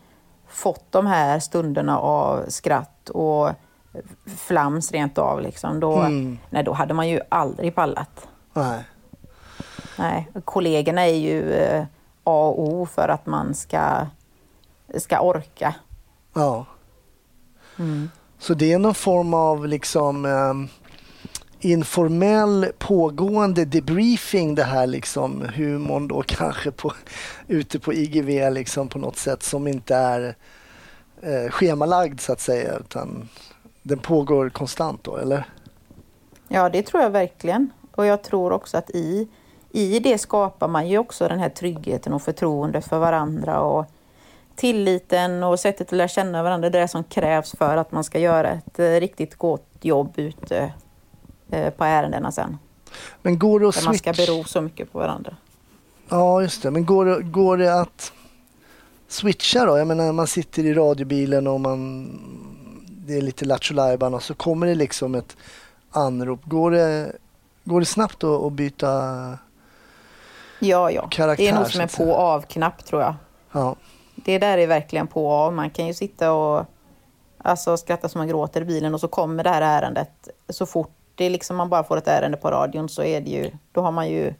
fått 0.48 0.92
de 0.92 1.06
här 1.06 1.40
stunderna 1.40 1.98
av 1.98 2.44
skratt 2.48 3.08
och 3.08 3.50
flams 4.36 4.92
rent 4.92 5.18
av, 5.18 5.40
liksom, 5.40 5.80
då, 5.80 5.96
mm. 5.96 6.38
nej, 6.50 6.64
då 6.64 6.72
hade 6.72 6.94
man 6.94 7.08
ju 7.08 7.20
aldrig 7.28 7.74
pallat. 7.74 8.28
Nej. 8.52 8.84
Nej, 9.98 10.28
kollegorna 10.44 11.06
är 11.06 11.14
ju 11.14 11.52
eh, 11.52 11.84
A 12.24 12.46
och 12.48 12.62
O 12.62 12.86
för 12.86 13.08
att 13.08 13.26
man 13.26 13.54
ska, 13.54 14.06
ska 14.96 15.20
orka 15.20 15.74
Ja. 16.36 16.66
Mm. 17.78 18.10
Så 18.38 18.54
det 18.54 18.72
är 18.72 18.78
någon 18.78 18.94
form 18.94 19.34
av 19.34 19.66
liksom 19.66 20.24
um, 20.24 20.68
informell 21.60 22.66
pågående 22.78 23.64
debriefing 23.64 24.54
det 24.54 24.64
här 24.64 24.86
liksom 24.86 25.48
humorn 25.54 26.08
då 26.08 26.22
kanske 26.26 26.70
på, 26.70 26.92
ute 27.46 27.78
på 27.78 27.92
IGV 27.92 28.50
liksom 28.52 28.88
på 28.88 28.98
något 28.98 29.16
sätt 29.16 29.42
som 29.42 29.68
inte 29.68 29.94
är 29.94 30.36
eh, 31.22 31.50
schemalagd 31.50 32.20
så 32.20 32.32
att 32.32 32.40
säga 32.40 32.76
utan 32.76 33.28
den 33.82 33.98
pågår 33.98 34.48
konstant 34.48 35.04
då 35.04 35.16
eller? 35.16 35.44
Ja 36.48 36.68
det 36.68 36.82
tror 36.82 37.02
jag 37.02 37.10
verkligen 37.10 37.70
och 37.94 38.06
jag 38.06 38.22
tror 38.22 38.52
också 38.52 38.76
att 38.76 38.90
i, 38.90 39.28
i 39.70 39.98
det 39.98 40.18
skapar 40.18 40.68
man 40.68 40.88
ju 40.88 40.98
också 40.98 41.28
den 41.28 41.38
här 41.38 41.48
tryggheten 41.48 42.12
och 42.12 42.22
förtroende 42.22 42.80
för 42.80 42.98
varandra 42.98 43.60
och 43.60 43.86
tilliten 44.56 45.42
och 45.42 45.60
sättet 45.60 45.86
att 45.86 45.92
lära 45.92 46.08
känna 46.08 46.42
varandra, 46.42 46.70
det 46.70 46.78
är 46.78 46.82
det 46.82 46.88
som 46.88 47.04
krävs 47.04 47.52
för 47.58 47.76
att 47.76 47.92
man 47.92 48.04
ska 48.04 48.18
göra 48.18 48.50
ett 48.50 48.78
eh, 48.78 48.84
riktigt 48.84 49.34
gott 49.34 49.68
jobb 49.80 50.12
ute 50.16 50.72
eh, 51.50 51.70
på 51.70 51.84
ärendena 51.84 52.32
sen. 52.32 52.58
Men 53.22 53.38
går 53.38 53.60
det 53.60 53.68
att 53.68 53.74
Där 53.74 53.84
man 53.84 53.98
ska 53.98 54.12
bero 54.12 54.44
så 54.44 54.60
mycket 54.60 54.92
på 54.92 54.98
varandra. 54.98 55.36
Ja, 56.08 56.42
just 56.42 56.62
det. 56.62 56.70
Men 56.70 56.86
går 56.86 57.04
det, 57.04 57.22
går 57.22 57.56
det 57.56 57.80
att 57.80 58.12
switcha 59.08 59.64
då? 59.64 59.78
Jag 59.78 59.86
menar, 59.86 60.12
man 60.12 60.26
sitter 60.26 60.64
i 60.64 60.74
radiobilen 60.74 61.46
och 61.46 61.60
man, 61.60 62.08
det 63.06 63.16
är 63.16 63.22
lite 63.22 63.44
lattjo 63.44 64.06
och 64.14 64.22
så 64.22 64.34
kommer 64.34 64.66
det 64.66 64.74
liksom 64.74 65.14
ett 65.14 65.36
anrop. 65.90 66.40
Går 66.44 66.70
det, 66.70 67.12
går 67.64 67.80
det 67.80 67.86
snabbt 67.86 68.24
att, 68.24 68.42
att 68.42 68.52
byta 68.52 68.88
Ja, 70.58 70.90
ja. 70.90 71.08
Karaktär, 71.10 71.44
det 71.44 71.50
är 71.50 71.54
nog 71.54 71.70
som 71.70 71.80
en 71.80 71.88
på 71.88 72.04
och 72.04 72.18
av-knapp 72.18 72.84
tror 72.84 73.02
jag. 73.02 73.14
Ja 73.52 73.76
det 74.26 74.38
där 74.38 74.58
är 74.58 74.66
verkligen 74.66 75.06
på 75.06 75.32
av. 75.32 75.52
Man 75.52 75.70
kan 75.70 75.86
ju 75.86 75.94
sitta 75.94 76.32
och 76.32 76.64
alltså, 77.38 77.76
skratta 77.76 78.08
som 78.08 78.18
man 78.18 78.28
gråter 78.28 78.60
i 78.60 78.64
bilen 78.64 78.94
och 78.94 79.00
så 79.00 79.08
kommer 79.08 79.44
det 79.44 79.50
här 79.50 79.62
ärendet. 79.62 80.28
Så 80.48 80.66
fort 80.66 80.90
det 81.14 81.30
liksom 81.30 81.56
man 81.56 81.68
bara 81.68 81.84
får 81.84 81.96
ett 81.96 82.08
ärende 82.08 82.36
på 82.36 82.50
radion 82.50 82.88
så 82.88 83.02
är 83.02 83.20
det 83.20 83.30
ju, 83.30 83.50
då 83.72 83.80
har 83.80 83.92
man 83.92 84.08
ju, 84.08 84.34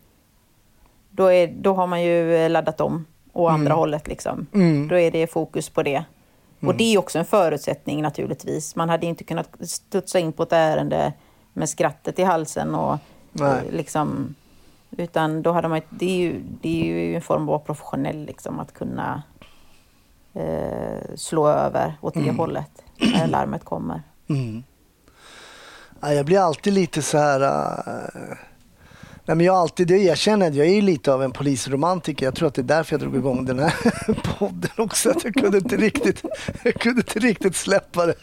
då 1.11 1.33
är, 1.33 1.47
då 1.47 1.75
har 1.75 1.87
man 1.87 2.03
ju 2.03 2.49
laddat 2.49 2.81
om 2.81 3.05
å 3.33 3.49
andra 3.49 3.73
mm. 3.73 3.79
hållet. 3.79 4.09
Liksom. 4.09 4.47
Mm. 4.55 4.89
Då 4.89 4.99
är 4.99 5.11
det 5.11 5.27
fokus 5.27 5.69
på 5.69 5.83
det. 5.83 6.05
Mm. 6.61 6.69
Och 6.69 6.75
det 6.75 6.95
är 6.95 6.99
också 6.99 7.19
en 7.19 7.25
förutsättning 7.25 8.03
naturligtvis. 8.03 8.77
Man 8.77 8.89
hade 8.89 9.07
inte 9.07 9.25
kunnat 9.25 9.49
studsa 9.61 10.19
in 10.19 10.33
på 10.33 10.43
ett 10.43 10.53
ärende 10.53 11.13
med 11.53 11.69
skrattet 11.69 12.19
i 12.19 12.23
halsen 12.23 12.75
och 12.75 12.99
Nej. 13.33 13.61
liksom 13.71 14.35
utan 14.91 15.43
då 15.43 15.53
hade 15.53 15.69
man, 15.69 15.81
det 15.91 16.07
är 16.07 16.19
ju, 16.19 16.41
det 16.61 16.81
är 16.81 16.85
ju 16.85 17.15
en 17.15 17.23
form 17.23 17.49
av 17.49 17.59
professionell, 17.59 18.25
liksom, 18.25 18.61
att 18.61 18.73
kunna 18.73 19.23
slå 21.15 21.49
över 21.49 21.99
åt 22.01 22.15
det 22.15 22.21
mm. 22.21 22.39
hållet 22.39 22.71
när 22.99 23.27
larmet 23.27 23.65
kommer. 23.65 24.03
Mm. 24.29 24.65
Ja, 26.01 26.13
jag 26.13 26.27
blir 26.27 26.39
alltid 26.39 26.73
lite 26.73 27.03
så 27.03 27.19
här... 27.19 27.43
Uh, 27.43 28.37
Nej, 29.27 29.37
men 29.37 29.47
jag 29.47 29.57
alltid 29.57 29.89
det 29.89 29.99
erkänner 29.99 30.51
jag 30.51 30.67
är 30.67 30.83
lite 30.83 31.13
av 31.13 31.23
en 31.23 31.33
polisromantiker. 31.33 32.27
Jag 32.27 32.35
tror 32.35 32.49
att 32.49 32.55
det 32.55 32.61
är 32.61 32.65
därför 32.65 32.93
jag 32.93 33.01
drog 33.01 33.17
igång 33.17 33.45
den 33.45 33.59
här 33.59 33.75
podden 34.39 34.71
också. 34.77 35.11
Att 35.11 35.25
jag 35.25 35.35
kunde 35.35 35.59
inte 35.59 35.77
riktigt, 35.77 36.25
jag 36.63 36.75
kunde 36.75 37.01
inte 37.01 37.19
riktigt 37.19 37.57
släppa 37.57 38.07
det. 38.07 38.15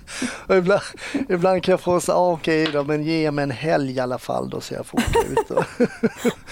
Och 0.47 0.55
ibland, 0.55 0.81
ibland 1.29 1.63
kan 1.63 1.71
jag 1.71 1.79
få 1.81 1.99
så 1.99 2.11
ah, 2.11 2.31
okej 2.31 2.63
okay 2.63 2.73
då, 2.73 2.83
men 2.83 3.03
ge 3.03 3.31
mig 3.31 3.43
en 3.43 3.51
helg 3.51 3.91
i 3.91 3.99
alla 3.99 4.17
fall 4.17 4.49
då 4.49 4.61
så 4.61 4.73
jag 4.73 4.85
får 4.85 4.97
åka 4.97 5.19
ut 5.29 5.51
och, 5.51 5.65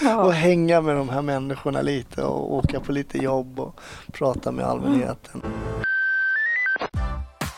ja. 0.02 0.24
och 0.24 0.32
hänga 0.32 0.80
med 0.80 0.96
de 0.96 1.08
här 1.08 1.22
människorna 1.22 1.82
lite 1.82 2.22
och 2.22 2.54
åka 2.54 2.80
på 2.80 2.92
lite 2.92 3.18
jobb 3.18 3.60
och 3.60 3.80
prata 4.12 4.52
med 4.52 4.64
allmänheten. 4.64 5.42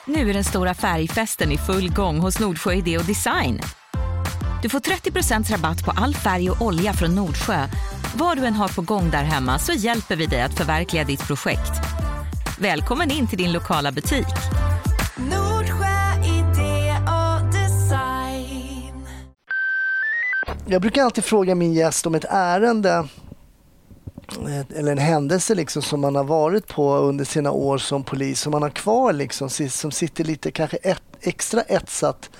Nu 0.07 0.31
är 0.31 0.35
den 0.35 0.45
stora 0.45 0.75
färgfesten 0.75 1.53
i 1.53 1.59
full 1.59 1.91
gång 1.91 2.19
hos 2.19 2.41
Nordsjö 2.41 2.73
Idé 2.73 2.99
och 2.99 3.05
Design. 3.05 3.61
Du 4.65 4.69
får 4.69 4.81
30% 4.81 5.53
rabatt 5.53 5.85
på 5.85 5.91
all 5.91 6.15
färg 6.15 6.51
och 6.51 6.63
olja 6.63 6.93
från 6.93 7.15
Nordsjö. 7.15 7.67
Vad 8.17 8.37
du 8.37 8.47
än 8.47 8.55
har 8.55 8.69
på 8.69 8.83
gång 8.83 9.11
där 9.11 9.23
hemma 9.23 9.59
så 9.59 9.73
hjälper 9.73 10.17
vi 10.17 10.27
dig 10.27 10.43
att 10.43 10.55
förverkliga 10.55 11.05
ditt 11.05 11.27
projekt. 11.27 11.73
Välkommen 12.59 13.11
in 13.11 13.27
till 13.27 13.39
din 13.39 13.53
lokala 13.53 13.93
butik. 13.93 14.27
Nordsjö 15.17 16.25
Idé 16.25 16.97
och 17.07 17.53
Design. 17.53 19.07
Jag 20.67 20.83
brukar 20.83 21.03
alltid 21.03 21.25
fråga 21.25 21.55
min 21.55 21.73
gäst 21.73 22.07
om 22.07 22.15
ett 22.15 22.27
ärende 22.31 23.09
eller 24.77 24.93
en 24.93 24.99
händelse 24.99 25.55
liksom 25.55 25.83
som 25.83 26.01
man 26.01 26.17
har 26.17 26.25
varit 26.25 26.67
på 26.67 26.97
under 26.97 27.25
sina 27.25 27.51
år 27.51 27.79
som 27.79 28.05
polis 28.05 28.41
som 28.41 28.51
man 28.51 28.63
har 28.63 28.71
kvar 28.71 29.13
liksom, 29.13 29.51
som 29.51 29.91
sitter 29.91 30.25
lite 30.25 30.51
kanske 30.51 30.77
ett, 30.77 31.03
extra 31.21 31.63
etsat 31.63 32.31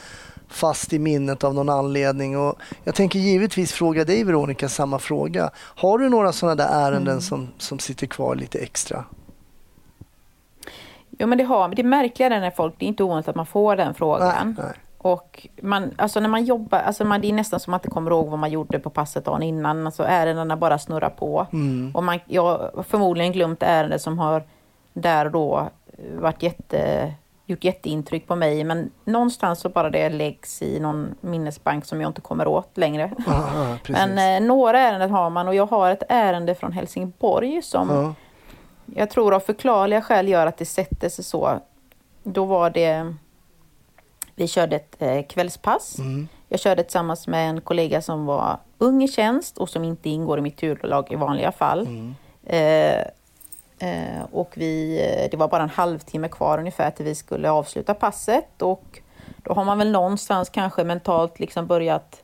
fast 0.55 0.93
i 0.93 0.99
minnet 0.99 1.45
av 1.45 1.55
någon 1.55 1.69
anledning. 1.69 2.39
Och 2.39 2.59
jag 2.85 2.95
tänker 2.95 3.19
givetvis 3.19 3.73
fråga 3.73 4.05
dig 4.05 4.25
Veronica 4.25 4.69
samma 4.69 4.99
fråga. 4.99 5.51
Har 5.57 5.99
du 5.99 6.09
några 6.09 6.33
sådana 6.33 6.55
där 6.55 6.69
ärenden 6.69 7.13
mm. 7.13 7.21
som, 7.21 7.49
som 7.59 7.79
sitter 7.79 8.07
kvar 8.07 8.35
lite 8.35 8.59
extra? 8.59 9.05
Jo 11.19 11.27
men 11.27 11.39
det 11.39 11.45
har 11.45 11.69
Det 11.69 11.83
är 11.83 12.41
när 12.41 12.51
folk, 12.51 12.75
det 12.79 12.85
är 12.85 12.89
inte 12.89 13.05
ovanligt 13.05 13.29
att 13.29 13.37
man 13.37 13.47
får 13.47 13.77
den 13.77 13.95
frågan. 13.95 14.55
Nej, 14.59 14.65
nej. 14.67 14.75
Och 14.99 15.49
man, 15.63 15.91
alltså 15.97 16.21
när 16.21 16.29
man 16.29 16.45
jobbar, 16.45 16.79
alltså 16.79 17.05
man, 17.05 17.21
det 17.21 17.29
är 17.29 17.33
nästan 17.33 17.61
som 17.61 17.71
att 17.71 17.73
man 17.73 17.79
inte 17.79 17.95
kommer 17.95 18.11
ihåg 18.11 18.29
vad 18.29 18.39
man 18.39 18.51
gjorde 18.51 18.79
på 18.79 18.91
passet 18.91 19.25
dagen 19.25 19.43
innan. 19.43 19.87
Alltså 19.87 20.03
ärendena 20.03 20.57
bara 20.57 20.79
snurrar 20.79 21.11
på. 21.11 21.47
Mm. 21.53 21.91
Och 21.95 22.05
man, 22.05 22.21
jag 22.27 22.43
har 22.43 22.83
förmodligen 22.83 23.33
glömt 23.33 23.63
ärenden 23.63 24.01
som 24.01 24.19
har 24.19 24.43
där 24.93 25.27
och 25.27 25.33
då 25.33 25.69
varit 26.19 26.43
jätte 26.43 27.13
gjort 27.47 27.65
jätteintryck 27.65 28.27
på 28.27 28.37
mig 28.37 28.65
men 28.65 28.91
någonstans 29.05 29.61
så 29.61 29.69
bara 29.69 29.91
det 29.91 30.09
läggs 30.09 30.63
i 30.63 30.81
någon 30.81 31.15
minnesbank 31.21 31.85
som 31.85 32.01
jag 32.01 32.11
inte 32.11 32.21
kommer 32.21 32.47
åt 32.47 32.79
längre. 32.79 33.11
Aha, 33.27 33.77
men 33.89 34.19
eh, 34.19 34.47
några 34.49 34.81
ärenden 34.81 35.11
har 35.11 35.31
man 35.31 35.49
och 35.49 35.55
jag 35.55 35.67
har 35.67 35.91
ett 35.91 36.03
ärende 36.09 36.55
från 36.55 36.73
Helsingborg 36.73 37.63
som 37.63 37.91
ja. 37.91 38.15
jag 39.01 39.11
tror 39.11 39.35
av 39.35 39.41
förklarliga 39.41 40.03
skäl 40.03 40.29
gör 40.29 40.47
att 40.47 40.59
det 40.59 40.67
sätter 40.67 41.09
sig 41.09 41.25
så. 41.25 41.61
Då 42.23 42.45
var 42.45 42.71
det, 42.71 43.15
vi 44.35 44.49
körde 44.49 44.77
ett 44.77 44.97
eh, 44.99 45.23
kvällspass. 45.23 45.99
Mm. 45.99 46.29
Jag 46.49 46.61
körde 46.61 46.83
tillsammans 46.83 47.27
med 47.27 47.51
en 47.51 47.61
kollega 47.61 48.03
som 48.03 48.27
var 48.27 48.59
ung 48.79 49.03
i 49.03 49.09
tjänst 49.09 49.59
och 49.59 49.69
som 49.69 49.85
inte 49.85 50.11
ingår 50.11 50.39
i 50.39 50.43
mitt 50.43 50.57
turlag 50.57 51.13
i 51.13 51.17
vanliga 51.17 51.53
fall. 51.53 51.87
Mm. 51.87 52.15
Eh, 52.47 53.05
och 54.33 54.53
vi, 54.55 55.01
eh, 55.01 55.31
det 55.31 55.37
var 55.37 55.49
bara 55.49 55.63
en 55.63 55.69
halvtimme 55.69 56.29
kvar 56.29 56.59
ungefär 56.59 56.91
till 56.91 57.05
vi 57.05 57.15
skulle 57.15 57.51
avsluta 57.51 57.95
passet 57.95 58.63
och 58.63 59.01
då 59.37 59.55
har 59.55 59.65
man 59.65 59.79
väl 59.79 59.91
någonstans 59.91 60.49
kanske 60.49 60.85
mentalt 60.85 61.41
liksom 61.41 61.67
börjat 61.67 62.23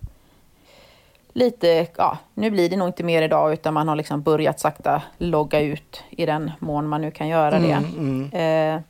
lite, 1.33 1.87
ja, 1.97 2.19
nu 2.35 2.51
blir 2.51 2.69
det 2.69 2.77
nog 2.77 2.89
inte 2.89 3.05
mer 3.05 3.23
idag 3.23 3.53
utan 3.53 3.75
man 3.75 3.89
har 3.89 3.97
liksom 3.97 4.23
börjat 4.23 4.61
sakta 4.61 5.03
logga 5.19 5.61
ut 5.61 6.05
i 6.11 6.27
den 6.27 6.51
mån 6.59 6.89
man 6.89 7.01
nu 7.01 7.11
kan 7.11 7.29
göra 7.29 7.59
det. 7.59 7.73
Mm, 7.73 8.31
mm. 8.33 8.77
Eh, 8.77 8.83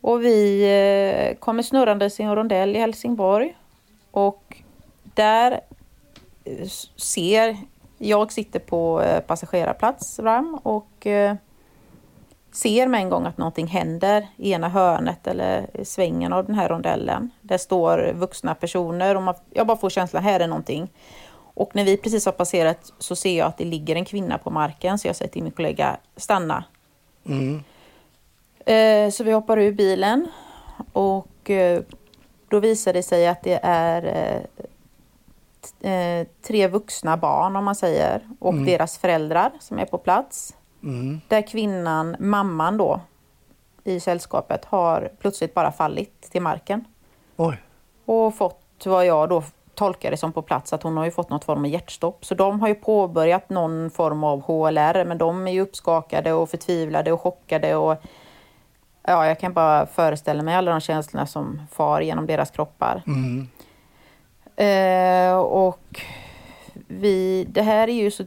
och 0.00 0.24
vi 0.24 0.62
eh, 1.30 1.38
kommer 1.38 1.62
snurrandes 1.62 2.20
i 2.20 2.22
en 2.22 2.36
rondell 2.36 2.76
i 2.76 2.78
Helsingborg 2.78 3.56
och 4.10 4.56
där 5.14 5.60
eh, 6.44 6.68
ser, 6.96 7.56
jag 7.98 8.32
sitter 8.32 8.60
på 8.60 9.02
eh, 9.02 9.20
passagerarplats 9.20 10.16
fram 10.16 10.54
och 10.54 11.06
ser 12.52 12.86
med 12.86 13.00
en 13.00 13.10
gång 13.10 13.26
att 13.26 13.38
någonting 13.38 13.66
händer 13.66 14.28
i 14.36 14.52
ena 14.52 14.68
hörnet 14.68 15.26
eller 15.26 15.80
i 15.80 15.84
svängen 15.84 16.32
av 16.32 16.46
den 16.46 16.54
här 16.54 16.68
rondellen. 16.68 17.30
Där 17.40 17.58
står 17.58 18.12
vuxna 18.12 18.54
personer 18.54 19.14
och 19.14 19.22
man, 19.22 19.34
jag 19.50 19.66
bara 19.66 19.76
får 19.76 19.90
känslan, 19.90 20.22
här 20.22 20.40
är 20.40 20.48
någonting. 20.48 20.90
Och 21.54 21.70
när 21.74 21.84
vi 21.84 21.96
precis 21.96 22.26
har 22.26 22.32
passerat 22.32 22.92
så 22.98 23.16
ser 23.16 23.38
jag 23.38 23.46
att 23.46 23.58
det 23.58 23.64
ligger 23.64 23.96
en 23.96 24.04
kvinna 24.04 24.38
på 24.38 24.50
marken 24.50 24.98
så 24.98 25.08
jag 25.08 25.16
säger 25.16 25.30
till 25.30 25.42
min 25.42 25.52
kollega, 25.52 25.96
stanna. 26.16 26.64
Mm. 27.26 27.62
Eh, 28.66 29.10
så 29.10 29.24
vi 29.24 29.32
hoppar 29.32 29.58
ur 29.58 29.72
bilen 29.72 30.26
och 30.92 31.50
eh, 31.50 31.82
då 32.48 32.60
visar 32.60 32.92
det 32.92 33.02
sig 33.02 33.26
att 33.26 33.42
det 33.42 33.60
är 33.62 34.02
eh, 35.80 36.26
tre 36.42 36.68
vuxna 36.68 37.16
barn 37.16 37.56
om 37.56 37.64
man 37.64 37.74
säger 37.74 38.28
och 38.38 38.52
mm. 38.52 38.64
deras 38.64 38.98
föräldrar 38.98 39.52
som 39.60 39.78
är 39.78 39.84
på 39.84 39.98
plats. 39.98 40.54
Mm. 40.82 41.20
Där 41.28 41.42
kvinnan, 41.42 42.16
mamman 42.18 42.76
då, 42.76 43.00
i 43.84 44.00
sällskapet 44.00 44.64
har 44.64 45.10
plötsligt 45.20 45.54
bara 45.54 45.72
fallit 45.72 46.20
till 46.30 46.42
marken. 46.42 46.84
Oj. 47.36 47.56
Och 48.04 48.34
fått 48.34 48.86
vad 48.86 49.06
jag 49.06 49.28
då 49.28 49.42
tolkar 49.74 50.10
det 50.10 50.16
som 50.16 50.32
på 50.32 50.42
plats 50.42 50.72
att 50.72 50.82
hon 50.82 50.96
har 50.96 51.04
ju 51.04 51.10
fått 51.10 51.30
något 51.30 51.44
form 51.44 51.64
av 51.64 51.66
hjärtstopp. 51.70 52.24
Så 52.24 52.34
de 52.34 52.60
har 52.60 52.68
ju 52.68 52.74
påbörjat 52.74 53.50
någon 53.50 53.90
form 53.90 54.24
av 54.24 54.42
HLR 54.42 55.04
men 55.04 55.18
de 55.18 55.48
är 55.48 55.52
ju 55.52 55.60
uppskakade 55.60 56.32
och 56.32 56.50
förtvivlade 56.50 57.12
och 57.12 57.20
chockade 57.20 57.76
och 57.76 58.02
ja, 59.02 59.26
jag 59.26 59.40
kan 59.40 59.52
bara 59.52 59.86
föreställa 59.86 60.42
mig 60.42 60.54
alla 60.54 60.70
de 60.70 60.80
känslorna 60.80 61.26
som 61.26 61.62
far 61.72 62.00
genom 62.00 62.26
deras 62.26 62.50
kroppar. 62.50 63.02
Mm. 63.06 63.48
Eh, 64.56 65.38
och 65.38 66.00
vi, 66.88 67.46
det 67.48 67.62
här 67.62 67.88
är 67.88 67.92
ju 67.92 68.10
så 68.10 68.24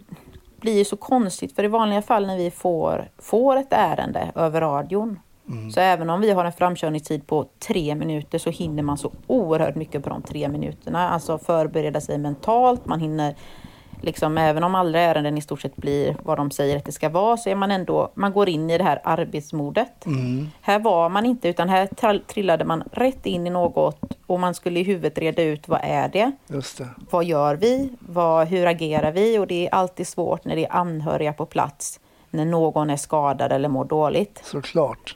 blir 0.61 0.77
ju 0.77 0.85
så 0.85 0.95
konstigt 0.95 1.55
för 1.55 1.63
i 1.63 1.67
vanliga 1.67 2.01
fall 2.01 2.27
när 2.27 2.37
vi 2.37 2.51
får, 2.51 3.09
får 3.17 3.57
ett 3.57 3.73
ärende 3.73 4.31
över 4.35 4.61
radion 4.61 5.19
mm. 5.49 5.71
så 5.71 5.79
även 5.79 6.09
om 6.09 6.21
vi 6.21 6.31
har 6.31 6.45
en 6.45 6.53
framkörningstid 6.53 7.27
på 7.27 7.45
tre 7.67 7.95
minuter 7.95 8.37
så 8.37 8.49
hinner 8.49 8.83
man 8.83 8.97
så 8.97 9.11
oerhört 9.27 9.75
mycket 9.75 10.03
på 10.03 10.09
de 10.09 10.21
tre 10.21 10.49
minuterna. 10.49 11.09
Alltså 11.09 11.37
förbereda 11.37 12.01
sig 12.01 12.17
mentalt, 12.17 12.85
man 12.85 12.99
hinner 12.99 13.35
liksom, 14.01 14.37
även 14.37 14.63
om 14.63 14.75
alla 14.75 14.99
ärenden 14.99 15.37
i 15.37 15.41
stort 15.41 15.61
sett 15.61 15.75
blir 15.75 16.15
vad 16.23 16.37
de 16.37 16.51
säger 16.51 16.77
att 16.77 16.85
det 16.85 16.91
ska 16.91 17.09
vara, 17.09 17.37
så 17.37 17.49
är 17.49 17.55
man 17.55 17.71
ändå, 17.71 18.11
man 18.13 18.33
går 18.33 18.49
in 18.49 18.69
i 18.69 18.77
det 18.77 18.83
här 18.83 19.01
arbetsmodet. 19.03 20.05
Mm. 20.05 20.49
Här 20.61 20.79
var 20.79 21.09
man 21.09 21.25
inte, 21.25 21.49
utan 21.49 21.69
här 21.69 22.17
trillade 22.27 22.65
man 22.65 22.83
rätt 22.91 23.25
in 23.25 23.47
i 23.47 23.49
något 23.49 24.17
och 24.25 24.39
man 24.39 24.53
skulle 24.53 24.79
i 24.79 24.83
huvudet 24.83 25.17
reda 25.17 25.43
ut 25.43 25.67
vad 25.67 25.79
är 25.83 26.09
det? 26.09 26.31
Det. 26.47 26.87
Vad 27.09 27.25
gör 27.25 27.55
vi? 27.55 27.89
Vad, 27.99 28.47
hur 28.47 28.67
agerar 28.67 29.11
vi? 29.11 29.37
Och 29.37 29.47
det 29.47 29.67
är 29.67 29.73
alltid 29.73 30.07
svårt 30.07 30.45
när 30.45 30.55
det 30.55 30.65
är 30.65 30.73
anhöriga 30.75 31.33
på 31.33 31.45
plats, 31.45 31.99
när 32.29 32.45
någon 32.45 32.89
är 32.89 32.97
skadad 32.97 33.51
eller 33.51 33.69
mår 33.69 33.85
dåligt. 33.85 34.41
Såklart. 34.43 35.15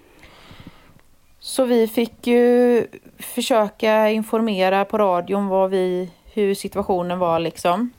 Så 1.39 1.65
vi 1.65 1.87
fick 1.87 2.27
ju 2.27 2.87
försöka 3.19 4.09
informera 4.09 4.85
på 4.85 4.97
radion 4.97 5.47
vad 5.47 5.69
vi, 5.69 6.09
hur 6.33 6.55
situationen 6.55 7.19
var 7.19 7.39
liksom 7.39 7.91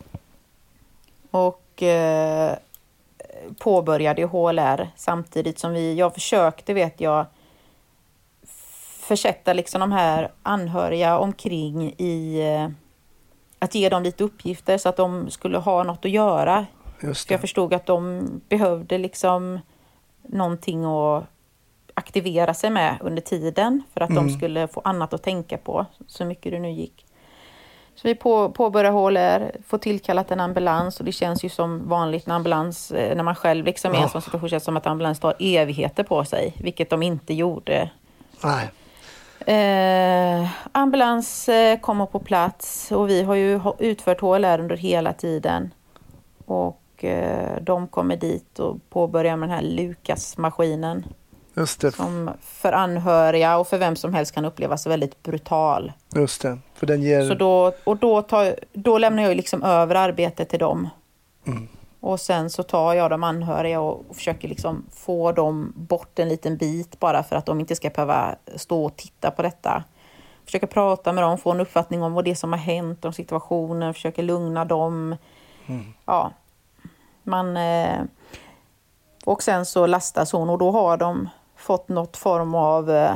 och 1.37 1.83
eh, 1.83 2.57
påbörjade 3.59 4.25
HLR 4.25 4.91
samtidigt 4.97 5.59
som 5.59 5.73
vi, 5.73 5.95
jag 5.95 6.15
försökte 6.15 6.75
vet 6.75 7.01
jag 7.01 7.27
försätta 9.01 9.53
liksom 9.53 9.81
de 9.81 9.93
här 9.93 10.33
anhöriga 10.43 11.19
omkring 11.19 11.95
i 11.99 12.41
eh, 12.41 12.69
att 13.59 13.75
ge 13.75 13.89
dem 13.89 14.03
lite 14.03 14.25
uppgifter 14.25 14.79
så 14.79 14.89
att 14.89 14.97
de 14.97 15.31
skulle 15.31 15.59
ha 15.59 15.83
något 15.83 16.05
att 16.05 16.11
göra. 16.11 16.67
Just 17.03 17.31
jag 17.31 17.41
förstod 17.41 17.75
att 17.75 17.87
de 17.87 18.27
behövde 18.49 18.99
liksom 18.99 19.61
någonting 20.23 20.85
att 20.85 21.25
aktivera 21.95 22.55
sig 22.55 22.71
med 22.71 22.97
under 23.01 23.23
tiden 23.23 23.83
för 23.95 24.01
att 24.01 24.11
mm. 24.11 24.27
de 24.27 24.33
skulle 24.35 24.69
få 24.69 24.81
annat 24.85 25.13
att 25.15 25.23
tänka 25.23 25.59
på 25.59 25.87
så 26.07 26.25
mycket 26.25 26.53
det 26.53 26.59
nu 26.59 26.71
gick. 26.71 27.06
Så 27.97 28.09
vi 28.09 28.15
på, 28.15 28.51
påbörjar 28.51 28.93
HLR, 28.93 29.57
får 29.67 29.79
tillkallat 29.79 30.31
en 30.31 30.41
ambulans 30.41 30.99
och 31.01 31.07
det 31.07 31.13
känns 31.13 31.45
ju 31.45 31.49
som 31.49 31.89
vanligt 31.89 32.27
när 32.27 32.35
ambulans, 32.35 32.91
eh, 32.91 33.17
när 33.17 33.25
man 33.25 33.35
själv 33.35 33.65
liksom 33.65 33.93
är 33.93 33.99
i 33.99 34.03
en 34.03 34.09
sån 34.09 34.23
situation, 34.23 34.49
känns 34.49 34.65
som 34.65 34.77
att 34.77 34.87
ambulans 34.87 35.21
tar 35.21 35.35
evigheter 35.39 36.03
på 36.03 36.25
sig, 36.25 36.55
vilket 36.59 36.91
de 36.91 37.03
inte 37.03 37.35
gjorde. 37.35 37.91
Nej. 38.45 38.71
Eh, 39.47 40.49
ambulans 40.73 41.49
eh, 41.49 41.81
kommer 41.81 42.07
på 42.07 42.19
plats 42.19 42.93
och 42.93 43.09
vi 43.09 43.23
har 43.23 43.35
ju 43.35 43.61
utfört 43.79 44.21
HLR 44.21 44.61
under 44.61 44.77
hela 44.77 45.13
tiden. 45.13 45.75
Och 46.47 47.05
eh, 47.05 47.63
de 47.63 47.89
kommer 47.89 48.17
dit 48.17 48.59
och 48.59 48.77
påbörjar 48.91 49.37
med 49.37 49.49
den 49.49 49.57
här 49.57 49.65
Lukas-maskinen. 49.65 51.05
Just 51.57 51.81
det. 51.81 51.93
Som 51.93 52.31
för 52.41 52.73
anhöriga 52.73 53.59
och 53.59 53.69
för 53.69 53.79
vem 53.79 53.97
som 53.97 54.15
helst 54.15 54.35
kan 54.35 54.45
upplevas 54.45 54.87
väldigt 54.87 55.23
brutal. 55.23 55.93
Just 56.15 56.43
det, 56.43 56.59
för 56.75 56.87
den 56.87 57.03
ger... 57.03 57.29
Så 57.29 57.35
då, 57.35 57.73
och 57.85 57.97
då, 57.97 58.23
tar, 58.23 58.57
då 58.73 58.99
lämnar 58.99 59.23
jag 59.23 59.37
liksom 59.37 59.63
över 59.63 59.95
arbetet 59.95 60.49
till 60.49 60.59
dem. 60.59 60.89
Och 62.01 62.21
sen 62.21 62.51
så 62.51 62.63
tar 62.63 62.95
jag 62.95 63.11
de 63.11 63.25
anhöriga 63.25 63.81
och 63.81 64.17
försöker 64.17 64.49
liksom 64.49 64.87
få 64.93 65.33
dem 65.33 65.73
bort 65.77 66.19
en 66.19 66.29
liten 66.29 66.57
bit 66.57 67.01
bara 67.01 67.23
för 67.23 67.37
att 67.37 67.47
de 67.47 67.61
inte 67.61 67.77
ska 67.77 67.91
behöva 67.91 68.37
stå 68.57 68.85
och 68.85 68.97
titta 68.97 69.31
på 69.31 69.43
detta. 69.43 69.85
Försöker 70.45 70.67
prata 70.67 71.13
med 71.13 71.25
dem, 71.25 71.39
få 71.39 71.51
en 71.51 71.61
uppfattning 71.61 72.03
om 72.03 72.13
vad 72.13 72.25
det 72.25 72.31
är 72.31 72.35
som 72.35 72.53
har 72.53 72.61
hänt, 72.61 73.05
om 73.05 73.13
situationen, 73.13 73.95
försöker 73.95 74.23
lugna 74.23 74.65
dem. 74.65 75.17
Ja, 76.05 76.33
man... 77.23 77.57
Eh, 77.57 78.03
och 79.25 79.43
sen 79.43 79.67
så 79.67 79.87
lastas 79.87 80.33
hon 80.33 80.51
och 80.51 80.59
då 80.59 80.71
har 80.71 80.97
de 80.97 81.29
fått 81.67 81.89
något 81.89 82.17
form 82.17 82.55
av 82.55 82.91
eh, 82.91 83.15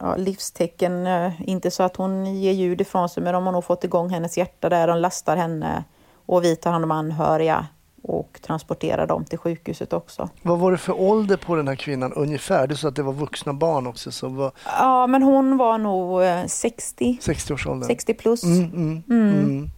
ja, 0.00 0.16
livstecken. 0.16 1.06
Eh, 1.06 1.32
inte 1.50 1.70
så 1.70 1.82
att 1.82 1.96
hon 1.96 2.26
ger 2.40 2.52
ljud 2.52 2.80
ifrån 2.80 3.08
sig, 3.08 3.22
men 3.22 3.34
de 3.34 3.44
har 3.46 3.52
nog 3.52 3.64
fått 3.64 3.84
igång 3.84 4.10
hennes 4.10 4.38
hjärta 4.38 4.68
där. 4.68 4.86
De 4.86 4.98
lastar 4.98 5.36
henne 5.36 5.84
och 6.26 6.44
vi 6.44 6.56
tar 6.56 6.72
hand 6.72 6.84
om 6.84 6.90
anhöriga 6.90 7.66
och 8.02 8.38
transporterar 8.42 9.06
dem 9.06 9.24
till 9.24 9.38
sjukhuset 9.38 9.92
också. 9.92 10.28
Vad 10.42 10.58
var 10.58 10.72
det 10.72 10.78
för 10.78 11.00
ålder 11.00 11.36
på 11.36 11.56
den 11.56 11.68
här 11.68 11.74
kvinnan 11.74 12.12
ungefär? 12.12 12.66
Du 12.66 12.76
sa 12.76 12.88
att 12.88 12.96
det 12.96 13.02
var 13.02 13.12
vuxna 13.12 13.52
barn 13.52 13.86
också. 13.86 14.12
Så 14.12 14.28
var 14.28 14.52
Ja, 14.78 15.06
men 15.06 15.22
hon 15.22 15.56
var 15.56 15.78
nog 15.78 16.22
eh, 16.22 16.46
60, 16.46 17.18
60-årsåldern? 17.22 17.86
60 17.88 18.14
plus. 18.14 18.44
Mm, 18.44 18.64
mm, 18.74 19.02
mm. 19.08 19.70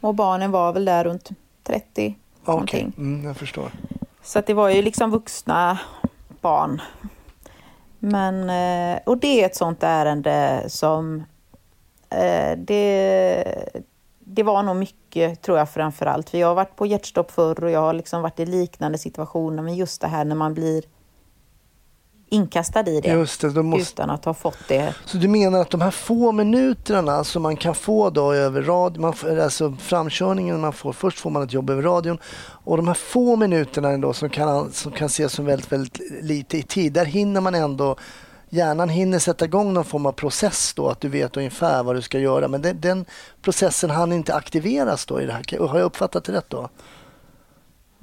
Och 0.00 0.14
barnen 0.14 0.50
var 0.50 0.72
väl 0.72 0.84
där 0.84 1.04
runt 1.04 1.30
30 1.62 1.84
Okej, 1.90 2.16
någonting. 2.44 2.92
mm, 2.98 3.24
jag 3.24 3.36
förstår. 3.36 3.70
Så 4.22 4.38
att 4.38 4.46
det 4.46 4.54
var 4.54 4.68
ju 4.68 4.82
liksom 4.82 5.10
vuxna 5.10 5.78
barn. 6.44 6.80
Men, 7.98 8.50
eh, 8.50 9.00
och 9.06 9.18
det 9.18 9.42
är 9.42 9.46
ett 9.46 9.56
sånt 9.56 9.82
ärende 9.82 10.64
som... 10.68 11.24
Eh, 12.10 12.58
det, 12.58 13.44
det 14.18 14.42
var 14.42 14.62
nog 14.62 14.76
mycket, 14.76 15.42
tror 15.42 15.58
jag, 15.58 15.70
framför 15.70 16.06
allt. 16.06 16.30
För 16.30 16.38
jag 16.38 16.48
har 16.48 16.54
varit 16.54 16.76
på 16.76 16.86
hjärtstopp 16.86 17.30
förr 17.30 17.64
och 17.64 17.70
jag 17.70 17.80
har 17.80 17.92
liksom 17.92 18.22
varit 18.22 18.40
i 18.40 18.46
liknande 18.46 18.98
situationer. 18.98 19.62
Men 19.62 19.74
just 19.74 20.00
det 20.00 20.06
här 20.06 20.24
när 20.24 20.36
man 20.36 20.54
blir 20.54 20.84
inkastad 22.34 22.88
i 22.88 23.00
det 23.00 23.08
Just 23.08 23.40
det, 23.40 23.50
då 23.50 23.62
måste... 23.62 23.92
utan 23.92 24.10
att 24.10 24.24
ha 24.24 24.34
fått 24.34 24.58
det. 24.68 24.94
Så 25.04 25.16
du 25.16 25.28
menar 25.28 25.60
att 25.60 25.70
de 25.70 25.80
här 25.80 25.90
få 25.90 26.32
minuterna 26.32 27.24
som 27.24 27.42
man 27.42 27.56
kan 27.56 27.74
få 27.74 28.10
då 28.10 28.32
över 28.32 28.62
radio, 28.62 29.00
man 29.00 29.12
får, 29.12 29.38
alltså 29.38 29.76
framkörningen 29.80 30.60
man 30.60 30.72
får, 30.72 30.92
först 30.92 31.18
får 31.18 31.30
man 31.30 31.42
ett 31.42 31.52
jobb 31.52 31.70
över 31.70 31.82
radion 31.82 32.18
och 32.64 32.76
de 32.76 32.86
här 32.86 32.94
få 32.94 33.36
minuterna 33.36 33.88
ändå 33.88 34.12
som 34.12 34.30
kan, 34.30 34.72
som 34.72 34.92
kan 34.92 35.06
ses 35.06 35.32
som 35.32 35.44
väldigt, 35.44 35.72
väldigt 35.72 36.00
lite 36.22 36.58
i 36.58 36.62
tid, 36.62 36.92
där 36.92 37.04
hinner 37.04 37.40
man 37.40 37.54
ändå 37.54 37.96
Hjärnan 38.54 38.88
hinner 38.88 39.18
sätta 39.18 39.44
igång 39.44 39.72
någon 39.74 39.84
form 39.84 40.06
av 40.06 40.12
process 40.12 40.74
då, 40.74 40.88
att 40.88 41.00
du 41.00 41.08
vet 41.08 41.36
ungefär 41.36 41.82
vad 41.82 41.96
du 41.96 42.02
ska 42.02 42.18
göra. 42.18 42.48
Men 42.48 42.62
den, 42.62 42.80
den 42.80 43.04
processen 43.42 43.90
hann 43.90 44.12
inte 44.12 44.34
aktiveras 44.34 45.06
då 45.06 45.20
i 45.20 45.26
det 45.26 45.32
här. 45.32 45.68
Har 45.68 45.78
jag 45.78 45.86
uppfattat 45.86 46.24
det 46.24 46.32
rätt 46.32 46.50
då? 46.50 46.68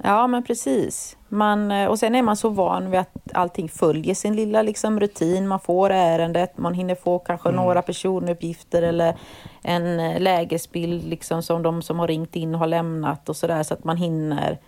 Ja, 0.02 0.26
men 0.26 0.42
precis. 0.42 1.16
Man, 1.28 1.70
eh, 1.70 1.88
och 1.88 1.98
sen 1.98 2.14
är 2.14 2.22
man 2.22 2.36
så 2.36 2.48
van 2.48 2.90
vid 2.90 3.00
att 3.00 3.32
allting 3.34 3.68
följer 3.68 4.14
sin 4.14 4.36
lilla 4.36 4.62
liksom, 4.62 5.00
rutin. 5.00 5.48
Man 5.48 5.60
får 5.60 5.90
ärendet, 5.90 6.58
man 6.58 6.74
hinner 6.74 6.94
få 6.94 7.18
kanske 7.18 7.50
några 7.50 7.82
personuppgifter 7.82 8.82
eller 8.82 9.16
en 9.62 10.00
eh, 10.00 10.20
lägesbild 10.20 11.04
liksom, 11.04 11.42
som 11.42 11.62
de 11.62 11.82
som 11.82 11.98
har 11.98 12.08
ringt 12.08 12.36
in 12.36 12.54
har 12.54 12.66
lämnat 12.66 13.28
och 13.28 13.36
sådär 13.36 13.62
så 13.62 13.74
att 13.74 13.84
man 13.84 13.96
hinner 13.96 14.58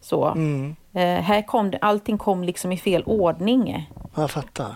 så. 0.00 0.26
Eh, 0.92 1.02
här 1.02 1.42
kom 1.42 1.72
allting 1.80 2.18
kom 2.18 2.44
liksom 2.44 2.72
i 2.72 2.76
fel 2.76 3.02
ordning. 3.02 3.90
Ja, 4.14 4.22
Jag 4.22 4.30
fattar. 4.30 4.74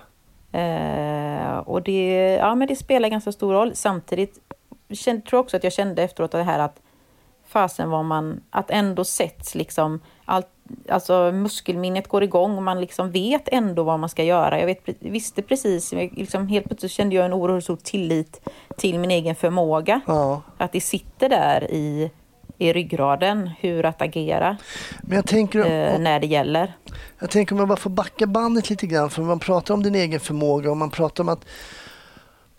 Eh, 0.53 1.59
och 1.59 1.83
det, 1.83 2.35
ja, 2.40 2.55
men 2.55 2.68
det 2.68 2.77
spelar 2.77 3.09
ganska 3.09 3.33
stor 3.33 3.53
roll. 3.53 3.75
Samtidigt 3.75 4.38
kände, 4.90 5.23
tror 5.23 5.38
jag 5.38 5.44
också 5.44 5.57
att 5.57 5.64
jag 5.64 5.73
kände 5.73 6.03
efteråt 6.03 6.33
det 6.33 6.42
här 6.42 6.59
att 6.59 6.81
fasen 7.50 7.90
var 7.90 8.02
man, 8.02 8.40
att 8.50 8.70
ändå 8.70 9.04
sätts 9.04 9.54
liksom, 9.54 10.00
allt, 10.24 10.46
alltså 10.88 11.32
muskelminnet 11.32 12.08
går 12.08 12.22
igång 12.22 12.56
och 12.56 12.62
man 12.62 12.80
liksom 12.80 13.10
vet 13.10 13.48
ändå 13.52 13.82
vad 13.82 14.00
man 14.00 14.08
ska 14.08 14.24
göra. 14.24 14.60
Jag 14.60 14.66
vet, 14.66 14.88
visste 14.98 15.42
precis, 15.42 15.92
liksom 15.92 16.48
helt 16.48 16.66
plötsligt 16.66 16.92
kände 16.92 17.16
jag 17.16 17.24
en 17.24 17.32
oerhört 17.32 17.64
stor 17.64 17.76
tillit 17.76 18.48
till 18.76 18.98
min 18.98 19.10
egen 19.10 19.34
förmåga. 19.34 20.00
Ja. 20.06 20.42
Att 20.56 20.72
det 20.72 20.80
sitter 20.80 21.28
där 21.28 21.70
i, 21.70 22.10
i 22.58 22.72
ryggraden, 22.72 23.50
hur 23.60 23.86
att 23.86 24.02
agera 24.02 24.56
tänker, 25.26 25.58
eh, 25.60 25.98
när 25.98 26.20
det 26.20 26.26
gäller. 26.26 26.72
Jag 27.18 27.30
tänker 27.30 27.54
om 27.54 27.58
jag 27.58 27.68
bara 27.68 27.76
får 27.76 27.90
backa 27.90 28.26
bandet 28.26 28.70
lite 28.70 28.86
grann. 28.86 29.10
För 29.10 29.22
man 29.22 29.38
pratar 29.38 29.74
om 29.74 29.82
din 29.82 29.94
egen 29.94 30.20
förmåga 30.20 30.70
och 30.70 30.76
man 30.76 30.90
pratar 30.90 31.24
om 31.24 31.28
att 31.28 31.44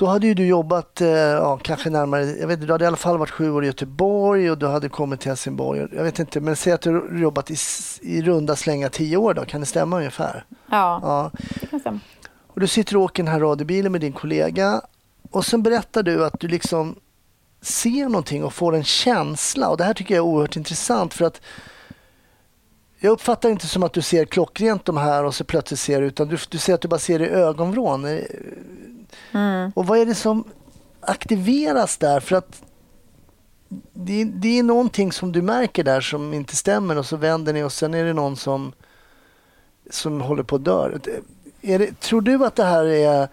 då 0.02 0.08
hade 0.08 0.28
ju 0.28 0.34
du 0.34 0.46
jobbat, 0.46 1.02
eh, 1.02 1.10
ja, 1.10 1.58
kanske 1.64 1.90
närmare, 1.90 2.26
jag 2.26 2.48
vet 2.48 2.56
inte, 2.56 2.66
du 2.66 2.72
hade 2.74 2.84
i 2.84 2.88
alla 2.88 2.98
fall 2.98 3.18
varit 3.18 3.30
sju 3.30 3.52
år 3.52 3.64
i 3.64 3.68
Göteborg 3.68 4.52
och 4.52 4.58
du 4.58 4.68
hade 4.68 4.90
kommit 4.90 5.20
till 5.20 5.30
Helsingborg. 5.30 5.88
Jag 5.92 6.04
vet 6.04 6.20
inte, 6.20 6.40
men 6.40 6.56
säg 6.56 6.74
att 6.74 6.82
du 6.82 7.20
jobbat 7.22 7.52
i, 7.52 7.56
i 8.02 8.22
runda 8.22 8.56
slänga 8.56 8.90
tio 8.90 9.18
år 9.18 9.34
då, 9.34 9.46
kan 9.46 9.60
det 9.60 9.66
stämma 9.66 9.98
ungefär? 9.98 10.46
Ja, 10.50 11.00
Ja. 11.04 11.32
det 11.62 11.68
kan 11.68 11.80
stämma. 11.80 12.00
Och 12.48 12.60
du 12.60 12.68
sitter 12.68 12.98
och 12.98 13.04
åker 13.04 13.24
den 13.24 13.34
här 13.34 13.40
radiobilen 13.40 13.92
med 13.92 14.02
din 14.02 14.14
kollega 14.14 14.82
och 15.32 15.46
sen 15.46 15.64
berättar 15.64 16.04
du 16.04 16.26
att 16.26 16.40
du 16.40 16.48
liksom 16.48 16.96
ser 17.62 18.06
någonting 18.10 18.44
och 18.44 18.54
får 18.54 18.76
en 18.76 18.84
känsla 18.84 19.70
och 19.70 19.78
det 19.78 19.84
här 19.84 19.94
tycker 19.94 20.16
jag 20.16 20.26
är 20.26 20.30
oerhört 20.30 20.56
intressant 20.56 21.14
för 21.14 21.26
att 21.26 21.42
jag 23.00 23.12
uppfattar 23.12 23.50
inte 23.50 23.68
som 23.68 23.84
att 23.84 23.94
du 23.94 24.02
ser 24.02 24.26
klockrent 24.26 24.86
de 24.86 24.98
här 24.98 25.24
och 25.24 25.36
så 25.36 25.44
plötsligt 25.44 25.80
ser 25.80 26.02
du 26.02 26.08
utan 26.08 26.28
du, 26.28 26.38
du 26.50 26.58
ser 26.58 26.74
att 26.74 26.82
du 26.82 26.88
bara 26.88 27.00
ser 27.00 27.22
i 27.22 27.28
ögonvrån. 27.30 28.06
Mm. 29.32 29.72
Och 29.76 29.86
vad 29.86 30.00
är 30.00 30.06
det 30.06 30.16
som 30.16 30.44
aktiveras 31.02 31.98
där? 31.98 32.20
För 32.20 32.36
att 32.36 32.62
det, 33.94 34.24
det 34.24 34.60
är 34.60 34.64
någonting 34.64 35.12
som 35.12 35.32
du 35.32 35.42
märker 35.42 35.84
där 35.84 36.02
som 36.02 36.34
inte 36.34 36.56
stämmer 36.56 36.98
och 36.98 37.06
så 37.06 37.18
vänder 37.18 37.54
ni 37.54 37.64
och 37.64 37.72
sen 37.72 37.94
är 37.94 38.06
det 38.06 38.14
någon 38.14 38.36
som, 38.36 38.74
som 39.90 40.22
håller 40.22 40.44
på 40.44 40.56
att 40.56 40.66
dö. 40.66 41.00
Tror 42.00 42.22
du 42.22 42.46
att 42.46 42.56
det 42.56 42.64
här 42.64 42.86
är 42.86 43.28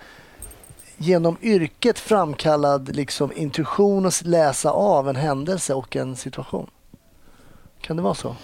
genom 0.97 1.37
yrket 1.43 1.99
framkallad 1.99 2.97
liksom, 2.97 3.33
intuition 3.37 4.07
att 4.07 4.23
läsa 4.25 4.71
av 4.71 5.09
en 5.09 5.17
händelse 5.17 5.75
och 5.75 5.97
en 5.97 6.17
situation? 6.17 6.71
Kan 7.81 7.97
det 7.97 8.03
vara 8.03 8.15
så? 8.15 8.37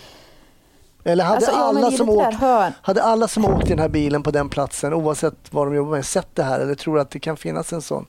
Eller 1.05 1.25
hade, 1.25 1.37
Alltså, 1.37 1.51
alla 1.51 1.91
som 1.91 2.09
åkt, 2.09 2.37
hade 2.83 3.03
alla 3.03 3.29
som 3.29 3.45
åkt 3.45 3.67
i 3.67 3.69
den 3.69 3.79
här 3.79 3.89
bilen 3.89 4.23
på 4.23 4.31
den 4.31 4.49
platsen, 4.49 4.95
oavsett 4.95 5.35
vad 5.51 5.67
de 5.67 5.75
jobbar 5.75 5.91
med, 5.91 6.07
sett 6.07 6.29
det 6.35 6.43
här? 6.43 6.61
Eller 6.61 6.75
tror 6.75 6.95
du 6.95 7.01
att 7.01 7.11
det 7.11 7.19
kan 7.19 7.37
finnas 7.37 7.73
en 7.73 7.83
sån 7.83 8.07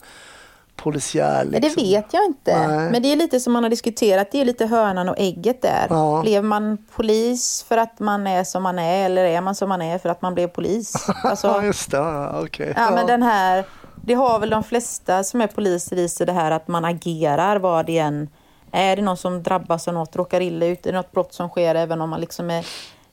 polisiär... 0.76 1.46
Liksom? 1.46 1.74
Det 1.76 1.82
vet 1.84 2.14
jag 2.14 2.26
inte. 2.26 2.68
Nej. 2.68 2.92
Men 2.92 3.02
det 3.02 3.12
är 3.12 3.16
lite 3.16 3.40
som 3.40 3.54
man 3.54 3.64
har 3.64 3.70
diskuterat, 3.70 4.32
det 4.32 4.42
är 4.42 4.46
lite 4.46 4.66
hönan 4.66 5.10
och 5.10 5.16
ägget 5.20 5.62
där. 5.62 5.88
Ja. 5.90 6.22
Blev 6.22 6.44
man 6.44 6.78
polis 6.96 7.66
för 7.68 7.78
att 7.78 8.00
man 8.00 8.28
är 8.28 8.44
som 8.44 8.64
man 8.64 8.80
är 8.80 9.06
eller 9.06 9.24
är 9.24 9.42
man 9.42 9.56
som 9.56 9.70
man 9.70 9.82
är 9.82 9.98
för 9.98 10.10
att 10.10 10.22
man 10.22 10.34
blev 10.34 10.48
polis? 10.48 10.94
Alltså, 11.24 11.62
just 11.64 11.92
det. 11.92 11.98
Ja, 11.98 12.42
okej. 12.44 12.74
ja, 12.76 12.92
men 12.92 13.08
den 13.08 13.24
här, 13.24 13.66
det 14.04 14.14
har 14.14 14.40
väl 14.40 14.50
de 14.50 14.64
flesta 14.64 15.24
som 15.24 15.42
är 15.42 15.48
poliser 15.48 16.00
i 16.00 16.10
sig 16.10 16.26
det 16.26 16.34
här 16.34 16.52
att 16.52 16.68
man 16.68 16.86
agerar 16.86 17.60
vad 17.60 17.86
det 17.86 17.98
än 17.98 18.30
är. 18.76 18.96
det 18.96 19.02
någon 19.02 19.18
som 19.18 19.44
drabbas 19.44 19.88
av 19.88 19.94
något, 19.94 20.16
råkar 20.16 20.42
illa 20.42 20.66
ut, 20.66 20.86
är 20.86 20.92
det 20.92 20.98
något 20.98 21.12
brott 21.12 21.34
som 21.34 21.50
sker 21.50 21.76
även 21.76 22.02
om 22.02 22.10
man 22.10 22.22
liksom 22.22 22.50
är, 22.50 22.66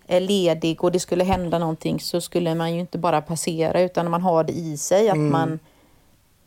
är 0.07 0.21
ledig 0.21 0.85
och 0.85 0.93
det 0.93 1.01
skulle 1.01 1.25
hända 1.25 1.59
någonting 1.59 2.01
så 2.01 2.21
skulle 2.21 2.55
man 2.55 2.75
ju 2.75 2.81
inte 2.81 2.99
bara 2.99 3.23
passera 3.23 3.81
utan 3.81 4.11
man 4.11 4.23
har 4.23 4.45
det 4.45 4.53
i 4.53 4.77
sig 4.77 5.11
att 5.11 5.19
man 5.19 5.59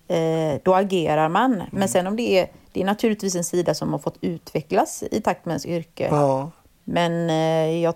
eh, 0.08 0.62
då 0.64 0.76
agerar 0.76 1.30
man. 1.30 1.64
Men 1.72 1.90
sen 1.90 2.08
om 2.08 2.16
det 2.16 2.40
är, 2.40 2.48
det 2.72 2.82
är 2.82 2.86
naturligtvis 2.86 3.36
en 3.36 3.44
sida 3.44 3.74
som 3.74 3.92
har 3.92 4.00
fått 4.00 4.18
utvecklas 4.22 5.04
i 5.12 5.22
takt 5.22 5.46
med 5.46 5.52
ens 5.52 5.66
yrke. 5.66 6.08
Ja. 6.12 6.52
Men 6.84 7.30
eh, 7.30 7.82
jag 7.84 7.94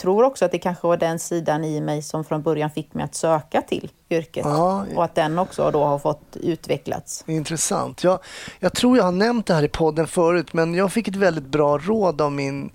tror 0.00 0.22
också 0.24 0.44
att 0.44 0.52
det 0.52 0.58
kanske 0.58 0.86
var 0.86 0.96
den 0.96 1.18
sidan 1.18 1.64
i 1.64 1.80
mig 1.80 2.02
som 2.02 2.24
från 2.24 2.42
början 2.42 2.70
fick 2.70 2.94
mig 2.94 3.04
att 3.04 3.14
söka 3.14 3.62
till 3.62 3.90
yrket. 4.10 4.44
Ja. 4.46 4.86
Och 4.96 5.04
att 5.04 5.14
den 5.14 5.38
också 5.38 5.70
då 5.70 5.84
har 5.84 5.98
fått 5.98 6.36
utvecklats. 6.36 7.24
Intressant. 7.26 8.04
Jag, 8.04 8.18
jag 8.58 8.72
tror 8.72 8.96
jag 8.96 9.04
har 9.04 9.12
nämnt 9.12 9.46
det 9.46 9.54
här 9.54 9.62
i 9.62 9.68
podden 9.68 10.06
förut 10.06 10.52
men 10.52 10.74
jag 10.74 10.92
fick 10.92 11.08
ett 11.08 11.16
väldigt 11.16 11.46
bra 11.46 11.78
råd 11.78 12.20
av 12.20 12.32
min, 12.32 12.70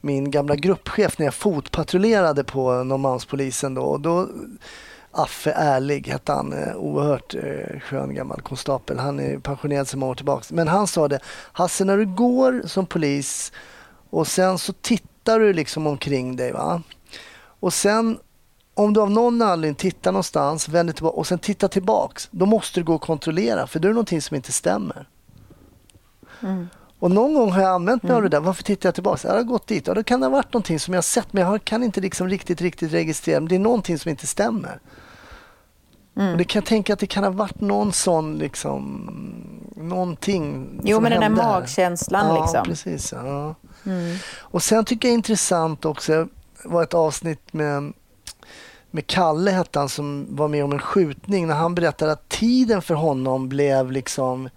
min 0.00 0.30
gamla 0.30 0.56
gruppchef 0.56 1.18
när 1.18 1.26
jag 1.26 1.34
fotpatrullerade 1.34 2.44
på 2.44 2.72
Norrmalmspolisen. 2.72 3.74
Då. 3.74 3.98
Då, 3.98 4.28
Affe 5.16 5.52
Ärlig 5.52 6.06
hette 6.06 6.32
han, 6.32 6.52
eh, 6.52 6.76
oerhört 6.76 7.34
eh, 7.34 7.80
skön 7.80 8.14
gammal 8.14 8.40
konstapel. 8.40 8.98
Han 8.98 9.20
är 9.20 9.38
pensionerad 9.38 9.88
sedan 9.88 10.00
många 10.00 10.10
år 10.10 10.14
tillbaka. 10.14 10.44
Men 10.50 10.68
han 10.68 10.86
sa 10.86 11.08
det, 11.08 11.20
Hasse 11.52 11.84
när 11.84 11.96
du 11.96 12.06
går 12.06 12.62
som 12.66 12.86
polis 12.86 13.52
och 14.10 14.26
sen 14.26 14.58
så 14.58 14.72
tittar 14.72 15.13
du 15.24 15.52
liksom 15.52 15.86
omkring 15.86 16.36
dig. 16.36 16.52
Va? 16.52 16.82
Och 17.60 17.72
sen 17.74 18.18
om 18.74 18.92
du 18.92 19.00
av 19.00 19.10
någon 19.10 19.42
anledning 19.42 19.74
tittar 19.74 20.12
någonstans 20.12 20.68
vänder 20.68 20.92
tillbaka 20.92 21.16
och 21.16 21.26
sen 21.26 21.38
tittar 21.38 21.68
tillbaks, 21.68 22.28
då 22.30 22.46
måste 22.46 22.80
du 22.80 22.84
gå 22.84 22.94
och 22.94 23.02
kontrollera 23.02 23.66
för 23.66 23.78
då 23.78 23.86
är 23.86 23.90
det 23.90 23.94
någonting 23.94 24.22
som 24.22 24.36
inte 24.36 24.52
stämmer. 24.52 25.08
Och 26.98 27.10
någon 27.10 27.34
gång 27.34 27.52
har 27.52 27.62
jag 27.62 27.70
använt 27.70 28.02
mig 28.02 28.12
av 28.12 28.22
det 28.22 28.28
där. 28.28 28.40
Varför 28.40 28.62
tittar 28.62 28.88
jag 28.88 28.94
tillbaks? 28.94 29.24
Jag 29.24 29.32
har 29.32 29.42
gått 29.42 29.66
dit. 29.66 29.86
Ja, 29.86 29.94
då 29.94 30.02
kan 30.02 30.20
det 30.20 30.26
ha 30.26 30.30
varit 30.30 30.52
någonting 30.52 30.80
som 30.80 30.94
jag 30.94 30.98
har 30.98 31.02
sett 31.02 31.32
men 31.32 31.42
jag 31.42 31.64
kan 31.64 31.82
inte 31.82 32.00
liksom 32.00 32.28
riktigt, 32.28 32.60
riktigt 32.60 32.92
registrera. 32.92 33.40
Men 33.40 33.48
det 33.48 33.54
är 33.54 33.58
någonting 33.58 33.98
som 33.98 34.10
inte 34.10 34.26
stämmer. 34.26 34.80
Och 36.14 36.38
det 36.38 36.44
kan 36.44 36.60
jag 36.60 36.66
tänka 36.66 36.92
att 36.92 36.98
det 36.98 37.06
kan 37.06 37.24
ha 37.24 37.30
varit 37.30 37.60
någon 37.60 37.92
sån 37.92 38.38
liksom, 38.38 39.10
någonting 39.76 40.68
Jo, 40.84 40.96
som 40.96 41.02
men 41.02 41.12
den 41.12 41.20
där 41.20 41.28
magkänslan 41.28 42.26
ja, 42.26 42.40
liksom. 42.40 42.64
Precis, 42.64 43.12
ja. 43.12 43.54
Mm. 43.86 44.16
Och 44.38 44.62
sen 44.62 44.84
tycker 44.84 45.08
jag 45.08 45.12
är 45.12 45.16
intressant 45.16 45.84
också, 45.84 46.12
det 46.62 46.68
var 46.68 46.82
ett 46.82 46.94
avsnitt 46.94 47.52
med, 47.52 47.92
med 48.90 49.06
Kalle 49.06 49.50
hette 49.50 49.78
han 49.78 49.88
som 49.88 50.26
var 50.30 50.48
med 50.48 50.64
om 50.64 50.72
en 50.72 50.78
skjutning 50.78 51.46
när 51.46 51.54
han 51.54 51.74
berättade 51.74 52.12
att 52.12 52.28
tiden 52.28 52.82
för 52.82 52.94
honom 52.94 53.48
blev 53.48 53.92
liksom 53.92 54.48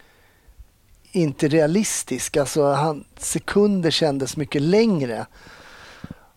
inte 1.11 1.47
realistisk. 1.47 2.37
Alltså 2.37 2.73
han, 2.73 3.03
sekunder 3.17 3.91
kändes 3.91 4.37
mycket 4.37 4.61
längre. 4.61 5.25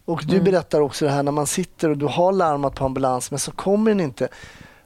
Och 0.05 0.23
du 0.27 0.35
Mm. 0.35 0.45
berättar 0.45 0.81
också 0.81 1.05
det 1.05 1.11
här 1.11 1.23
när 1.23 1.33
man 1.33 1.47
sitter 1.47 1.89
och 1.89 1.99
du 1.99 2.07
har 2.07 2.33
larmat 2.33 2.75
på 2.75 2.85
ambulans 2.85 3.31
men 3.31 3.41
så 3.41 3.51
kommer 3.51 3.91
den 3.91 4.01
inte. 4.01 4.29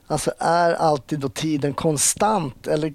Alltså 0.07 0.31
är 0.39 0.73
alltid 0.73 1.19
då 1.19 1.29
tiden 1.29 1.73
konstant? 1.73 2.67
Eller, 2.67 2.93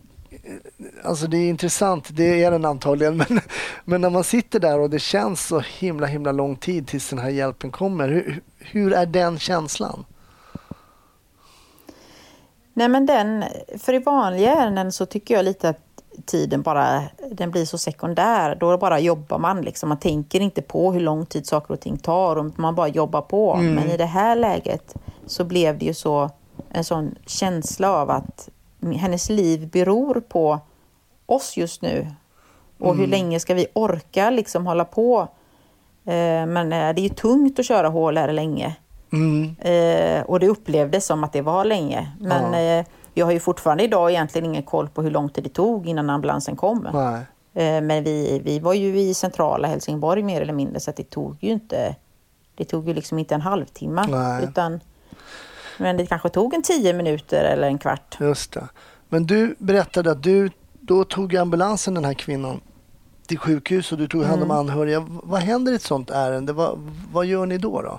alltså 1.05 1.27
det 1.27 1.37
är 1.37 1.49
intressant, 1.49 2.09
det 2.11 2.45
är 2.45 2.51
den 2.51 2.65
antagligen. 2.65 3.17
Men, 3.29 3.41
men 3.85 4.01
när 4.01 4.11
man 4.11 4.25
sitter 4.25 4.61
där 4.61 4.79
och 4.79 4.91
det 4.91 4.99
känns 4.99 5.47
så 5.47 5.61
himla 5.61 6.07
himla 6.07 6.33
lång 6.33 6.57
tid 6.57 6.89
tills 6.89 7.11
den 7.11 7.19
här 7.19 7.31
hjälpen 7.31 7.71
kommer. 7.71 8.09
Hur, 8.09 8.43
hur 8.59 8.93
är 8.93 9.07
den 9.07 9.39
känslan? 9.39 10.05
Nej 12.73 12.89
men 12.89 13.07
den, 13.07 13.45
för 13.79 13.95
i 13.95 13.99
vanliga 13.99 14.55
ärenden 14.55 14.93
så 14.93 15.07
tycker 15.07 15.35
jag 15.35 15.45
lite 15.45 15.69
att 15.69 15.91
tiden 16.27 16.63
bara, 16.63 17.03
den 17.33 17.51
blir 17.51 17.65
så 17.65 17.79
sekundär. 17.79 18.55
Då 18.55 18.79
bara 18.79 19.01
jobbar 19.01 19.39
man 19.39 19.63
liksom. 19.63 19.89
Man 19.89 19.99
tänker 19.99 20.41
inte 20.41 20.63
på 20.63 20.93
hur 20.93 21.01
lång 21.01 21.27
tid 21.27 21.47
saker 21.47 21.75
och 21.75 21.81
ting 21.81 21.99
tar 21.99 22.37
och 22.37 22.59
man 22.59 22.75
bara 22.75 22.89
jobbar 22.89 23.23
på. 23.23 23.57
Men 23.57 23.91
i 23.91 23.97
det 23.97 24.05
här 24.05 24.37
läget 24.37 24.95
så 25.27 25.45
blev 25.45 25.79
det 25.79 25.85
ju 25.85 25.95
så 25.95 26.31
en 26.71 26.85
sån 26.85 27.15
känsla 27.27 27.91
av 27.91 28.11
att 28.11 28.49
hennes 28.83 29.29
liv 29.29 29.69
beror 29.69 30.23
på 30.29 30.61
oss 31.27 31.57
just 31.57 31.83
nu. 31.83 32.07
Och 32.79 32.97
hur 32.97 33.07
länge 33.07 33.41
ska 33.41 33.55
vi 33.55 33.67
orka 33.73 34.31
liksom 34.31 34.67
hålla 34.67 34.85
på? 34.85 35.21
Eh, 36.05 36.47
Men 36.47 36.73
eh, 36.73 36.95
det 36.95 37.01
är 37.01 37.03
ju 37.03 37.09
tungt 37.09 37.59
att 37.59 37.67
köra 37.67 37.89
HLR 37.89 38.33
länge. 38.33 38.77
Mm. 39.13 39.57
Eh, 39.59 40.23
och 40.23 40.41
det 40.41 40.49
upplevdes 40.49 41.07
som 41.07 41.25
att 41.25 41.33
det 41.33 41.43
var 41.43 41.65
länge. 41.65 42.13
Men 42.21 42.55
eh, 42.55 42.87
jag 43.15 43.27
har 43.27 43.33
ju 43.33 43.41
fortfarande 43.41 43.85
idag 43.85 44.11
egentligen 44.11 44.45
ingen 44.45 44.63
koll 44.63 44.89
på 44.89 45.03
hur 45.03 45.11
lång 45.11 45.29
tid 45.29 45.45
det 45.45 45.51
tog 45.51 45.89
innan 45.89 46.11
ambulansen 46.11 46.57
kom. 46.57 46.87
Eh, 47.55 47.81
men 47.81 48.05
vi, 48.05 48.41
vi 48.45 48.59
var 48.59 48.75
ju 48.75 49.01
i 49.01 49.15
centrala 49.15 49.69
Helsingborg 49.69 50.23
mer 50.23 50.41
eller 50.41 50.53
mindre 50.53 50.81
så 50.81 50.91
att 50.91 50.97
det 50.97 51.11
tog 51.11 51.37
ju 51.41 51.51
inte 51.51 51.97
det 52.55 52.65
tog 52.65 52.89
ju 52.89 52.95
liksom 52.95 53.19
inte 53.19 53.35
en 53.35 53.41
halvtimme. 53.41 54.07
Nej. 54.09 54.45
Utan, 54.45 54.81
men 55.81 55.97
det 55.97 56.07
kanske 56.07 56.29
tog 56.29 56.55
en 56.55 56.63
tio 56.63 56.93
minuter 56.93 57.45
eller 57.45 57.67
en 57.69 57.79
kvart. 57.79 58.17
Just 58.21 58.53
det. 58.53 58.69
Men 59.09 59.27
du 59.27 59.55
berättade 59.59 60.11
att 60.11 60.23
du 60.23 60.51
då 60.81 61.05
tog 61.05 61.37
ambulansen 61.37 61.95
den 61.95 62.05
här 62.05 62.15
kvinnan 62.15 62.61
till 63.27 63.39
sjukhus 63.39 63.93
och 63.93 63.99
du 63.99 64.09
tog 64.09 64.25
hand 64.25 64.43
om 64.43 64.51
anhöriga. 64.51 65.01
V- 65.01 65.07
Vad 65.23 65.41
händer 65.41 65.73
i 65.73 65.77
ett 65.77 65.83
sånt 65.83 66.11
ärende? 66.11 66.53
Vad, 66.53 66.79
vad 67.13 67.27
gör 67.27 67.47
ni 67.47 67.59
då? 67.59 67.83
då? 67.83 67.99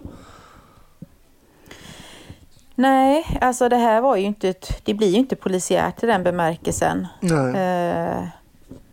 Nej, 2.76 3.38
alltså 3.42 3.70
det 3.70 3.76
här 3.78 4.02
var 4.02 4.16
ju 4.16 4.24
inte, 4.24 4.50
ett, 4.50 4.82
det 4.86 4.94
blir 4.94 5.08
ju 5.08 5.18
inte 5.18 5.36
polisiärt 5.36 6.04
i 6.04 6.08
den 6.08 6.24
bemärkelsen. 6.24 7.08
Nej. 7.20 7.56
Eh, 7.56 8.24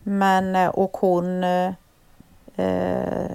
men, 0.03 0.57
eh, 0.57 0.69
och 0.69 0.97
hon 0.97 1.45
eh, 1.45 1.73
eh, 2.57 3.31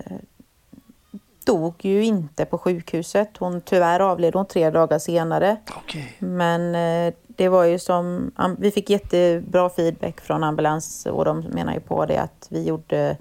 dog 1.45 1.73
ju 1.86 2.03
inte 2.03 2.45
på 2.45 2.58
sjukhuset. 2.58 3.29
Hon, 3.39 3.62
tyvärr 3.62 3.99
avled 3.99 4.36
hon 4.36 4.45
tre 4.45 4.69
dagar 4.69 4.99
senare. 4.99 5.58
Okej. 5.77 6.15
Men 6.19 6.75
eh, 6.75 7.13
det 7.27 7.49
var 7.49 7.63
ju 7.63 7.79
som, 7.79 8.32
vi 8.58 8.71
fick 8.71 8.89
jättebra 8.89 9.69
feedback 9.69 10.21
från 10.21 10.43
ambulans 10.43 11.06
och 11.06 11.25
de 11.25 11.39
menar 11.39 11.73
ju 11.73 11.79
på 11.79 12.06
det 12.06 12.17
att 12.17 12.47
vi 12.49 12.63
gjorde, 12.63 13.17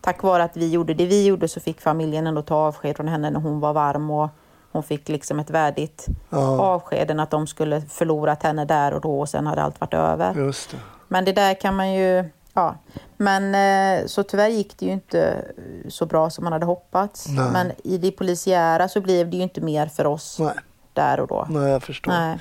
tack 0.00 0.22
vare 0.22 0.42
att 0.44 0.56
vi 0.56 0.70
gjorde 0.70 0.94
det 0.94 1.06
vi 1.06 1.26
gjorde 1.26 1.48
så 1.48 1.60
fick 1.60 1.80
familjen 1.80 2.26
ändå 2.26 2.42
ta 2.42 2.54
avsked 2.56 2.96
från 2.96 3.08
henne 3.08 3.30
när 3.30 3.40
hon 3.40 3.60
var 3.60 3.72
varm 3.72 4.10
och 4.10 4.28
hon 4.72 4.82
fick 4.82 5.08
liksom 5.08 5.40
ett 5.40 5.50
värdigt 5.50 6.06
Ja. 6.30 6.60
avsked 6.60 7.10
än 7.10 7.20
att 7.20 7.30
de 7.30 7.46
skulle 7.46 7.80
förlorat 7.80 8.42
henne 8.42 8.64
där 8.64 8.92
och 8.94 9.00
då 9.00 9.20
och 9.20 9.28
sen 9.28 9.46
hade 9.46 9.62
allt 9.62 9.80
varit 9.80 9.94
över. 9.94 10.34
Det. 10.34 10.76
Men 11.08 11.24
det 11.24 11.32
där 11.32 11.54
kan 11.60 11.76
man 11.76 11.92
ju... 11.92 12.24
Ja. 12.54 12.76
Men 13.16 13.54
eh, 13.54 14.06
så 14.06 14.22
tyvärr 14.22 14.48
gick 14.48 14.78
det 14.78 14.86
ju 14.86 14.92
inte 14.92 15.44
så 15.88 16.06
bra 16.06 16.30
som 16.30 16.44
man 16.44 16.52
hade 16.52 16.66
hoppats. 16.66 17.28
Nej. 17.28 17.50
Men 17.52 17.72
i 17.84 17.98
det 17.98 18.10
polisiära 18.10 18.88
så 18.88 19.00
blev 19.00 19.30
det 19.30 19.36
ju 19.36 19.42
inte 19.42 19.60
mer 19.60 19.86
för 19.86 20.06
oss 20.06 20.38
Nej. 20.40 20.54
där 20.92 21.20
och 21.20 21.28
då. 21.28 21.46
Nej, 21.50 21.70
jag 21.70 21.82
förstår. 21.82 22.12
Nej. 22.12 22.38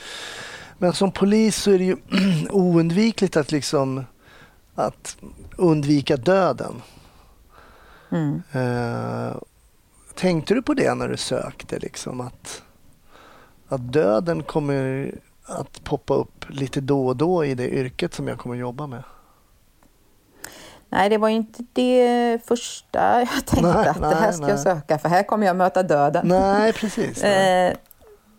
Men 0.77 0.93
som 0.93 1.11
polis 1.11 1.55
så 1.55 1.71
är 1.71 1.77
det 1.77 1.83
ju 1.83 1.97
oundvikligt 2.49 3.37
att 3.37 3.51
liksom 3.51 4.05
att 4.75 5.17
undvika 5.57 6.17
döden. 6.17 6.81
Mm. 8.11 8.41
Eh, 8.51 9.35
tänkte 10.15 10.53
du 10.53 10.61
på 10.61 10.73
det 10.73 10.93
när 10.93 11.07
du 11.07 11.17
sökte? 11.17 11.79
Liksom, 11.79 12.21
att, 12.21 12.61
att 13.67 13.93
döden 13.93 14.43
kommer 14.43 15.11
att 15.45 15.83
poppa 15.83 16.13
upp 16.13 16.45
lite 16.49 16.81
då 16.81 17.07
och 17.07 17.17
då 17.17 17.45
i 17.45 17.55
det 17.55 17.69
yrket 17.69 18.13
som 18.13 18.27
jag 18.27 18.37
kommer 18.37 18.55
att 18.55 18.61
jobba 18.61 18.87
med? 18.87 19.03
Nej, 20.93 21.09
det 21.09 21.17
var 21.17 21.29
ju 21.29 21.35
inte 21.35 21.63
det 21.73 22.39
första 22.45 23.19
jag 23.19 23.45
tänkte 23.45 23.61
Nej, 23.73 23.87
att 23.87 24.01
det 24.01 24.07
nej, 24.07 24.15
här 24.15 24.31
ska 24.31 24.41
nej. 24.41 24.49
jag 24.51 24.59
söka 24.59 24.97
för 24.97 25.09
här 25.09 25.23
kommer 25.23 25.47
jag 25.47 25.55
möta 25.55 25.83
döden. 25.83 26.27
Nej, 26.27 26.73
precis. 26.73 27.23
Eh, 27.23 27.73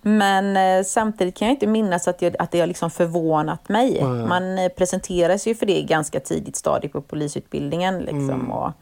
men 0.02 0.56
eh, 0.56 0.84
samtidigt 0.84 1.36
kan 1.36 1.48
jag 1.48 1.54
inte 1.54 1.66
minnas 1.66 2.08
att, 2.08 2.22
jag, 2.22 2.36
att 2.38 2.50
det 2.50 2.60
har 2.60 2.66
liksom 2.66 2.90
förvånat 2.90 3.68
mig. 3.68 3.98
Nej. 4.02 4.26
Man 4.26 4.58
eh, 4.58 4.68
presenteras 4.68 5.46
ju 5.46 5.54
för 5.54 5.66
det 5.66 5.78
i 5.78 5.82
ganska 5.82 6.20
tidigt 6.20 6.56
stadie 6.56 6.88
på 6.90 7.00
polisutbildningen. 7.02 7.98
Liksom, 7.98 8.30
Mm. 8.30 8.50
och, 8.52 8.72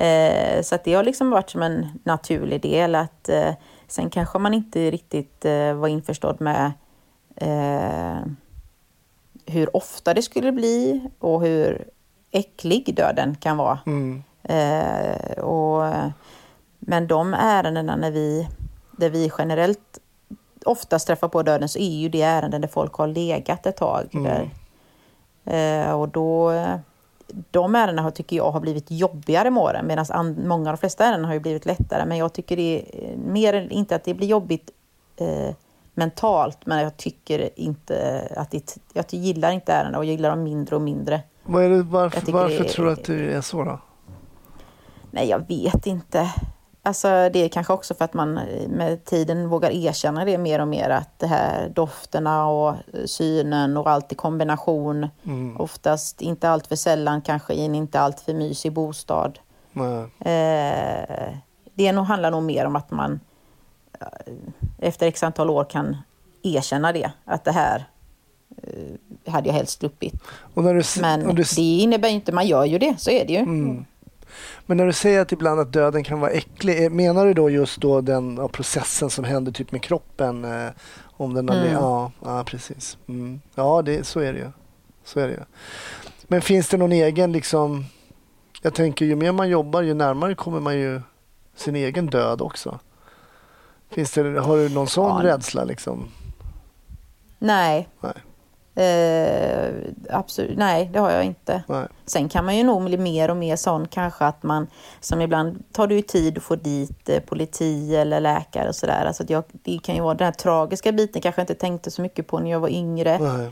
eh, 0.00 0.62
så 0.62 0.74
att 0.74 0.84
det 0.84 0.94
har 0.94 1.02
liksom 1.04 1.30
varit 1.30 1.50
som 1.50 1.62
en 1.62 1.86
naturlig 2.04 2.60
del. 2.62 2.94
att 2.94 3.28
eh, 3.28 3.54
Sen 3.88 4.10
kanske 4.10 4.38
man 4.38 4.54
inte 4.54 4.90
riktigt 4.90 5.44
eh, 5.44 5.72
var 5.74 5.88
införstådd 5.88 6.40
med 6.40 6.72
hur 9.46 9.76
ofta 9.76 10.14
det 10.14 10.22
skulle 10.22 10.52
bli 10.52 11.08
och 11.18 11.40
hur 11.42 11.84
äcklig 12.30 12.94
döden 12.94 13.36
kan 13.40 13.56
vara. 13.56 13.78
Mm. 13.86 14.22
Eh, 14.42 15.38
och, 15.38 15.94
men 16.78 17.06
de 17.06 17.34
ärendena 17.34 17.96
när 17.96 18.10
vi, 18.10 18.48
där 18.92 19.10
vi 19.10 19.30
generellt 19.38 19.98
oftast 20.64 21.06
träffar 21.06 21.28
på 21.28 21.42
döden 21.42 21.68
så 21.68 21.78
är 21.78 21.90
ju 21.98 22.08
det 22.08 22.22
ärenden 22.22 22.60
där 22.60 22.68
folk 22.68 22.92
har 22.94 23.06
legat 23.06 23.66
ett 23.66 23.76
tag. 23.76 24.08
Där. 24.12 24.50
Eh, 25.44 25.92
och 26.00 26.08
då, 26.08 26.52
de 27.50 27.74
ärendena 27.74 28.02
har, 28.02 28.10
tycker 28.10 28.36
jag 28.36 28.50
har 28.50 28.60
blivit 28.60 28.90
jobbigare 28.90 29.50
med 29.50 29.62
åren 29.62 29.86
medan 29.86 30.06
an- 30.08 30.48
många 30.48 30.70
av 30.70 30.76
de 30.76 30.80
flesta 30.80 31.04
ärenden 31.04 31.24
har 31.24 31.34
ju 31.34 31.40
blivit 31.40 31.66
lättare. 31.66 32.04
Men 32.06 32.18
jag 32.18 32.32
tycker 32.32 32.56
det 32.56 32.84
är 32.92 33.16
mer, 33.16 33.68
inte 33.72 33.96
att 33.96 34.04
det 34.04 34.14
blir 34.14 34.26
jobbigt 34.28 34.70
eh, 35.16 35.54
mentalt, 35.94 36.66
men 36.66 36.82
jag 36.82 36.96
tycker 36.96 37.50
inte 37.56 38.28
att 38.36 38.50
det, 38.50 38.76
jag 38.92 39.04
gillar 39.10 39.50
inte 39.50 39.72
ärendena 39.72 39.98
och 39.98 40.04
jag 40.04 40.12
gillar 40.12 40.30
dem 40.30 40.42
mindre 40.42 40.76
och 40.76 40.82
mindre. 40.82 41.20
Vad 41.42 41.64
är 41.64 41.68
det, 41.70 41.82
varför 41.82 42.32
varför 42.32 42.48
det 42.58 42.68
är- 42.68 42.72
tror 42.72 42.86
du 42.86 42.92
att 42.92 43.04
det 43.04 43.32
är 43.32 43.40
så? 43.40 43.64
då? 43.64 43.78
Nej, 45.10 45.28
jag 45.28 45.48
vet 45.48 45.86
inte. 45.86 46.30
Alltså, 46.82 47.08
det 47.08 47.36
är 47.38 47.48
kanske 47.48 47.72
också 47.72 47.94
för 47.94 48.04
att 48.04 48.14
man 48.14 48.34
med 48.68 49.04
tiden 49.04 49.48
vågar 49.48 49.70
erkänna 49.70 50.24
det 50.24 50.38
mer 50.38 50.60
och 50.60 50.68
mer 50.68 50.90
att 50.90 51.18
det 51.18 51.26
här 51.26 51.68
dofterna 51.68 52.46
och 52.46 52.74
synen 53.04 53.76
och 53.76 53.90
allt 53.90 54.12
i 54.12 54.14
kombination. 54.14 55.08
Oftast, 55.58 56.20
inte 56.20 56.50
allt 56.50 56.66
för 56.66 56.76
sällan, 56.76 57.22
kanske 57.22 57.54
i 57.54 57.64
en 57.64 57.74
inte 57.74 58.00
allt 58.00 58.20
för 58.20 58.34
mysig 58.34 58.72
bostad. 58.72 59.38
Nej. 59.72 60.00
Eh, 60.20 61.34
det 61.74 61.92
nog, 61.92 62.04
handlar 62.04 62.30
nog 62.30 62.42
mer 62.42 62.64
om 62.66 62.76
att 62.76 62.90
man 62.90 63.20
eh, 64.00 64.06
efter 64.78 65.06
x 65.06 65.22
antal 65.22 65.50
år 65.50 65.64
kan 65.64 65.96
erkänna 66.42 66.92
det. 66.92 67.10
Att 67.24 67.44
det 67.44 67.52
här 67.52 67.76
eh, 67.78 67.84
hade 69.26 69.48
jag 69.48 69.54
helst 69.54 69.78
sluppit. 69.78 70.14
Du, 70.54 70.62
Men 71.00 71.34
du, 71.34 71.42
det 71.56 71.58
innebär 71.58 72.08
ju 72.08 72.14
inte, 72.14 72.32
man 72.32 72.46
gör 72.46 72.64
ju 72.64 72.78
det, 72.78 72.94
så 72.98 73.10
är 73.10 73.24
det 73.26 73.32
ju. 73.32 73.44
men 74.66 74.76
när 74.76 74.86
du 74.86 74.92
säger 74.92 75.20
att 75.20 75.32
ibland 75.32 75.60
att 75.60 75.72
döden 75.72 76.04
kan 76.04 76.20
vara 76.20 76.30
äcklig, 76.30 76.84
eh, 76.84 76.90
menar 76.90 77.26
du 77.26 77.34
då 77.34 77.50
just 77.50 77.80
då 77.80 78.00
den 78.00 78.48
processen 78.52 79.10
som 79.10 79.24
händer 79.24 79.52
typ 79.52 79.72
med 79.72 79.82
kroppen? 79.82 80.44
Eh, 80.44 80.68
om 81.02 81.34
den 81.34 81.48
Mm. 81.48 81.72
ja, 81.72 82.12
ja, 82.24 82.44
precis. 82.44 82.98
Mm. 83.08 83.40
Ja, 83.54 83.82
det, 83.82 84.06
så 84.06 84.20
är 84.20 84.32
det 84.32 84.38
ju. 84.38 84.50
Så 85.04 85.20
är 85.20 85.26
det 85.28 85.32
ju. 85.32 85.40
Men 86.28 86.42
finns 86.42 86.68
det 86.68 86.76
någon 86.76 86.92
egen 86.92 87.32
liksom... 87.32 87.84
Jag 88.62 88.74
tänker 88.74 89.04
ju 89.04 89.16
mer 89.16 89.32
man 89.32 89.48
jobbar 89.48 89.82
ju 89.82 89.94
närmare 89.94 90.34
kommer 90.34 90.60
man 90.60 90.78
ju 90.78 91.00
sin 91.56 91.76
egen 91.76 92.06
död 92.06 92.40
också. 92.40 92.78
Finns 93.90 94.12
det, 94.12 94.40
har 94.40 94.56
du 94.56 94.68
någon 94.68 94.86
sån 94.88 95.24
Ja. 95.24 95.32
rädsla 95.32 95.64
liksom? 95.64 96.08
Nej. 97.38 97.88
Nej. 98.00 98.12
Eh, 98.80 99.74
absolut, 100.10 100.58
nej, 100.58 100.90
det 100.92 100.98
har 100.98 101.10
jag 101.10 101.24
inte. 101.24 101.62
Nej. 101.66 101.86
Sen 102.06 102.28
kan 102.28 102.44
man 102.44 102.56
ju 102.56 102.64
nog 102.64 102.84
bli 102.84 102.96
mer 102.98 103.30
och 103.30 103.36
mer 103.36 103.56
sån 103.56 103.88
kanske 103.88 104.24
att 104.24 104.42
man, 104.42 104.66
som 105.00 105.20
ibland 105.20 105.62
tar 105.72 105.86
det 105.86 105.94
ju 105.94 106.02
tid 106.02 106.36
att 106.38 106.44
få 106.44 106.56
dit 106.56 107.08
eh, 107.08 107.20
politi 107.20 107.96
eller 107.96 108.20
läkare 108.20 108.68
och 108.68 108.74
sådär. 108.74 109.04
Alltså 109.06 109.24
jag, 109.28 109.44
det 109.52 109.78
kan 109.82 109.94
ju 109.94 110.00
vara 110.00 110.14
den 110.14 110.24
här 110.24 110.32
tragiska 110.32 110.92
biten, 110.92 111.22
kanske 111.22 111.40
jag 111.40 111.44
inte 111.44 111.54
tänkte 111.54 111.90
så 111.90 112.02
mycket 112.02 112.26
på 112.26 112.38
när 112.38 112.50
jag 112.50 112.60
var 112.60 112.68
yngre. 112.68 113.18
Nej. 113.18 113.50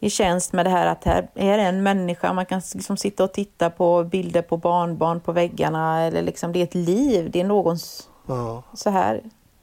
i 0.00 0.10
tjänst 0.10 0.52
med 0.52 0.66
det 0.66 0.70
här 0.70 0.86
att 0.86 1.04
här 1.04 1.28
är 1.34 1.58
en 1.58 1.82
människa, 1.82 2.32
man 2.32 2.46
kan 2.46 2.62
liksom 2.74 2.96
sitta 2.96 3.24
och 3.24 3.32
titta 3.32 3.70
på 3.70 4.04
bilder 4.04 4.42
på 4.42 4.56
barnbarn 4.56 5.20
på 5.20 5.32
väggarna, 5.32 6.02
eller 6.02 6.22
liksom 6.22 6.52
det 6.52 6.58
är 6.58 6.64
ett 6.64 6.74
liv, 6.74 7.30
det 7.30 7.40
är 7.40 7.44
någons 7.44 8.08
Ja. 8.26 8.62
så 8.74 8.90
här. 8.90 9.20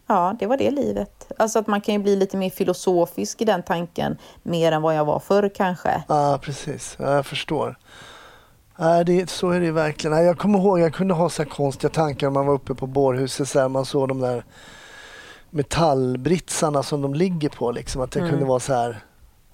Ja, 0.08 0.36
det 0.40 0.46
var 0.48 0.58
det 0.58 0.72
livet. 0.72 1.32
Alltså 1.38 1.60
att 1.60 1.68
man 1.68 1.82
kan 1.82 1.94
ju 1.96 2.00
bli 2.00 2.16
lite 2.16 2.38
mer 2.38 2.50
filosofisk 2.50 3.42
i 3.42 3.46
den 3.46 3.64
tanken, 3.64 4.18
mer 4.44 4.72
än 4.72 4.82
vad 4.82 4.96
jag 4.96 5.06
var 5.06 5.20
förr 5.20 5.52
kanske. 5.56 6.04
Ja, 6.08 6.40
precis. 6.42 6.96
Ja, 7.00 7.16
jag 7.16 7.26
förstår. 7.26 7.78
Nej, 8.78 9.06
det, 9.06 9.30
så 9.30 9.50
är 9.50 9.60
det 9.60 9.66
ju 9.66 9.72
verkligen. 9.72 10.26
Jag 10.26 10.38
kommer 10.38 10.60
ihåg 10.60 10.80
jag 10.80 10.94
kunde 10.94 11.14
ha 11.14 11.30
så 11.30 11.46
konstiga 11.46 11.90
tankar 11.92 12.28
om 12.28 12.34
man 12.34 12.46
var 12.46 12.54
uppe 12.54 12.76
på 12.76 12.88
bårhuset 12.88 13.48
så 13.50 13.60
här, 13.60 13.70
man 13.70 13.86
såg 13.86 14.08
de 14.08 14.20
där 14.20 14.44
metallbritsarna 15.50 16.84
som 16.84 17.02
de 17.02 17.14
ligger 17.14 17.50
på. 17.50 17.72
Liksom, 17.72 18.02
att 18.02 18.12
det 18.12 18.20
Mm. 18.20 18.32
kunde 18.32 18.46
vara 18.46 18.60
så 18.60 18.74
här, 18.74 19.00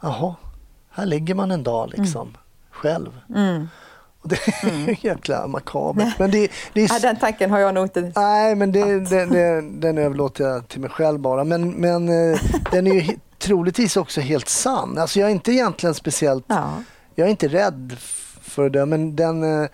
jaha, 0.01 0.35
här 0.91 1.05
ligger 1.05 1.35
man 1.35 1.51
en 1.51 1.63
dag 1.63 1.89
liksom, 1.97 2.37
själv. 2.71 3.19
Mm. 3.35 3.67
Och 4.21 4.29
det 4.29 4.35
är 4.63 4.87
ju 4.87 4.95
jäkla 5.01 5.47
makabert. 5.47 6.19
Men 6.19 6.31
det, 6.31 6.51
det 6.73 6.83
är, 6.83 6.89
Ja, 6.93 6.99
den 6.99 7.15
tanken 7.15 7.51
har 7.51 7.59
jag 7.59 7.73
nog 7.73 7.85
inte... 7.85 8.11
Nej, 8.15 8.55
men 8.55 8.71
det, 8.71 8.99
det, 8.99 9.25
det, 9.25 9.61
den 9.61 9.97
överlåter 9.97 10.43
jag 10.43 10.67
till 10.67 10.81
mig 10.81 10.89
själv 10.89 11.19
bara. 11.19 11.43
Men, 11.43 11.71
men 11.71 12.09
eh, 12.09 12.39
den 12.71 12.87
är 12.87 12.93
ju 12.93 13.17
troligtvis 13.37 13.97
också 13.97 14.21
helt 14.21 14.49
sann. 14.49 14.97
Alltså 14.97 15.19
jag 15.19 15.29
är 15.29 15.31
inte 15.31 15.51
egentligen 15.51 15.93
speciellt 15.93 16.45
Ja. 16.47 16.73
jag 17.15 17.27
är 17.27 17.31
inte 17.31 17.47
rädd 17.47 17.95
för 18.41 18.69
det, 18.69 18.85
men 18.85 19.15
den, 19.15 19.43
eh, 19.43 19.69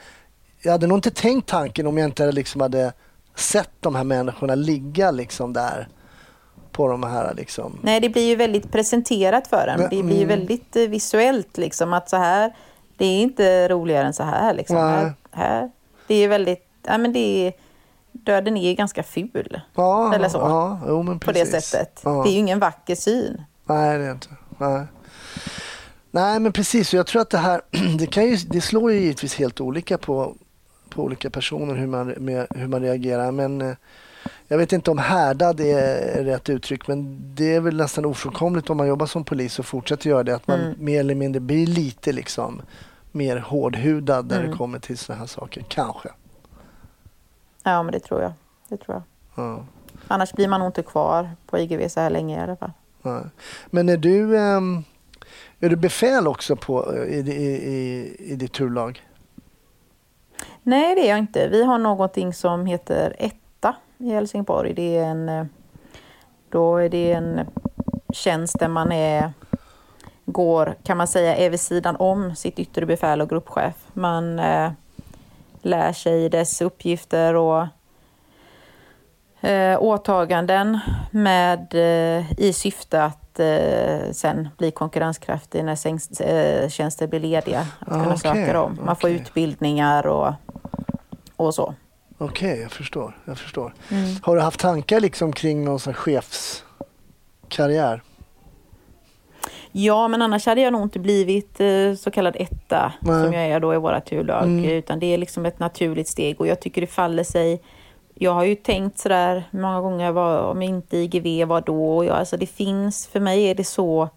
jag 0.61 0.71
hade 0.71 0.87
nog 0.87 0.97
inte 0.97 1.11
tänkt 1.11 1.49
tanken 1.49 1.87
om 1.87 1.97
jag 1.97 2.07
inte 2.07 2.31
liksom 2.31 2.61
hade 2.61 2.93
sett 3.35 3.71
de 3.79 3.95
här 3.95 4.03
människorna 4.03 4.55
ligga 4.55 5.11
liksom 5.11 5.53
där 5.53 5.87
på 6.71 6.87
de 6.87 7.03
här 7.03 7.33
liksom. 7.33 7.79
Nej, 7.83 7.99
det 7.99 8.09
blir 8.09 8.27
ju 8.27 8.35
väldigt 8.35 8.71
presenterat 8.71 9.47
för 9.47 9.67
en. 9.67 9.79
Det 9.79 10.03
blir 10.03 10.17
ju 10.17 10.23
mm. 10.23 10.27
väldigt 10.27 10.75
eh, 10.75 10.83
visuellt 10.83 11.57
liksom 11.57 11.93
att 11.93 12.09
så 12.09 12.17
här, 12.17 12.53
det 12.97 13.05
är 13.05 13.21
inte 13.21 13.67
roligare 13.67 14.07
än 14.07 14.13
så 14.13 14.23
här 14.23 14.53
liksom. 14.53 14.77
Här, 14.77 15.13
här. 15.31 15.71
Det 16.07 16.15
är 16.15 16.27
väldigt, 16.27 16.67
ja 16.83 16.97
men 16.97 17.13
det 17.13 17.47
är, 17.47 17.53
döden 18.11 18.57
är 18.57 18.73
ganska 18.73 19.03
ful 19.03 19.61
Ja, 19.75 20.13
Eller 20.15 20.29
så. 20.29 20.37
Ja, 20.37 20.79
jo, 20.87 21.19
på 21.19 21.31
det 21.31 21.45
sättet. 21.45 22.01
Ja. 22.03 22.23
Det 22.23 22.29
är 22.29 22.33
ju 22.33 22.39
ingen 22.39 22.59
vacker 22.59 22.95
syn. 22.95 23.43
Nej, 23.65 23.97
det 23.97 24.05
är 24.05 24.11
inte. 24.11 24.27
Nej. 24.57 24.85
Nej, 26.11 26.39
men 26.39 26.51
precis. 26.51 26.93
Och 26.93 26.99
jag 26.99 27.07
tror 27.07 27.21
att 27.21 27.29
det 27.29 27.37
här, 27.37 27.61
det, 27.99 28.07
kan 28.07 28.25
ju, 28.25 28.35
det 28.35 28.61
slår 28.61 28.91
ju 28.91 28.99
givetvis 28.99 29.35
helt 29.35 29.61
olika 29.61 29.97
på, 29.97 30.35
på 30.89 31.03
olika 31.03 31.29
personer 31.29 31.75
hur 31.75 31.87
man, 31.87 32.07
med, 32.07 32.47
hur 32.49 32.67
man 32.67 32.81
reagerar. 32.81 33.31
Men 33.31 33.61
eh, 33.61 33.75
jag 34.47 34.57
vet 34.57 34.73
inte 34.73 34.91
om 34.91 34.97
härdad 34.97 35.59
är 35.59 36.23
rätt 36.23 36.49
uttryck, 36.49 36.87
men 36.87 37.21
det 37.35 37.55
är 37.55 37.59
väl 37.59 37.77
nästan 37.77 38.05
ofrånkomligt 38.05 38.69
om 38.69 38.77
man 38.77 38.87
jobbar 38.87 39.05
som 39.05 39.23
polis 39.23 39.59
och 39.59 39.65
fortsätter 39.65 40.09
göra 40.09 40.23
det, 40.23 40.35
att 40.35 40.47
man 40.47 40.59
Mm. 40.59 40.75
mer 40.79 40.99
eller 40.99 41.15
mindre 41.15 41.39
blir 41.39 41.67
lite 41.67 42.11
liksom 42.11 42.61
mer 43.11 43.37
hårdhudad 43.37 44.27
när 44.27 44.37
det 44.39 44.45
Mm. 44.45 44.57
kommer 44.57 44.79
till 44.79 44.97
sådana 44.97 45.19
här 45.19 45.27
saker. 45.27 45.65
Kanske. 45.67 46.09
Ja, 47.63 47.83
men 47.83 47.91
det 47.91 47.99
tror 47.99 48.21
jag. 48.21 48.33
Det 48.67 48.77
tror 48.77 48.95
jag. 48.95 49.03
Ja. 49.45 49.65
Annars 50.07 50.33
blir 50.33 50.47
man 50.47 50.59
nog 50.59 50.69
inte 50.69 50.83
kvar 50.83 51.29
på 51.47 51.59
IGV 51.59 51.87
så 51.89 51.99
här 51.99 52.09
länge 52.09 52.37
i 52.39 52.43
alla 52.43 52.55
fall. 52.55 52.71
Nej. 53.01 53.21
Men 53.65 53.89
är 53.89 53.97
du, 53.97 54.37
ehm, 54.37 54.83
är 55.59 55.69
du 55.69 55.75
befäl 55.75 56.27
också 56.27 56.55
på, 56.55 56.95
i, 57.07 57.19
i, 57.19 57.45
i, 57.73 58.15
i 58.31 58.35
ditt 58.35 58.53
turlag? 58.53 59.03
Nej, 60.63 60.95
det 60.95 61.01
är 61.05 61.09
jag 61.09 61.19
inte. 61.19 61.47
Vi 61.47 61.63
har 61.63 61.77
någonting 61.77 62.33
som 62.33 62.65
heter 62.65 63.15
etta 63.19 63.35
i 63.97 64.09
Helsingborg. 64.11 64.73
Det 64.73 64.97
är 64.97 65.03
en, 65.05 65.29
eh, 65.29 65.45
då 66.49 66.77
är 66.77 66.89
det 66.89 67.11
en 67.11 67.39
tjänst 68.13 68.59
där 68.59 68.67
man 68.67 68.91
är, 68.91 69.33
går, 70.25 70.75
kan 70.83 70.97
man 70.97 71.07
säga, 71.07 71.35
är 71.35 71.49
vid 71.49 71.59
sidan 71.59 71.95
om 71.95 72.35
sitt 72.35 72.59
yttre 72.59 72.85
befäl 72.85 73.21
och 73.21 73.29
gruppchef. 73.29 73.73
Man 73.93 74.39
eh, 74.39 74.71
lär 75.61 75.93
sig 75.93 76.29
dess 76.29 76.61
uppgifter 76.61 77.35
och 77.35 77.67
eh, 79.41 79.81
åtaganden 79.81 80.79
med, 81.11 81.73
eh, 81.73 82.31
i 82.39 82.53
syfte 82.53 83.03
att 83.03 83.39
eh, 83.39 84.11
sen 84.11 84.49
bli 84.57 84.71
konkurrenskraftig 84.71 85.65
när 85.65 85.75
sängs- 85.75 86.21
eh, 86.21 86.69
tjänster 86.69 87.07
blir 87.07 87.19
lediga. 87.19 87.59
Att 87.79 87.87
Ah, 87.87 87.91
kunna 87.91 88.05
okej, 88.05 88.17
söka 88.17 88.53
dem. 88.53 88.79
Man 88.85 88.95
får 88.95 89.07
okej. 89.07 89.15
utbildningar 89.21 90.07
och, 90.07 90.33
och 91.35 91.55
så. 91.55 91.73
Okej, 92.17 92.59
jag 92.61 92.71
förstår. 92.71 93.17
Jag 93.25 93.37
förstår. 93.37 93.73
Mm. 93.91 94.15
Har 94.21 94.35
du 94.35 94.41
haft 94.41 94.59
tankar 94.59 94.99
liksom 94.99 95.33
kring 95.33 95.65
någon 95.65 95.79
chefskarriär? 95.79 98.01
Ja, 99.71 100.07
men 100.07 100.21
annars 100.21 100.45
hade 100.45 100.61
jag 100.61 100.73
nog 100.73 100.83
inte 100.83 100.99
blivit 100.99 101.59
eh, 101.59 101.93
så 101.97 102.11
kallad 102.11 102.35
etta 102.39 102.93
Nej. 102.99 103.23
som 103.23 103.33
jag 103.33 103.45
är 103.45 103.59
då 103.59 103.73
i 103.73 103.77
våra 103.77 104.01
turlag. 104.01 104.43
Mm. 104.43 104.65
Utan 104.65 104.99
det 104.99 105.13
är 105.13 105.17
liksom 105.17 105.45
ett 105.45 105.59
naturligt 105.59 106.07
steg 106.07 106.41
och 106.41 106.47
jag 106.47 106.59
tycker 106.59 106.81
det 106.81 106.87
faller 106.87 107.23
sig. 107.23 107.61
Jag 108.13 108.31
har 108.31 108.43
ju 108.43 108.55
tänkt 108.55 108.99
sådär 108.99 109.43
många 109.51 109.81
gånger, 109.81 110.11
vad, 110.11 110.39
om 110.39 110.61
inte 110.61 110.97
IGV, 110.97 111.47
vad 111.47 111.65
då? 111.65 111.97
Och 111.97 112.05
jag, 112.05 112.15
alltså 112.15 112.37
det 112.37 112.47
finns, 112.47 113.07
för 113.07 113.19
mig 113.19 113.43
är 113.43 113.55
det 113.55 113.63
så. 113.63 114.09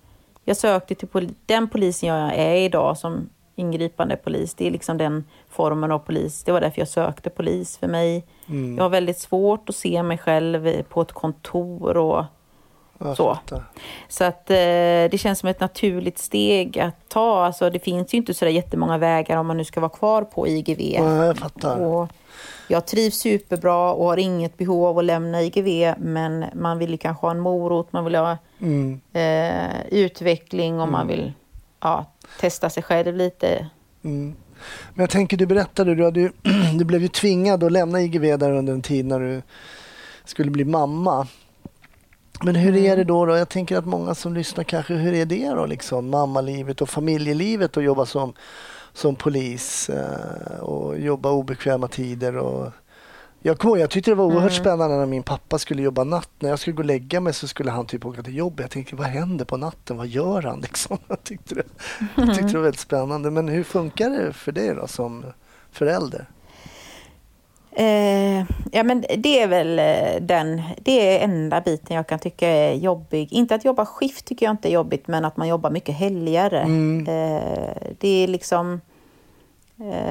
Jag 0.44 0.56
sökte 0.56 0.94
till 0.94 1.08
pol- 1.08 1.34
den 1.46 1.68
polisen 1.68 2.08
jag 2.08 2.34
är 2.34 2.54
idag 2.54 2.98
som 2.98 3.28
ingripande 3.58 4.16
polis. 4.16 4.54
Det 4.54 4.66
är 4.66 4.70
liksom 4.70 4.98
den 4.98 5.24
formen 5.50 5.92
av 5.92 5.98
polis. 5.98 6.44
Det 6.44 6.52
var 6.52 6.60
därför 6.60 6.80
jag 6.80 6.88
sökte 6.88 7.30
polis. 7.30 7.78
För 7.78 7.86
mig, 7.88 8.24
Mm. 8.48 8.76
jag 8.76 8.84
har 8.84 8.88
väldigt 8.90 9.18
svårt 9.18 9.68
att 9.68 9.76
se 9.76 10.02
mig 10.02 10.18
själv 10.18 10.82
på 10.82 11.00
ett 11.02 11.12
kontor 11.12 11.96
och 11.96 12.24
Jag 12.98 13.16
så. 13.16 13.34
fattar. 13.34 13.62
så 14.08 14.24
att 14.24 14.50
eh, 14.50 14.54
det 15.10 15.20
känns 15.20 15.38
som 15.38 15.48
ett 15.48 15.60
naturligt 15.60 16.18
steg 16.18 16.78
att 16.78 17.08
ta. 17.08 17.44
Alltså, 17.44 17.70
det 17.70 17.78
finns 17.78 18.14
ju 18.14 18.18
inte 18.18 18.34
så 18.34 18.44
där 18.44 18.52
jättemånga 18.52 18.98
vägar 18.98 19.36
om 19.36 19.46
man 19.46 19.56
nu 19.56 19.64
ska 19.64 19.80
vara 19.80 19.88
kvar 19.90 20.22
på 20.22 20.48
IGV. 20.48 20.80
Ja, 20.80 21.24
jag 21.26 21.36
fattar. 21.38 21.80
Och 21.80 22.08
jag 22.68 22.86
trivs 22.86 23.16
superbra 23.18 23.92
och 23.92 24.04
har 24.06 24.16
inget 24.16 24.56
behov 24.56 24.84
av 24.86 24.98
att 24.98 25.04
lämna 25.04 25.42
IGV 25.42 25.94
men 25.98 26.44
man 26.54 26.78
vill 26.78 26.90
ju 26.90 26.96
kanske 26.96 27.26
ha 27.26 27.30
en 27.30 27.40
morot, 27.40 27.92
man 27.92 28.04
vill 28.04 28.14
ha 28.14 28.36
Mm. 28.60 29.00
eh, 29.12 29.86
utveckling 29.90 30.80
och 30.80 30.88
man 30.88 31.06
vill 31.06 31.32
ja, 31.80 32.12
testa 32.40 32.70
sig 32.70 32.82
själv 32.82 33.16
lite. 33.16 33.68
Mm. 34.04 34.34
Men 34.94 35.02
jag 35.02 35.10
tänker, 35.10 35.36
du 35.36 35.46
berättade, 35.46 35.94
du, 35.94 36.04
hade 36.04 36.20
ju, 36.20 36.30
du 36.78 36.84
blev 36.84 37.02
ju 37.02 37.08
tvingad 37.08 37.64
att 37.64 37.72
lämna 37.72 38.00
IGV 38.00 38.38
där 38.38 38.52
under 38.52 38.72
en 38.72 38.82
tid 38.82 39.06
när 39.06 39.20
du 39.20 39.42
skulle 40.24 40.50
bli 40.50 40.64
mamma. 40.64 41.26
Men 42.42 42.54
hur 42.54 42.76
är 42.76 42.84
Mm. 42.84 42.98
det 42.98 43.04
då, 43.04 43.26
då? 43.26 43.36
Jag 43.36 43.48
tänker 43.48 43.76
att 43.76 43.86
många 43.86 44.14
som 44.14 44.34
lyssnar 44.34 44.64
kanske, 44.64 44.94
hur 44.94 45.14
är 45.14 45.26
det 45.26 45.48
då 45.48 45.66
liksom? 45.66 46.10
Mammalivet 46.10 46.80
och 46.80 46.88
familjelivet 46.88 47.76
och 47.76 47.82
jobba 47.82 48.06
som, 48.06 48.32
som 48.92 49.16
polis 49.16 49.88
eh, 49.90 50.58
och 50.60 50.98
jobba 50.98 51.30
obekväma 51.30 51.88
tider 51.88 52.36
och 52.36 52.72
jag 53.48 53.58
kommer 53.58 53.74
ihåg, 53.76 53.82
jag 53.82 53.90
tyckte 53.90 54.10
det 54.10 54.14
var 54.14 54.24
oerhört 54.24 54.52
Mm. 54.52 54.62
spännande 54.62 54.96
när 54.96 55.06
min 55.06 55.22
pappa 55.22 55.58
skulle 55.58 55.82
jobba 55.82 56.04
natt. 56.04 56.30
När 56.38 56.48
jag 56.50 56.58
skulle 56.58 56.74
gå 56.74 56.80
och 56.80 56.86
lägga 56.86 57.20
mig 57.20 57.32
så 57.32 57.48
skulle 57.48 57.70
han 57.70 57.86
typ 57.86 58.06
åka 58.06 58.22
till 58.22 58.36
jobbet. 58.36 58.60
Jag 58.60 58.70
tänkte, 58.70 58.96
vad 58.96 59.06
händer 59.06 59.44
på 59.44 59.56
natten? 59.56 59.96
Vad 59.96 60.06
gör 60.06 60.42
han? 60.42 60.60
Liksom. 60.60 60.98
Jag, 61.08 61.24
tyckte 61.24 61.54
det, 61.54 61.62
jag 62.16 62.28
tyckte 62.28 62.46
det 62.52 62.56
var 62.56 62.62
väldigt 62.62 62.80
spännande. 62.80 63.30
Men 63.30 63.48
hur 63.48 63.64
funkar 63.64 64.10
det 64.10 64.32
för 64.32 64.52
dig 64.52 64.74
då 64.74 64.86
som 64.86 65.24
förälder? 65.72 66.26
Eh, 67.72 68.38
ja, 68.72 68.82
men 68.84 69.04
det 69.18 69.42
är 69.42 69.48
väl 69.48 69.78
eh, 69.78 70.22
den, 70.22 70.62
det 70.78 71.16
är 71.18 71.24
enda 71.24 71.60
biten 71.60 71.96
jag 71.96 72.06
kan 72.06 72.18
tycka 72.18 72.48
är 72.48 72.74
jobbig. 72.74 73.32
Inte 73.32 73.54
att 73.54 73.64
jobba 73.64 73.86
skift 73.86 74.24
tycker 74.24 74.46
jag 74.46 74.52
inte 74.52 74.68
är 74.68 74.72
jobbigt, 74.72 75.08
men 75.08 75.24
att 75.24 75.36
man 75.36 75.48
jobbar 75.48 75.70
mycket 75.70 75.94
helgare. 75.94 76.60
Mm. 76.60 77.00
Eh, 77.00 77.72
det 77.98 78.08
är 78.08 78.28
liksom 78.28 78.80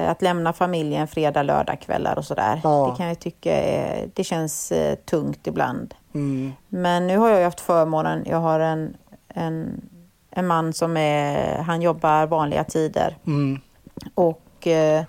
att 0.08 0.22
lämna 0.22 0.52
familjen 0.52 1.08
fredag, 1.08 1.42
lördag 1.42 1.80
kvällar 1.80 2.18
och 2.18 2.24
sådär. 2.24 2.60
Ja. 2.64 2.90
Det 2.90 2.96
kan 2.96 3.06
jag 3.06 3.18
tycka 3.18 3.56
är, 3.56 4.10
det 4.14 4.24
känns 4.24 4.72
eh, 4.72 4.94
tungt 4.94 5.46
ibland. 5.46 5.94
Mm. 6.14 6.52
Men 6.68 7.06
nu 7.06 7.18
har 7.18 7.30
jag 7.30 7.44
haft 7.44 7.60
förmånen, 7.60 8.24
jag 8.26 8.38
har 8.38 8.60
en, 8.60 8.96
en, 9.28 9.80
en 10.30 10.46
man 10.46 10.72
som 10.72 10.96
är, 10.96 11.58
han 11.58 11.82
jobbar 11.82 12.26
vanliga 12.26 12.64
tider. 12.64 13.16
Mm. 13.26 13.60
Och, 14.14 14.66
eh, 14.66 15.04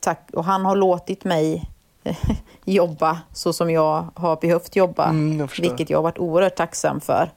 tack, 0.00 0.30
och 0.32 0.44
han 0.44 0.64
har 0.64 0.76
låtit 0.76 1.24
mig 1.24 1.70
jobba 2.64 3.18
så 3.32 3.52
som 3.52 3.70
jag 3.70 4.08
har 4.14 4.36
behövt 4.36 4.76
jobba. 4.76 5.04
Mm, 5.08 5.38
jag 5.38 5.50
vilket 5.60 5.90
jag 5.90 5.98
har 5.98 6.02
varit 6.02 6.18
oerhört 6.18 6.56
tacksam 6.56 7.00
för. 7.00 7.30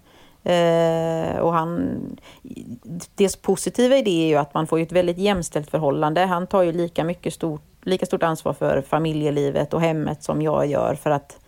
Eh, 0.47 1.39
och 1.39 1.53
han, 1.53 1.99
det 3.15 3.41
positiva 3.41 3.97
i 3.97 4.01
det 4.01 4.23
är 4.23 4.27
ju 4.27 4.35
att 4.35 4.53
man 4.53 4.67
får 4.67 4.79
ett 4.79 4.91
väldigt 4.91 5.17
jämställt 5.17 5.69
förhållande. 5.69 6.25
Han 6.25 6.47
tar 6.47 6.63
ju 6.63 6.71
lika, 6.71 7.03
mycket 7.03 7.33
stort, 7.33 7.61
lika 7.81 8.05
stort 8.05 8.23
ansvar 8.23 8.53
för 8.53 8.81
familjelivet 8.81 9.73
och 9.73 9.81
hemmet 9.81 10.23
som 10.23 10.41
jag 10.41 10.67
gör 10.67 10.95
för 10.95 11.09
att 11.09 11.39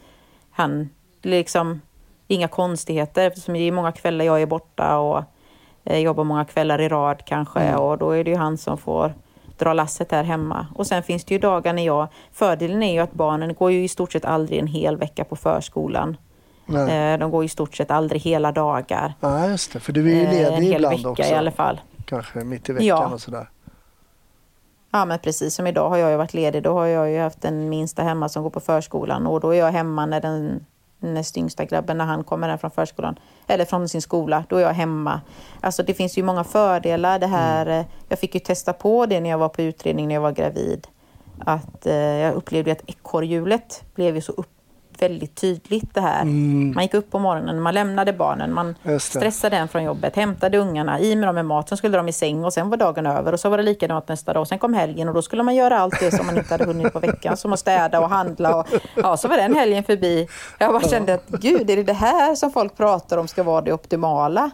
han 0.51 0.89
liksom 1.21 1.81
inga 2.27 2.47
konstigheter 2.47 3.27
eftersom 3.27 3.53
det 3.53 3.59
är 3.59 3.71
många 3.71 3.91
kvällar 3.91 4.25
jag 4.25 4.41
är 4.41 4.45
borta 4.45 4.97
och 4.97 5.23
eh, 5.83 5.99
jobbar 5.99 6.23
många 6.23 6.45
kvällar 6.45 6.81
i 6.81 6.89
rad 6.89 7.25
kanske 7.25 7.59
Mm. 7.59 7.79
och 7.79 7.97
då 7.97 8.11
är 8.11 8.23
det 8.23 8.31
ju 8.31 8.37
han 8.37 8.57
som 8.57 8.77
får 8.77 9.13
dra 9.57 9.73
lasset 9.73 10.11
här 10.11 10.23
hemma. 10.23 10.67
Och 10.75 10.87
sen 10.87 11.03
finns 11.03 11.25
det 11.25 11.33
ju 11.33 11.39
dagar 11.39 11.73
när 11.73 11.85
jag... 11.85 12.07
Fördelen 12.31 12.83
är 12.83 12.93
ju 12.93 12.99
att 12.99 13.13
barnen 13.13 13.53
går 13.53 13.71
ju 13.71 13.83
i 13.83 13.87
stort 13.87 14.11
sett 14.11 14.25
aldrig 14.25 14.59
en 14.59 14.67
hel 14.67 14.97
vecka 14.97 15.23
på 15.23 15.35
förskolan. 15.35 16.17
Nej. 16.69 17.13
Eh, 17.13 17.19
De 17.19 17.31
går 17.31 17.43
i 17.43 17.47
stort 17.49 17.75
sett 17.75 17.91
aldrig 17.91 18.21
hela 18.21 18.51
dagar. 18.51 19.13
Ja, 19.19 19.47
just 19.47 19.73
det. 19.73 19.79
För 19.79 19.93
du 19.93 20.11
är 20.11 20.15
ju 20.15 20.23
Eh, 20.23 20.31
ledig 20.59 20.73
ibland 20.75 20.95
vecka 20.97 21.09
också. 21.09 21.23
i 21.23 21.33
alla 21.33 21.51
fall. 21.51 21.81
kanske 22.05 22.39
mitt 22.43 22.69
i 22.69 22.73
veckan 22.73 22.87
Ja. 22.87 23.07
och 23.07 23.21
sådär. 23.21 23.49
Ja 24.91 25.05
men 25.05 25.19
precis 25.19 25.55
som 25.55 25.67
idag 25.67 25.89
har 25.89 25.97
jag 25.97 26.11
ju 26.11 26.17
varit 26.17 26.33
ledig. 26.33 26.63
Då 26.63 26.73
har 26.73 26.85
jag 26.85 27.11
ju 27.11 27.19
haft 27.19 27.41
den 27.41 27.69
minsta 27.69 28.03
hemma 28.03 28.29
som 28.29 28.43
går 28.43 28.49
på 28.49 28.59
förskolan 28.59 29.27
och 29.27 29.39
då 29.39 29.49
är 29.55 29.59
jag 29.59 29.71
hemma 29.71 30.05
när 30.05 30.21
den 30.21 30.65
näst 30.99 31.37
yngsta 31.37 31.65
grabben, 31.65 31.97
när 31.97 32.05
han 32.05 32.23
kommer 32.23 32.49
hem 32.49 32.57
från 32.59 32.71
förskolan 32.71 33.19
eller 33.47 33.65
från 33.65 33.89
sin 33.89 34.01
skola, 34.01 34.43
då 34.49 34.55
är 34.57 34.61
jag 34.61 34.73
hemma. 34.73 35.21
Alltså 35.61 35.83
det 35.83 35.93
finns 35.93 36.17
ju 36.17 36.23
många 36.23 36.43
fördelar 36.43 37.19
det 37.19 37.27
här. 37.27 37.65
eh, 37.79 37.85
Jag 38.09 38.19
fick 38.19 38.33
ju 38.33 38.39
testa 38.39 38.73
på 38.73 39.05
det 39.05 39.19
när 39.19 39.29
jag 39.29 39.37
var 39.37 39.49
på 39.49 39.61
utredning 39.61 40.07
när 40.07 40.15
jag 40.15 40.21
var 40.21 40.31
gravid. 40.31 40.87
Att 41.39 41.85
eh, 41.85 41.93
jag 41.95 42.33
upplevde 42.35 42.71
att 42.71 42.81
ekorrhjulet 42.89 43.83
blev 43.95 44.15
ju 44.15 44.21
så 44.21 44.31
upp, 44.31 44.49
väldigt 45.01 45.35
tydligt 45.35 45.93
det 45.93 46.01
här. 46.01 46.25
Man 46.73 46.83
gick 46.83 46.93
upp 46.93 47.11
på 47.11 47.19
morgonen, 47.19 47.61
man 47.61 47.73
lämnade 47.73 48.13
barnen, 48.13 48.53
man 48.53 48.75
stressade 48.99 49.55
den 49.55 49.67
från 49.67 49.83
jobbet, 49.83 50.15
hämtade 50.15 50.57
ungarna, 50.57 50.99
i 50.99 51.15
med 51.15 51.27
dem 51.27 51.35
med 51.35 51.45
mat, 51.45 51.69
sen 51.69 51.77
skulle 51.77 51.97
de 51.97 52.07
i 52.07 52.13
säng 52.13 52.45
och 52.45 52.53
sen 52.53 52.69
var 52.69 52.77
dagen 52.77 53.05
över 53.05 53.33
och 53.33 53.39
så 53.39 53.49
var 53.49 53.57
det 53.57 53.63
likadant 53.63 54.07
nästa 54.07 54.33
dag. 54.33 54.47
Sen 54.47 54.59
kom 54.59 54.73
helgen 54.73 55.07
och 55.07 55.13
då 55.13 55.21
skulle 55.21 55.43
man 55.43 55.55
göra 55.55 55.79
allt 55.79 55.99
det 55.99 56.11
som 56.11 56.25
man 56.25 56.37
inte 56.37 56.53
hade 56.53 56.65
hunnit 56.65 56.93
på 56.93 56.99
veckan, 56.99 57.37
som 57.37 57.53
att 57.53 57.59
städa 57.59 57.99
och 57.99 58.09
handla 58.09 58.55
och 58.55 58.67
ja, 58.95 59.17
så 59.17 59.27
var 59.27 59.37
den 59.37 59.55
helgen 59.55 59.83
förbi. 59.83 60.27
Jag 60.59 60.73
bara 60.73 60.87
kände 60.87 61.13
att 61.13 61.27
gud, 61.27 61.69
är 61.69 61.75
det 61.75 61.83
det 61.83 61.93
här 61.93 62.35
som 62.35 62.51
folk 62.51 62.77
pratar 62.77 63.17
om 63.17 63.27
ska 63.27 63.43
vara 63.43 63.61
det 63.61 63.73
optimala? 63.73 64.51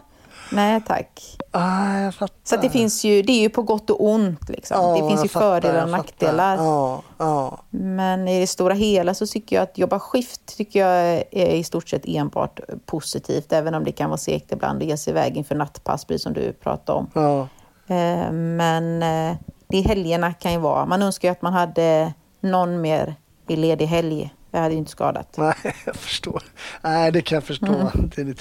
Nej 0.50 0.80
tack. 0.86 1.36
Ah, 1.50 1.98
jag 1.98 2.14
fattar. 2.14 2.34
Så 2.44 2.56
det 2.56 2.70
finns 2.70 3.04
ju, 3.04 3.22
det 3.22 3.32
är 3.32 3.40
ju 3.40 3.48
på 3.48 3.62
gott 3.62 3.90
och 3.90 4.04
ont 4.04 4.48
liksom. 4.48 4.76
Ja, 4.80 5.02
det 5.02 5.08
finns 5.08 5.24
ju 5.24 5.28
fattar, 5.28 5.60
fördelar 5.60 5.82
och 5.84 5.90
nackdelar. 5.90 6.56
Ja, 6.56 7.02
ja. 7.18 7.58
Men 7.70 8.28
i 8.28 8.40
det 8.40 8.46
stora 8.46 8.74
hela 8.74 9.14
så 9.14 9.26
tycker 9.26 9.56
jag 9.56 9.62
att 9.62 9.78
jobba 9.78 9.98
skift 9.98 10.56
tycker 10.56 10.80
jag 10.80 11.24
är 11.30 11.46
i 11.54 11.64
stort 11.64 11.88
sett 11.88 12.02
enbart 12.06 12.60
positivt. 12.86 13.52
Även 13.52 13.74
om 13.74 13.84
det 13.84 13.92
kan 13.92 14.10
vara 14.10 14.18
segt 14.18 14.52
ibland 14.52 14.82
att 14.82 14.88
ge 14.88 14.96
sig 14.96 15.10
iväg 15.10 15.36
inför 15.36 15.54
nattpass, 15.54 16.04
precis 16.04 16.22
som 16.22 16.32
du 16.32 16.52
pratade 16.52 16.98
om. 16.98 17.10
ja. 17.14 17.48
Eh, 17.94 18.32
Men 18.32 19.02
eh, 19.02 19.36
det 19.68 19.80
helgerna 19.80 20.32
kan 20.32 20.52
ju 20.52 20.58
vara. 20.58 20.86
Man 20.86 21.02
önskar 21.02 21.28
ju 21.28 21.32
att 21.32 21.42
man 21.42 21.52
hade 21.52 22.12
någon 22.40 22.80
mer 22.80 23.14
i 23.48 23.56
ledig 23.56 23.86
helg. 23.86 24.30
Det 24.50 24.58
hade 24.58 24.74
ju 24.74 24.78
inte 24.78 24.90
skadat. 24.90 25.36
Nej, 25.36 25.54
jag 25.84 25.96
förstår. 25.96 26.42
Nej, 26.82 27.12
det 27.12 27.22
kan 27.22 27.36
jag 27.36 27.44
förstå. 27.44 27.90
Mm. 28.16 28.34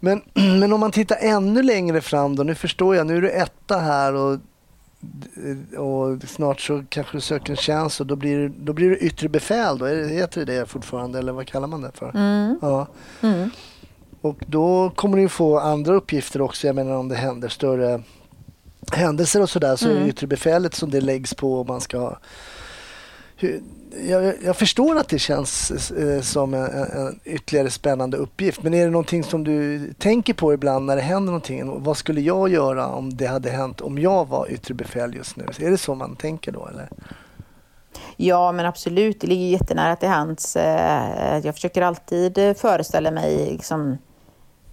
Men, 0.00 0.22
men 0.60 0.72
om 0.72 0.80
man 0.80 0.90
tittar 0.90 1.16
ännu 1.20 1.62
längre 1.62 2.00
fram 2.00 2.36
då. 2.36 2.42
Nu 2.42 2.54
förstår 2.54 2.96
jag, 2.96 3.06
nu 3.06 3.16
är 3.16 3.20
du 3.22 3.30
etta 3.30 3.78
här 3.78 4.14
och, 4.14 4.38
och 5.76 6.22
snart 6.28 6.60
så 6.60 6.84
kanske 6.88 7.16
du 7.16 7.20
söker 7.20 7.50
en 7.50 7.56
tjänst 7.56 8.00
och 8.00 8.06
då 8.06 8.16
blir, 8.16 8.52
då 8.58 8.72
blir 8.72 8.90
du 8.90 8.96
yttre 8.96 9.28
befäl. 9.28 9.78
Då. 9.78 9.86
Heter 9.86 10.44
det 10.44 10.58
det 10.58 10.66
fortfarande 10.66 11.18
eller 11.18 11.32
vad 11.32 11.46
kallar 11.46 11.66
man 11.68 11.80
det 11.82 11.90
för? 11.94 12.10
Ja. 12.62 12.86
Mm. 13.22 13.50
Och 14.20 14.36
då 14.46 14.90
kommer 14.90 15.18
du 15.18 15.28
få 15.28 15.58
andra 15.58 15.94
uppgifter 15.94 16.40
också. 16.40 16.66
Jag 16.66 16.76
menar 16.76 16.94
om 16.96 17.08
det 17.08 17.14
händer 17.14 17.48
större 17.48 18.02
händelser 18.92 19.42
och 19.42 19.50
sådär 19.50 19.76
så 19.76 19.86
är 19.86 19.90
Mm. 19.90 20.02
det 20.02 20.08
yttre 20.08 20.26
befälet 20.26 20.74
som 20.74 20.90
det 20.90 21.00
läggs 21.00 21.34
på 21.34 21.54
och 21.54 21.66
man 21.66 21.80
ska 21.80 22.16
hur, 23.36 23.62
jag, 24.04 24.34
jag 24.44 24.56
förstår 24.56 24.96
att 24.98 25.08
det 25.08 25.18
känns 25.18 25.70
eh, 25.90 26.20
som 26.20 26.54
en, 26.54 26.70
en 26.70 27.20
ytterligare 27.24 27.70
spännande 27.70 28.16
uppgift. 28.16 28.62
Men 28.62 28.74
är 28.74 28.84
det 28.84 28.90
någonting 28.90 29.24
som 29.24 29.44
du 29.44 29.92
tänker 29.92 30.34
på 30.34 30.54
ibland 30.54 30.86
när 30.86 30.96
det 30.96 31.02
händer 31.02 31.26
någonting? 31.26 31.82
Vad 31.82 31.96
skulle 31.96 32.20
jag 32.20 32.48
göra 32.48 32.88
om 32.88 33.16
det 33.16 33.26
hade 33.26 33.50
hänt 33.50 33.80
om 33.80 33.98
jag 33.98 34.28
var 34.28 34.50
yttre 34.50 34.74
befäl 34.74 35.14
just 35.14 35.36
nu? 35.36 35.46
Är 35.60 35.70
det 35.70 35.78
så 35.78 35.94
man 35.94 36.16
tänker 36.16 36.52
då? 36.52 36.66
Eller? 36.66 36.88
Ja, 38.16 38.52
men 38.52 38.66
absolut. 38.66 39.20
Det 39.20 39.26
ligger 39.26 39.46
jättenära 39.46 39.96
till 39.96 40.08
hands. 40.08 40.56
Eh, 40.56 41.38
jag 41.44 41.54
försöker 41.54 41.82
alltid 41.82 42.56
föreställa 42.56 43.10
mig 43.10 43.50
liksom, 43.52 43.98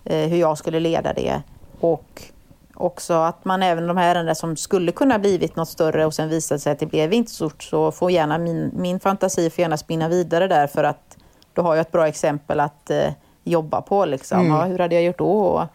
eh, 0.05 0.29
hur 0.29 0.37
jag 0.37 0.57
skulle 0.57 0.79
leda 0.79 1.13
det. 1.13 1.41
Och 1.79 2.32
också 2.75 3.13
att 3.13 3.45
man 3.45 3.63
även 3.63 3.87
de 3.87 3.97
här 3.97 4.15
ärenden 4.15 4.35
som 4.35 4.55
skulle 4.55 4.91
kunna 4.91 5.19
blivit 5.19 5.55
något 5.55 5.69
större 5.69 6.05
och 6.05 6.13
sen 6.13 6.29
visade 6.29 6.59
sig 6.59 6.71
att 6.71 6.79
det 6.79 6.85
blev 6.85 7.13
inte 7.13 7.31
stort 7.31 7.63
så 7.63 7.91
får 7.91 8.11
gärna 8.11 8.37
min, 8.37 8.71
min 8.73 8.99
fantasi 8.99 9.49
får 9.49 9.61
gärna 9.61 9.77
spinna 9.77 10.07
vidare 10.07 10.47
där 10.47 10.67
för 10.67 10.83
att 10.83 11.17
då 11.53 11.61
har 11.61 11.75
jag 11.75 11.81
ett 11.81 11.91
bra 11.91 12.07
exempel 12.07 12.59
att 12.59 12.89
eh, 12.89 13.13
jobba 13.43 13.81
på. 13.81 14.05
Liksom. 14.05 14.47
Ja, 14.47 14.63
hur 14.63 14.79
hade 14.79 14.95
jag 14.95 15.03
gjort 15.03 15.17
då? 15.17 15.67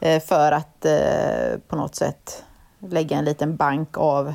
Eh, 0.00 0.22
för 0.22 0.52
att 0.52 0.84
eh, 0.84 1.58
på 1.68 1.76
något 1.76 1.94
sätt 1.94 2.44
lägga 2.78 3.16
en 3.16 3.24
liten 3.24 3.56
bank 3.56 3.98
av 3.98 4.34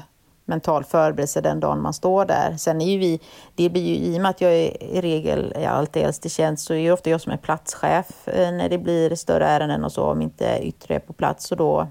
mental 0.50 0.84
förberedelse 0.84 1.42
den 1.42 1.60
dagen 1.60 1.82
man 1.82 1.94
står 1.94 2.26
där. 2.26 2.56
Sen 2.58 2.82
är 2.82 2.86
ju 2.92 2.98
vi, 2.98 3.20
det 3.56 3.70
blir 3.70 3.84
ju 3.84 3.96
i 3.96 4.18
och 4.18 4.22
med 4.22 4.30
att 4.30 4.42
jag 4.42 4.52
är 4.52 4.84
i 4.84 5.02
regel 5.02 5.54
är 5.56 5.68
alltid 5.70 6.04
äldst 6.04 6.26
i 6.26 6.30
tjänst 6.30 6.66
så 6.66 6.74
är 6.74 6.84
det 6.84 6.92
ofta 6.92 7.10
jag 7.10 7.22
som 7.22 7.32
är 7.32 7.38
platschef 7.38 8.28
eh, 8.28 8.52
när 8.52 8.70
det 8.70 8.78
blir 8.78 9.16
större 9.16 9.46
ärenden 9.48 9.84
och 9.86 9.92
så 9.92 10.04
om 10.04 10.22
inte 10.22 10.60
yttre 10.62 10.96
är 10.96 11.00
på 11.00 11.14
plats. 11.14 11.52
Och 11.52 11.58
då, 11.58 11.88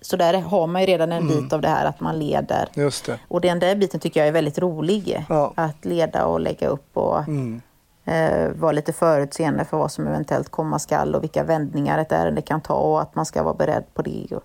så 0.00 0.16
där 0.16 0.40
har 0.40 0.66
man 0.66 0.82
ju 0.82 0.86
redan 0.86 1.12
en 1.12 1.28
bit 1.28 1.52
av 1.52 1.60
det 1.60 1.68
här 1.68 1.86
att 1.86 2.00
man 2.00 2.18
leder. 2.18 2.68
Just 2.74 3.06
det. 3.06 3.18
Och 3.28 3.40
den 3.40 3.58
där 3.58 3.76
biten 3.76 4.00
tycker 4.00 4.20
jag 4.20 4.28
är 4.28 4.32
väldigt 4.32 4.58
rolig. 4.58 5.24
Ja. 5.28 5.52
Att 5.54 5.84
leda 5.84 6.26
och 6.26 6.40
lägga 6.40 6.68
upp 6.68 6.96
och 6.96 7.18
Mm. 7.18 7.60
eh, 8.04 8.48
vara 8.48 8.72
lite 8.72 8.92
förutseende 8.92 9.64
för 9.64 9.76
vad 9.76 9.92
som 9.92 10.06
eventuellt 10.06 10.48
komma 10.48 10.78
skall 10.78 11.14
och 11.14 11.22
vilka 11.22 11.44
vändningar 11.44 11.98
ett 11.98 12.12
ärende 12.12 12.42
kan 12.42 12.60
ta 12.60 12.74
och 12.74 13.00
att 13.02 13.14
man 13.14 13.26
ska 13.26 13.42
vara 13.42 13.54
beredd 13.54 13.84
på 13.94 14.02
det. 14.02 14.26
Och, 14.30 14.42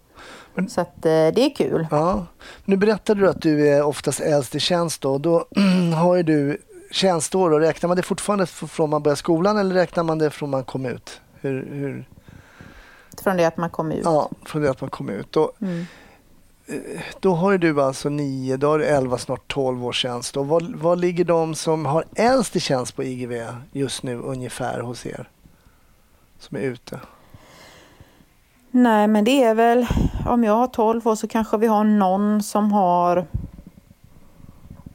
så 0.70 0.82
att 0.82 1.06
eh, 1.06 1.12
det 1.12 1.40
är 1.46 1.56
kul. 1.56 1.88
Ja. 1.92 2.26
Nu 2.66 2.78
berättade 2.78 3.20
du 3.22 3.30
att 3.30 3.42
du 3.42 3.68
är 3.68 3.84
oftast 3.84 4.20
äldst 4.20 4.56
i 4.56 4.60
tjänst 4.60 5.02
då. 5.02 5.18
Då 5.18 5.46
har 5.96 6.16
ju 6.16 6.24
du 6.24 6.58
tjänstår 6.92 7.52
och 7.54 7.60
räknar 7.60 7.88
man 7.88 7.98
det 7.98 8.04
fortfarande 8.04 8.46
från 8.46 8.90
man 8.90 9.04
börjar 9.04 9.16
skolan 9.16 9.58
eller 9.58 9.76
räknar 9.76 10.04
man 10.04 10.18
det 10.18 10.30
från 10.30 10.50
man 10.50 10.64
kom 10.64 10.86
ut? 10.86 11.22
Hur, 11.42 11.68
hur? 11.72 12.08
Från 13.24 13.38
det 13.38 13.46
att 13.46 13.58
man 13.58 13.70
kom 13.70 13.92
ut. 13.92 14.02
Ja, 14.04 14.30
från 14.46 14.62
det 14.62 14.70
att 14.70 14.82
man 14.82 14.90
kom 14.90 15.10
ut. 15.10 15.32
Då, 15.32 15.52
Mm. 15.62 15.86
eh, 16.68 17.02
då 17.20 17.34
har 17.34 17.58
du 17.58 17.82
alltså 17.82 18.10
nio, 18.10 18.58
då 18.58 18.68
har 18.68 18.80
du 18.80 18.86
elva, 18.86 19.18
snart 19.18 19.54
tolv 19.54 19.86
års 19.86 20.02
tjänst. 20.02 20.38
Och 20.38 20.48
vad, 20.48 20.76
vad 20.76 21.00
ligger 21.00 21.26
de 21.26 21.56
som 21.56 21.86
har 21.86 22.04
äldst 22.16 22.56
i 22.56 22.60
tjänst 22.60 22.96
på 22.96 23.04
IGV 23.04 23.46
just 23.72 24.04
nu 24.04 24.16
ungefär 24.18 24.80
hos 24.80 25.06
er? 25.06 25.30
Som 26.40 26.58
är 26.58 26.62
ute. 26.62 27.00
Nej, 28.72 29.08
men 29.08 29.24
det 29.24 29.44
är 29.44 29.56
väl 29.56 29.88
om 30.26 30.44
jag 30.44 30.54
har 30.54 30.68
12 30.68 31.08
år 31.08 31.16
så 31.16 31.28
kanske 31.28 31.58
vi 31.58 31.68
har 31.68 31.84
någon 31.84 32.44
som 32.44 32.72
har 32.72 33.28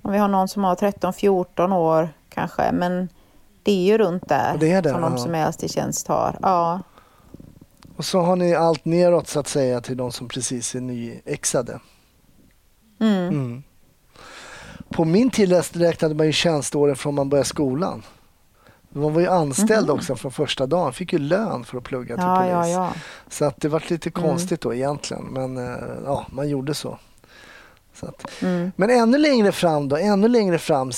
om 0.03 0.13
vi 0.13 0.19
har 0.19 0.29
någon 0.29 0.49
som 0.49 0.65
har 0.65 0.75
13-14 0.75 1.77
år 1.77 2.09
kanske, 2.29 2.73
men 2.73 3.09
det 3.63 3.73
är 3.73 3.85
ju 3.85 3.99
runt 3.99 4.29
där 4.29 4.57
det 4.61 4.81
det, 4.81 4.91
som 4.91 5.01
de 5.01 5.19
som 5.19 5.35
är 5.35 5.47
äldst 5.47 5.65
i 5.65 5.69
tjänst 5.69 6.09
har. 6.09 6.39
Ja. 6.43 6.81
Och 7.97 8.05
så 8.05 8.21
har 8.21 8.37
ni 8.37 8.55
allt 8.55 8.85
neråt 8.85 9.29
så 9.29 9.41
att 9.41 9.49
säga 9.49 9.81
till 9.81 9.97
de 9.97 10.13
som 10.13 10.29
precis 10.29 10.75
är 10.75 10.81
nyexade. 10.81 11.81
Mm. 13.01 13.29
Mm. 13.29 13.63
På 14.89 15.05
min 15.05 15.31
tid 15.31 15.53
räknade 15.73 16.15
man 16.15 16.27
ju 16.27 16.33
tjänståren 16.33 16.97
från 16.97 17.15
man 17.15 17.29
började 17.29 17.49
skolan. 17.49 18.03
Man 18.97 19.13
var 19.15 19.21
ju 19.21 19.27
anställd 19.29 19.91
också 19.91 20.17
från 20.17 20.33
första 20.33 20.67
dagen, 20.67 20.93
fick 20.93 21.13
ju 21.13 21.19
lön 21.19 21.65
för 21.65 21.79
att 21.79 21.85
plugga 21.85 22.15
till. 22.17 22.25
Ja, 22.25 22.37
polis. 22.37 22.51
ja, 22.53 22.69
ja. 22.69 22.93
Så 23.29 23.45
att 23.45 23.61
det 23.61 23.69
var 23.69 23.83
lite 23.91 24.11
Mm. 24.17 24.29
konstigt 24.31 24.61
då 24.61 24.75
egentligen, 24.75 25.25
men 25.25 25.57
eh, 25.59 25.79
ja, 26.05 26.27
man 26.31 26.49
gjorde 26.49 26.75
så. 26.75 26.99
så 27.95 28.07
att. 28.07 28.43
Mm. 28.43 28.73
Men 28.77 28.91
ännu 28.91 29.19
längre 29.19 29.53
fram 29.53 29.89
då, 29.89 29.97
ännu 29.97 30.29
längre 30.29 30.59
fram. 30.59 30.93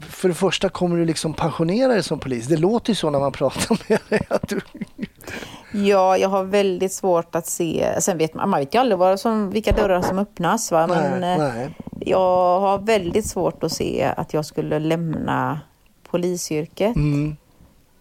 För 0.00 0.28
det 0.28 0.34
första 0.34 0.68
kommer 0.68 0.96
du 0.96 1.04
liksom 1.04 1.34
pensionera 1.34 1.92
dig 1.92 2.02
som 2.02 2.18
polis. 2.18 2.46
Det 2.46 2.56
låter 2.56 2.90
ju 2.90 2.94
så 2.94 3.10
när 3.10 3.20
man 3.20 3.32
pratar 3.32 3.78
med 3.88 3.98
dig. 4.08 4.20
Att 4.30 4.48
du, 4.48 4.60
Ja, 5.74 6.16
jag 6.18 6.28
har 6.28 6.44
väldigt 6.44 6.92
svårt 6.92 7.34
att 7.34 7.46
se. 7.46 7.88
Sen 8.00 8.18
vet 8.18 8.34
man, 8.34 8.48
man 8.50 8.60
vet 8.60 8.74
ju 8.74 8.78
aldrig 8.78 8.98
vad 8.98 9.20
som, 9.20 9.50
vilka 9.50 9.72
dörrar 9.72 10.02
som 10.02 10.18
öppnas. 10.18 10.72
Va? 10.72 10.86
Men 10.86 11.20
nej, 11.20 11.32
eh, 11.38 11.38
nej. 11.54 11.74
jag 12.00 12.60
har 12.60 12.78
väldigt 12.78 13.26
svårt 13.26 13.64
att 13.64 13.72
se 13.72 14.12
att 14.16 14.34
jag 14.34 14.44
skulle 14.46 14.78
lämna 14.78 15.60
polisyrket. 16.12 16.96
Mm, 16.96 17.36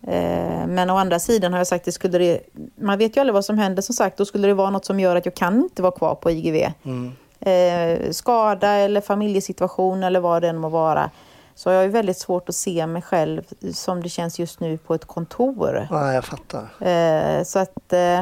Eh, 0.07 0.67
Men 0.67 0.89
å 0.89 0.95
andra 0.97 1.19
sidan 1.19 1.51
har 1.53 1.59
jag 1.59 1.67
sagt, 1.67 1.85
det 1.85 1.91
skulle 1.91 2.17
det, 2.17 2.39
man 2.75 2.97
vet 2.97 3.17
ju 3.17 3.21
aldrig 3.21 3.33
vad 3.33 3.45
som 3.45 3.57
händer. 3.57 3.81
Som 3.81 3.95
sagt, 3.95 4.17
då 4.17 4.25
skulle 4.25 4.47
det 4.47 4.53
vara 4.53 4.69
något 4.69 4.85
som 4.85 4.99
gör 4.99 5.15
att 5.15 5.25
jag 5.25 5.35
kan 5.35 5.55
inte 5.61 5.81
vara 5.81 5.91
kvar 5.91 6.15
på 6.15 6.31
IGV. 6.31 6.71
mm. 6.83 7.11
Eh, 7.39 8.11
skada 8.11 8.67
eller 8.69 9.01
familjesituation 9.01 10.03
eller 10.03 10.19
vad 10.19 10.41
det 10.41 10.49
än 10.49 10.57
må 10.57 10.69
vara. 10.69 11.09
Så 11.55 11.69
jag 11.69 11.77
har 11.77 11.83
ju 11.83 11.89
väldigt 11.89 12.17
svårt 12.17 12.49
att 12.49 12.55
se 12.55 12.87
mig 12.87 13.01
själv 13.01 13.41
som 13.73 14.03
det 14.03 14.09
känns 14.09 14.39
just 14.39 14.59
nu 14.59 14.77
på 14.77 14.93
ett 14.93 15.05
kontor. 15.05 15.87
Ja, 15.89 16.13
jag 16.13 16.25
fattar. 16.25 16.87
Eh, 16.87 17.43
så 17.43 17.59
att... 17.59 17.93
Eh, 17.93 18.21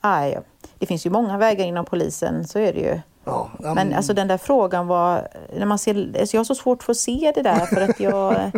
aj, 0.00 0.38
det 0.78 0.86
finns 0.86 1.06
ju 1.06 1.10
många 1.10 1.38
vägar 1.38 1.64
inom 1.64 1.84
polisen, 1.84 2.46
så 2.48 2.58
är 2.58 2.72
det 2.72 2.80
ju. 2.80 3.00
Ja, 3.26 3.50
Men 3.74 3.94
alltså 3.94 4.14
den 4.14 4.28
där 4.28 4.38
frågan 4.38 4.86
var... 4.86 5.28
När 5.56 5.66
man 5.66 5.78
ser, 5.78 5.94
alltså 6.20 6.36
jag 6.36 6.40
har 6.40 6.44
så 6.44 6.54
svårt 6.54 6.82
för 6.82 6.92
att 6.92 6.96
se 6.96 7.32
det 7.34 7.42
där 7.42 7.66
för 7.66 7.80
att 7.80 8.00
jag, 8.00 8.52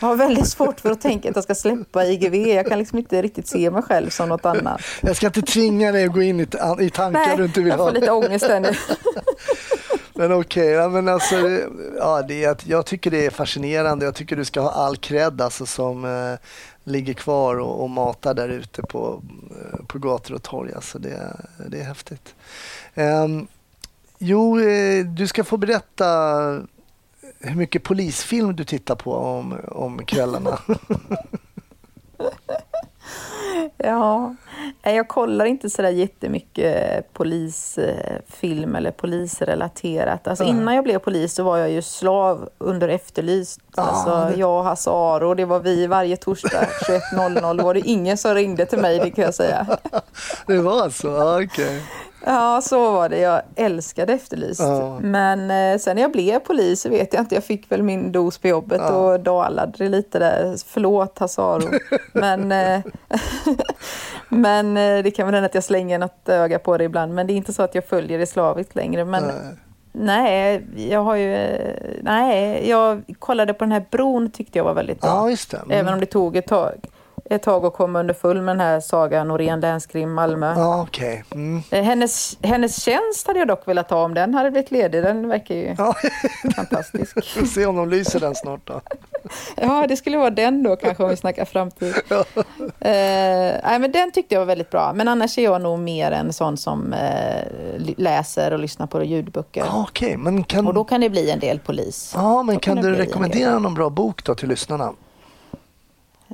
jag 0.00 0.08
har 0.08 0.16
väldigt 0.16 0.46
svårt 0.46 0.80
för 0.80 0.90
att 0.90 1.00
tänka 1.00 1.30
att 1.30 1.36
jag 1.36 1.44
ska 1.44 1.54
släppa 1.54 2.04
IGV. 2.04 2.34
Jag 2.34 2.66
kan 2.66 2.78
liksom 2.78 2.98
inte 2.98 3.22
riktigt 3.22 3.48
se 3.48 3.70
mig 3.70 3.82
själv 3.82 4.10
som 4.10 4.28
något 4.28 4.46
annat. 4.46 4.80
Jag 5.00 5.16
ska 5.16 5.26
inte 5.26 5.42
tvinga 5.42 5.92
dig 5.92 6.04
att 6.04 6.12
gå 6.12 6.22
in 6.22 6.40
i, 6.40 6.46
i 6.80 6.90
tankar 6.90 7.36
du 7.36 7.44
inte 7.44 7.60
vill 7.60 7.68
jag 7.68 7.78
ha. 7.78 7.86
får 7.86 7.94
lite 7.94 8.12
ångest 8.12 8.48
där 8.48 8.60
nu. 8.60 8.72
Men 10.16 10.32
okej, 10.32 10.68
ja, 10.68 10.88
men 10.88 11.08
alltså, 11.08 11.34
ja, 11.98 12.22
det 12.22 12.64
jag 12.66 12.86
tycker 12.86 13.10
det 13.10 13.26
är 13.26 13.30
fascinerande. 13.30 14.04
Jag 14.04 14.14
tycker 14.14 14.36
du 14.36 14.44
ska 14.44 14.60
ha 14.60 14.70
all 14.70 14.96
cred 14.96 15.40
alltså, 15.40 15.66
som 15.66 16.04
eh, 16.04 16.38
ligger 16.84 17.14
kvar 17.14 17.56
och, 17.56 17.82
och 17.82 17.90
matar 17.90 18.34
där 18.34 18.48
ute 18.48 18.82
på, 18.82 19.22
eh, 19.50 19.86
på 19.86 19.98
gator 19.98 20.34
och 20.34 20.42
torg. 20.42 20.72
Alltså 20.74 20.98
det, 20.98 21.36
det 21.68 21.80
är 21.80 21.84
häftigt. 21.84 22.34
Um, 22.94 23.46
jo, 24.18 24.60
eh, 24.60 25.04
du 25.04 25.26
ska 25.26 25.44
få 25.44 25.56
berätta 25.56 26.04
hur 27.40 27.56
mycket 27.56 27.82
polisfilm 27.82 28.56
du 28.56 28.64
tittar 28.64 28.94
på 28.94 29.14
om, 29.14 29.60
om 29.68 30.06
kvällarna. 30.06 30.58
ja, 33.76 34.34
jag 34.82 35.08
kollar 35.08 35.44
inte 35.44 35.70
sådär 35.70 35.90
jättemycket 35.90 37.12
polisfilm 37.12 38.74
eller 38.74 38.90
polisrelaterat. 38.90 40.28
Alltså 40.28 40.44
mm. 40.44 40.56
Innan 40.56 40.74
jag 40.74 40.84
blev 40.84 40.98
polis 40.98 41.34
så 41.34 41.42
var 41.42 41.58
jag 41.58 41.70
ju 41.70 41.82
slav 41.82 42.48
under 42.58 42.88
Efterlyst. 42.88 43.60
Ah, 43.74 43.82
alltså, 43.82 44.34
det... 44.34 44.40
Jag 44.40 44.58
och 44.58 44.64
Hasse 44.64 44.90
Aro, 44.90 45.34
det 45.34 45.44
var 45.44 45.60
vi 45.60 45.86
varje 45.86 46.16
torsdag 46.16 46.68
21.00. 47.14 47.56
Då 47.56 47.64
var 47.64 47.74
det 47.74 47.80
ingen 47.80 48.18
som 48.18 48.34
ringde 48.34 48.66
till 48.66 48.78
mig, 48.78 48.98
det 48.98 49.10
kan 49.10 49.24
jag 49.24 49.34
säga. 49.34 49.78
det 50.46 50.58
var 50.58 50.90
så? 50.90 51.16
Ah, 51.16 51.34
okej. 51.34 51.46
Okay. 51.46 51.80
Ja, 52.26 52.60
så 52.60 52.92
var 52.92 53.08
det. 53.08 53.18
Jag 53.18 53.42
älskade 53.56 54.12
Efterlyst. 54.12 54.60
Ja. 54.60 54.98
Men 55.00 55.50
eh, 55.50 55.78
sen 55.78 55.96
när 55.96 56.02
jag 56.02 56.12
blev 56.12 56.38
polis 56.38 56.80
så 56.80 56.88
vet 56.88 57.12
jag 57.12 57.22
inte. 57.22 57.34
Jag 57.34 57.44
fick 57.44 57.72
väl 57.72 57.82
min 57.82 58.12
dos 58.12 58.38
på 58.38 58.48
jobbet 58.48 58.80
ja. 58.84 58.94
och 58.94 59.20
dalade 59.20 59.88
lite 59.88 60.18
där. 60.18 60.56
Förlåt 60.66 61.18
Hasaro. 61.18 61.78
men 62.12 62.52
eh, 62.52 62.80
men 64.28 64.76
eh, 64.76 65.02
det 65.02 65.10
kan 65.10 65.26
väl 65.26 65.34
hända 65.34 65.46
att 65.46 65.54
jag 65.54 65.64
slänger 65.64 65.98
något 65.98 66.28
öga 66.28 66.58
på 66.58 66.78
det 66.78 66.84
ibland. 66.84 67.14
Men 67.14 67.26
det 67.26 67.32
är 67.32 67.36
inte 67.36 67.52
så 67.52 67.62
att 67.62 67.74
jag 67.74 67.84
följer 67.84 68.18
det 68.18 68.26
slaviskt 68.26 68.74
längre. 68.74 69.04
Men, 69.04 69.24
nej. 69.92 70.62
nej. 70.72 70.90
jag 70.90 71.04
har 71.04 71.14
ju... 71.14 71.58
Nej, 72.02 72.68
jag 72.70 73.02
kollade 73.18 73.54
på 73.54 73.64
den 73.64 73.72
här 73.72 73.84
bron 73.90 74.30
tyckte 74.30 74.58
jag 74.58 74.64
var 74.64 74.74
väldigt 74.74 75.00
bra. 75.00 75.30
Ja, 75.30 75.36
det. 75.50 75.56
Mm. 75.56 75.70
Även 75.70 75.94
om 75.94 76.00
det 76.00 76.06
tog 76.06 76.36
ett 76.36 76.46
tag 76.46 76.88
ett 77.30 77.42
tag 77.42 77.64
och 77.64 77.74
kom 77.74 77.96
underfull 77.96 78.42
med 78.42 78.56
den 78.56 78.60
här 78.60 78.80
Saga 78.80 79.24
Norén 79.24 79.60
Länskrim 79.60 80.12
Malmö. 80.12 80.54
Ja, 80.56 80.82
okay. 80.82 81.22
Mm. 81.30 81.62
Eh, 81.70 81.82
hennes, 81.82 82.38
hennes 82.42 82.82
tjänst 82.82 83.26
hade 83.26 83.38
jag 83.38 83.48
dock 83.48 83.68
velat 83.68 83.90
ha 83.90 84.04
om 84.04 84.14
den 84.14 84.34
hade 84.34 84.50
blivit 84.50 84.70
ledig. 84.70 85.02
Den 85.02 85.28
verkar 85.28 85.54
ju 85.54 85.74
ja. 85.78 85.94
fantastisk. 86.56 87.16
Vi 87.36 87.40
får 87.40 87.46
se 87.46 87.66
om 87.66 87.76
de 87.76 87.90
lyser 87.90 88.20
den 88.20 88.34
snart 88.34 88.60
då. 88.64 88.80
ja, 89.56 89.86
det 89.88 89.96
skulle 89.96 90.16
vara 90.16 90.30
den 90.30 90.62
då 90.62 90.76
kanske 90.76 91.02
om 91.02 91.08
vi 91.08 91.16
snackar 91.16 91.44
framtid. 91.44 91.94
Ja. 92.08 92.24
Eh, 92.80 93.60
nej, 93.64 93.78
men 93.78 93.92
den 93.92 94.10
tyckte 94.12 94.34
jag 94.34 94.40
var 94.40 94.46
väldigt 94.46 94.70
bra. 94.70 94.92
Men 94.94 95.08
annars 95.08 95.38
är 95.38 95.42
jag 95.42 95.62
nog 95.62 95.78
mer 95.78 96.12
en 96.12 96.32
sån 96.32 96.56
som 96.56 96.92
eh, 96.92 97.44
läser 97.96 98.52
och 98.52 98.58
lyssnar 98.58 98.86
på 98.86 99.04
ljudböcker. 99.04 99.64
Ah, 99.70 99.82
okay. 99.82 100.16
men 100.16 100.44
kan... 100.44 100.66
Och 100.66 100.74
då 100.74 100.84
kan 100.84 101.00
det 101.00 101.10
bli 101.10 101.30
en 101.30 101.38
del 101.38 101.58
polis. 101.58 102.12
Ja, 102.14 102.42
men 102.42 102.54
då 102.54 102.60
kan, 102.60 102.76
kan 102.76 102.84
du 102.84 102.94
rekommendera 102.94 103.58
någon 103.58 103.74
bra 103.74 103.90
bok 103.90 104.24
då 104.24 104.34
till 104.34 104.48
lyssnarna? 104.48 104.92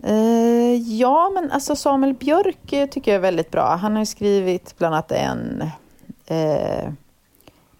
Uh, 0.08 0.74
ja, 0.74 1.30
men 1.34 1.50
alltså 1.50 1.76
Samuel 1.76 2.14
Björk 2.14 2.72
eh, 2.72 2.88
tycker 2.88 3.10
jag 3.10 3.16
är 3.16 3.22
väldigt 3.22 3.50
bra. 3.50 3.76
Han 3.76 3.96
har 3.96 4.04
skrivit 4.04 4.78
bland 4.78 4.94
annat 4.94 5.12
en 5.12 5.62
uh, 6.30 6.92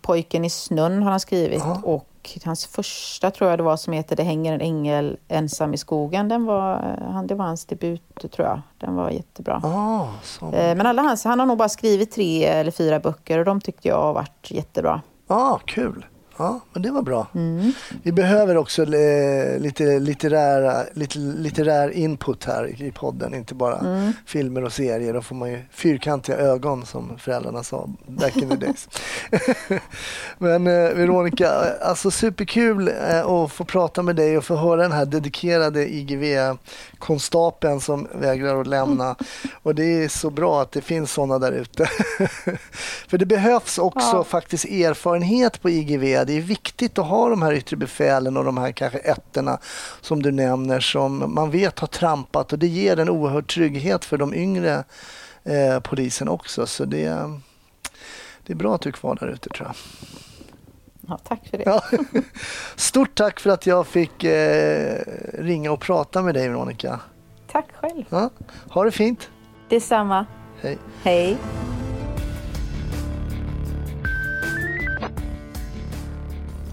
Pojken 0.02 0.44
i 0.44 0.50
snön 0.50 1.02
har 1.02 1.10
han 1.10 1.20
skrivit 1.20 1.62
uh 1.62 1.84
och 1.84 2.06
hans 2.44 2.66
första 2.66 3.30
tror 3.30 3.50
jag 3.50 3.58
det 3.58 3.62
var 3.62 3.76
som 3.76 3.92
heter 3.92 4.16
Det 4.16 4.22
hänger 4.22 4.52
en 4.52 4.60
ängel 4.60 5.16
ensam 5.28 5.74
i 5.74 5.78
skogen. 5.78 6.28
Den 6.28 6.44
var, 6.44 6.96
han, 7.12 7.26
det 7.26 7.34
var 7.34 7.44
hans 7.44 7.64
debut 7.64 8.32
tror 8.32 8.48
jag. 8.48 8.60
Den 8.78 8.94
var 8.94 9.10
jättebra. 9.10 9.60
Ah, 9.64 10.06
men 10.50 10.86
alla 10.86 11.02
hans, 11.02 11.24
han 11.24 11.38
har 11.38 11.46
nog 11.46 11.58
bara 11.58 11.68
skrivit 11.68 12.12
tre 12.12 12.44
eller 12.44 12.70
fyra 12.70 13.00
böcker 13.00 13.38
och 13.38 13.44
de 13.44 13.60
tyckte 13.60 13.88
jag 13.88 14.02
har 14.02 14.12
varit 14.12 14.50
jättebra. 14.50 15.02
Ja, 15.26 15.34
ah, 15.36 15.60
kul. 15.64 16.06
Ja, 16.40 16.60
men 16.72 16.82
det 16.82 16.90
var 16.90 17.02
bra. 17.02 17.26
Mm. 17.34 17.72
Vi 18.02 18.12
behöver 18.12 18.56
också 18.56 18.82
eh, 18.82 19.58
lite 19.58 19.98
litterära, 19.98 20.84
lite 20.94 21.18
litterär 21.18 21.90
input 21.90 22.44
här 22.44 22.82
i 22.82 22.92
podden, 22.92 23.34
inte 23.34 23.54
bara 23.54 23.78
mm. 23.78 24.12
filmer 24.26 24.64
och 24.64 24.72
serier. 24.72 25.14
Då 25.14 25.22
får 25.22 25.34
man 25.34 25.50
ju 25.50 25.62
fyrkantiga 25.70 26.36
ögon 26.36 26.86
som 26.86 27.18
föräldrarna 27.18 27.62
sa 27.62 27.88
back 28.06 28.36
in 28.36 28.48
the 28.48 28.56
days. 28.56 28.88
men 30.38 30.66
eh, 30.66 30.72
Veronica, 30.72 31.50
alltså 31.82 32.10
superkul 32.10 32.88
eh, 32.88 33.26
att 33.26 33.52
få 33.52 33.64
prata 33.64 34.02
med 34.02 34.16
dig 34.16 34.38
och 34.38 34.44
få 34.44 34.56
höra 34.56 34.82
den 34.82 34.92
här 34.92 35.06
dedikerade 35.06 35.86
IGV-konstapeln 35.94 37.80
som 37.80 38.08
vägrar 38.14 38.60
att 38.60 38.66
lämna. 38.66 39.16
Och 39.62 39.74
det 39.74 40.04
är 40.04 40.08
så 40.08 40.30
bra 40.30 40.62
att 40.62 40.72
det 40.72 40.80
finns 40.80 41.12
sådana 41.12 41.38
där 41.38 41.52
ute. 41.52 41.86
För 43.08 43.18
det 43.18 43.26
behövs 43.26 43.78
också 43.78 44.16
ja. 44.16 44.24
faktiskt 44.24 44.64
erfarenhet 44.64 45.62
på 45.62 45.70
IGV 45.70 46.29
det 46.30 46.36
är 46.36 46.40
viktigt 46.40 46.98
att 46.98 47.06
ha 47.06 47.28
de 47.28 47.42
här 47.42 47.52
yttre 47.52 47.76
befälen 47.76 48.36
och 48.36 48.44
de 48.44 48.58
här 48.58 48.72
kanske 48.72 48.98
ettorna 48.98 49.58
som 50.00 50.22
du 50.22 50.32
nämner 50.32 50.80
som 50.80 51.34
man 51.34 51.50
vet 51.50 51.78
har 51.78 51.86
trampat 51.86 52.52
och 52.52 52.58
det 52.58 52.66
ger 52.66 52.98
en 52.98 53.08
oerhörd 53.08 53.48
trygghet 53.48 54.04
för 54.04 54.18
de 54.18 54.34
yngre 54.34 54.84
eh, 55.44 55.80
polisen 55.80 56.28
också. 56.28 56.66
Så 56.66 56.84
det, 56.84 57.08
det 58.46 58.52
är 58.52 58.56
bra 58.56 58.74
att 58.74 58.80
du 58.80 58.88
är 58.88 58.92
kvar 58.92 59.16
där 59.20 59.28
ute 59.28 59.48
tror 59.48 59.66
jag. 59.68 59.76
Ja, 61.08 61.18
tack 61.18 61.48
för 61.50 61.58
det. 61.58 61.64
Ja. 61.66 61.82
Stort 62.76 63.14
tack 63.14 63.40
för 63.40 63.50
att 63.50 63.66
jag 63.66 63.86
fick 63.86 64.24
eh, 64.24 64.98
ringa 65.32 65.72
och 65.72 65.80
prata 65.80 66.22
med 66.22 66.34
dig 66.34 66.48
Veronica. 66.48 67.00
Tack 67.52 67.66
själv. 67.80 68.04
Ja. 68.08 68.30
Ha 68.70 68.84
det 68.84 68.90
fint. 68.92 69.30
Detsamma. 69.68 70.26
Hej. 70.60 70.78
Hej. 71.02 71.38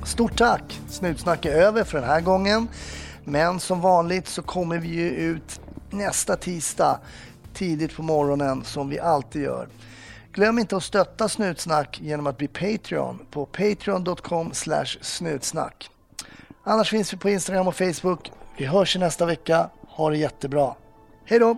Stort 0.07 0.37
tack! 0.37 0.81
Snutsnack 0.89 1.45
är 1.45 1.51
över 1.51 1.83
för 1.83 1.99
den 1.99 2.09
här 2.09 2.21
gången. 2.21 2.67
Men 3.23 3.59
som 3.59 3.81
vanligt 3.81 4.27
så 4.27 4.41
kommer 4.41 4.77
vi 4.77 4.87
ju 4.87 5.09
ut 5.09 5.61
nästa 5.89 6.35
tisdag 6.35 6.99
tidigt 7.53 7.95
på 7.95 8.03
morgonen 8.03 8.63
som 8.63 8.89
vi 8.89 8.99
alltid 8.99 9.41
gör. 9.41 9.67
Glöm 10.31 10.59
inte 10.59 10.77
att 10.77 10.83
stötta 10.83 11.29
Snutsnack 11.29 12.01
genom 12.01 12.27
att 12.27 12.37
bli 12.37 12.47
Patreon 12.47 13.19
på 13.31 13.45
patreon.com 13.45 14.51
snutsnack. 15.01 15.89
Annars 16.63 16.89
finns 16.89 17.13
vi 17.13 17.17
på 17.17 17.29
Instagram 17.29 17.67
och 17.67 17.75
Facebook. 17.75 18.31
Vi 18.57 18.65
hörs 18.65 18.95
i 18.95 18.99
nästa 18.99 19.25
vecka. 19.25 19.69
Ha 19.87 20.09
det 20.09 20.17
jättebra. 20.17 20.73
Hej 21.25 21.39
då! 21.39 21.57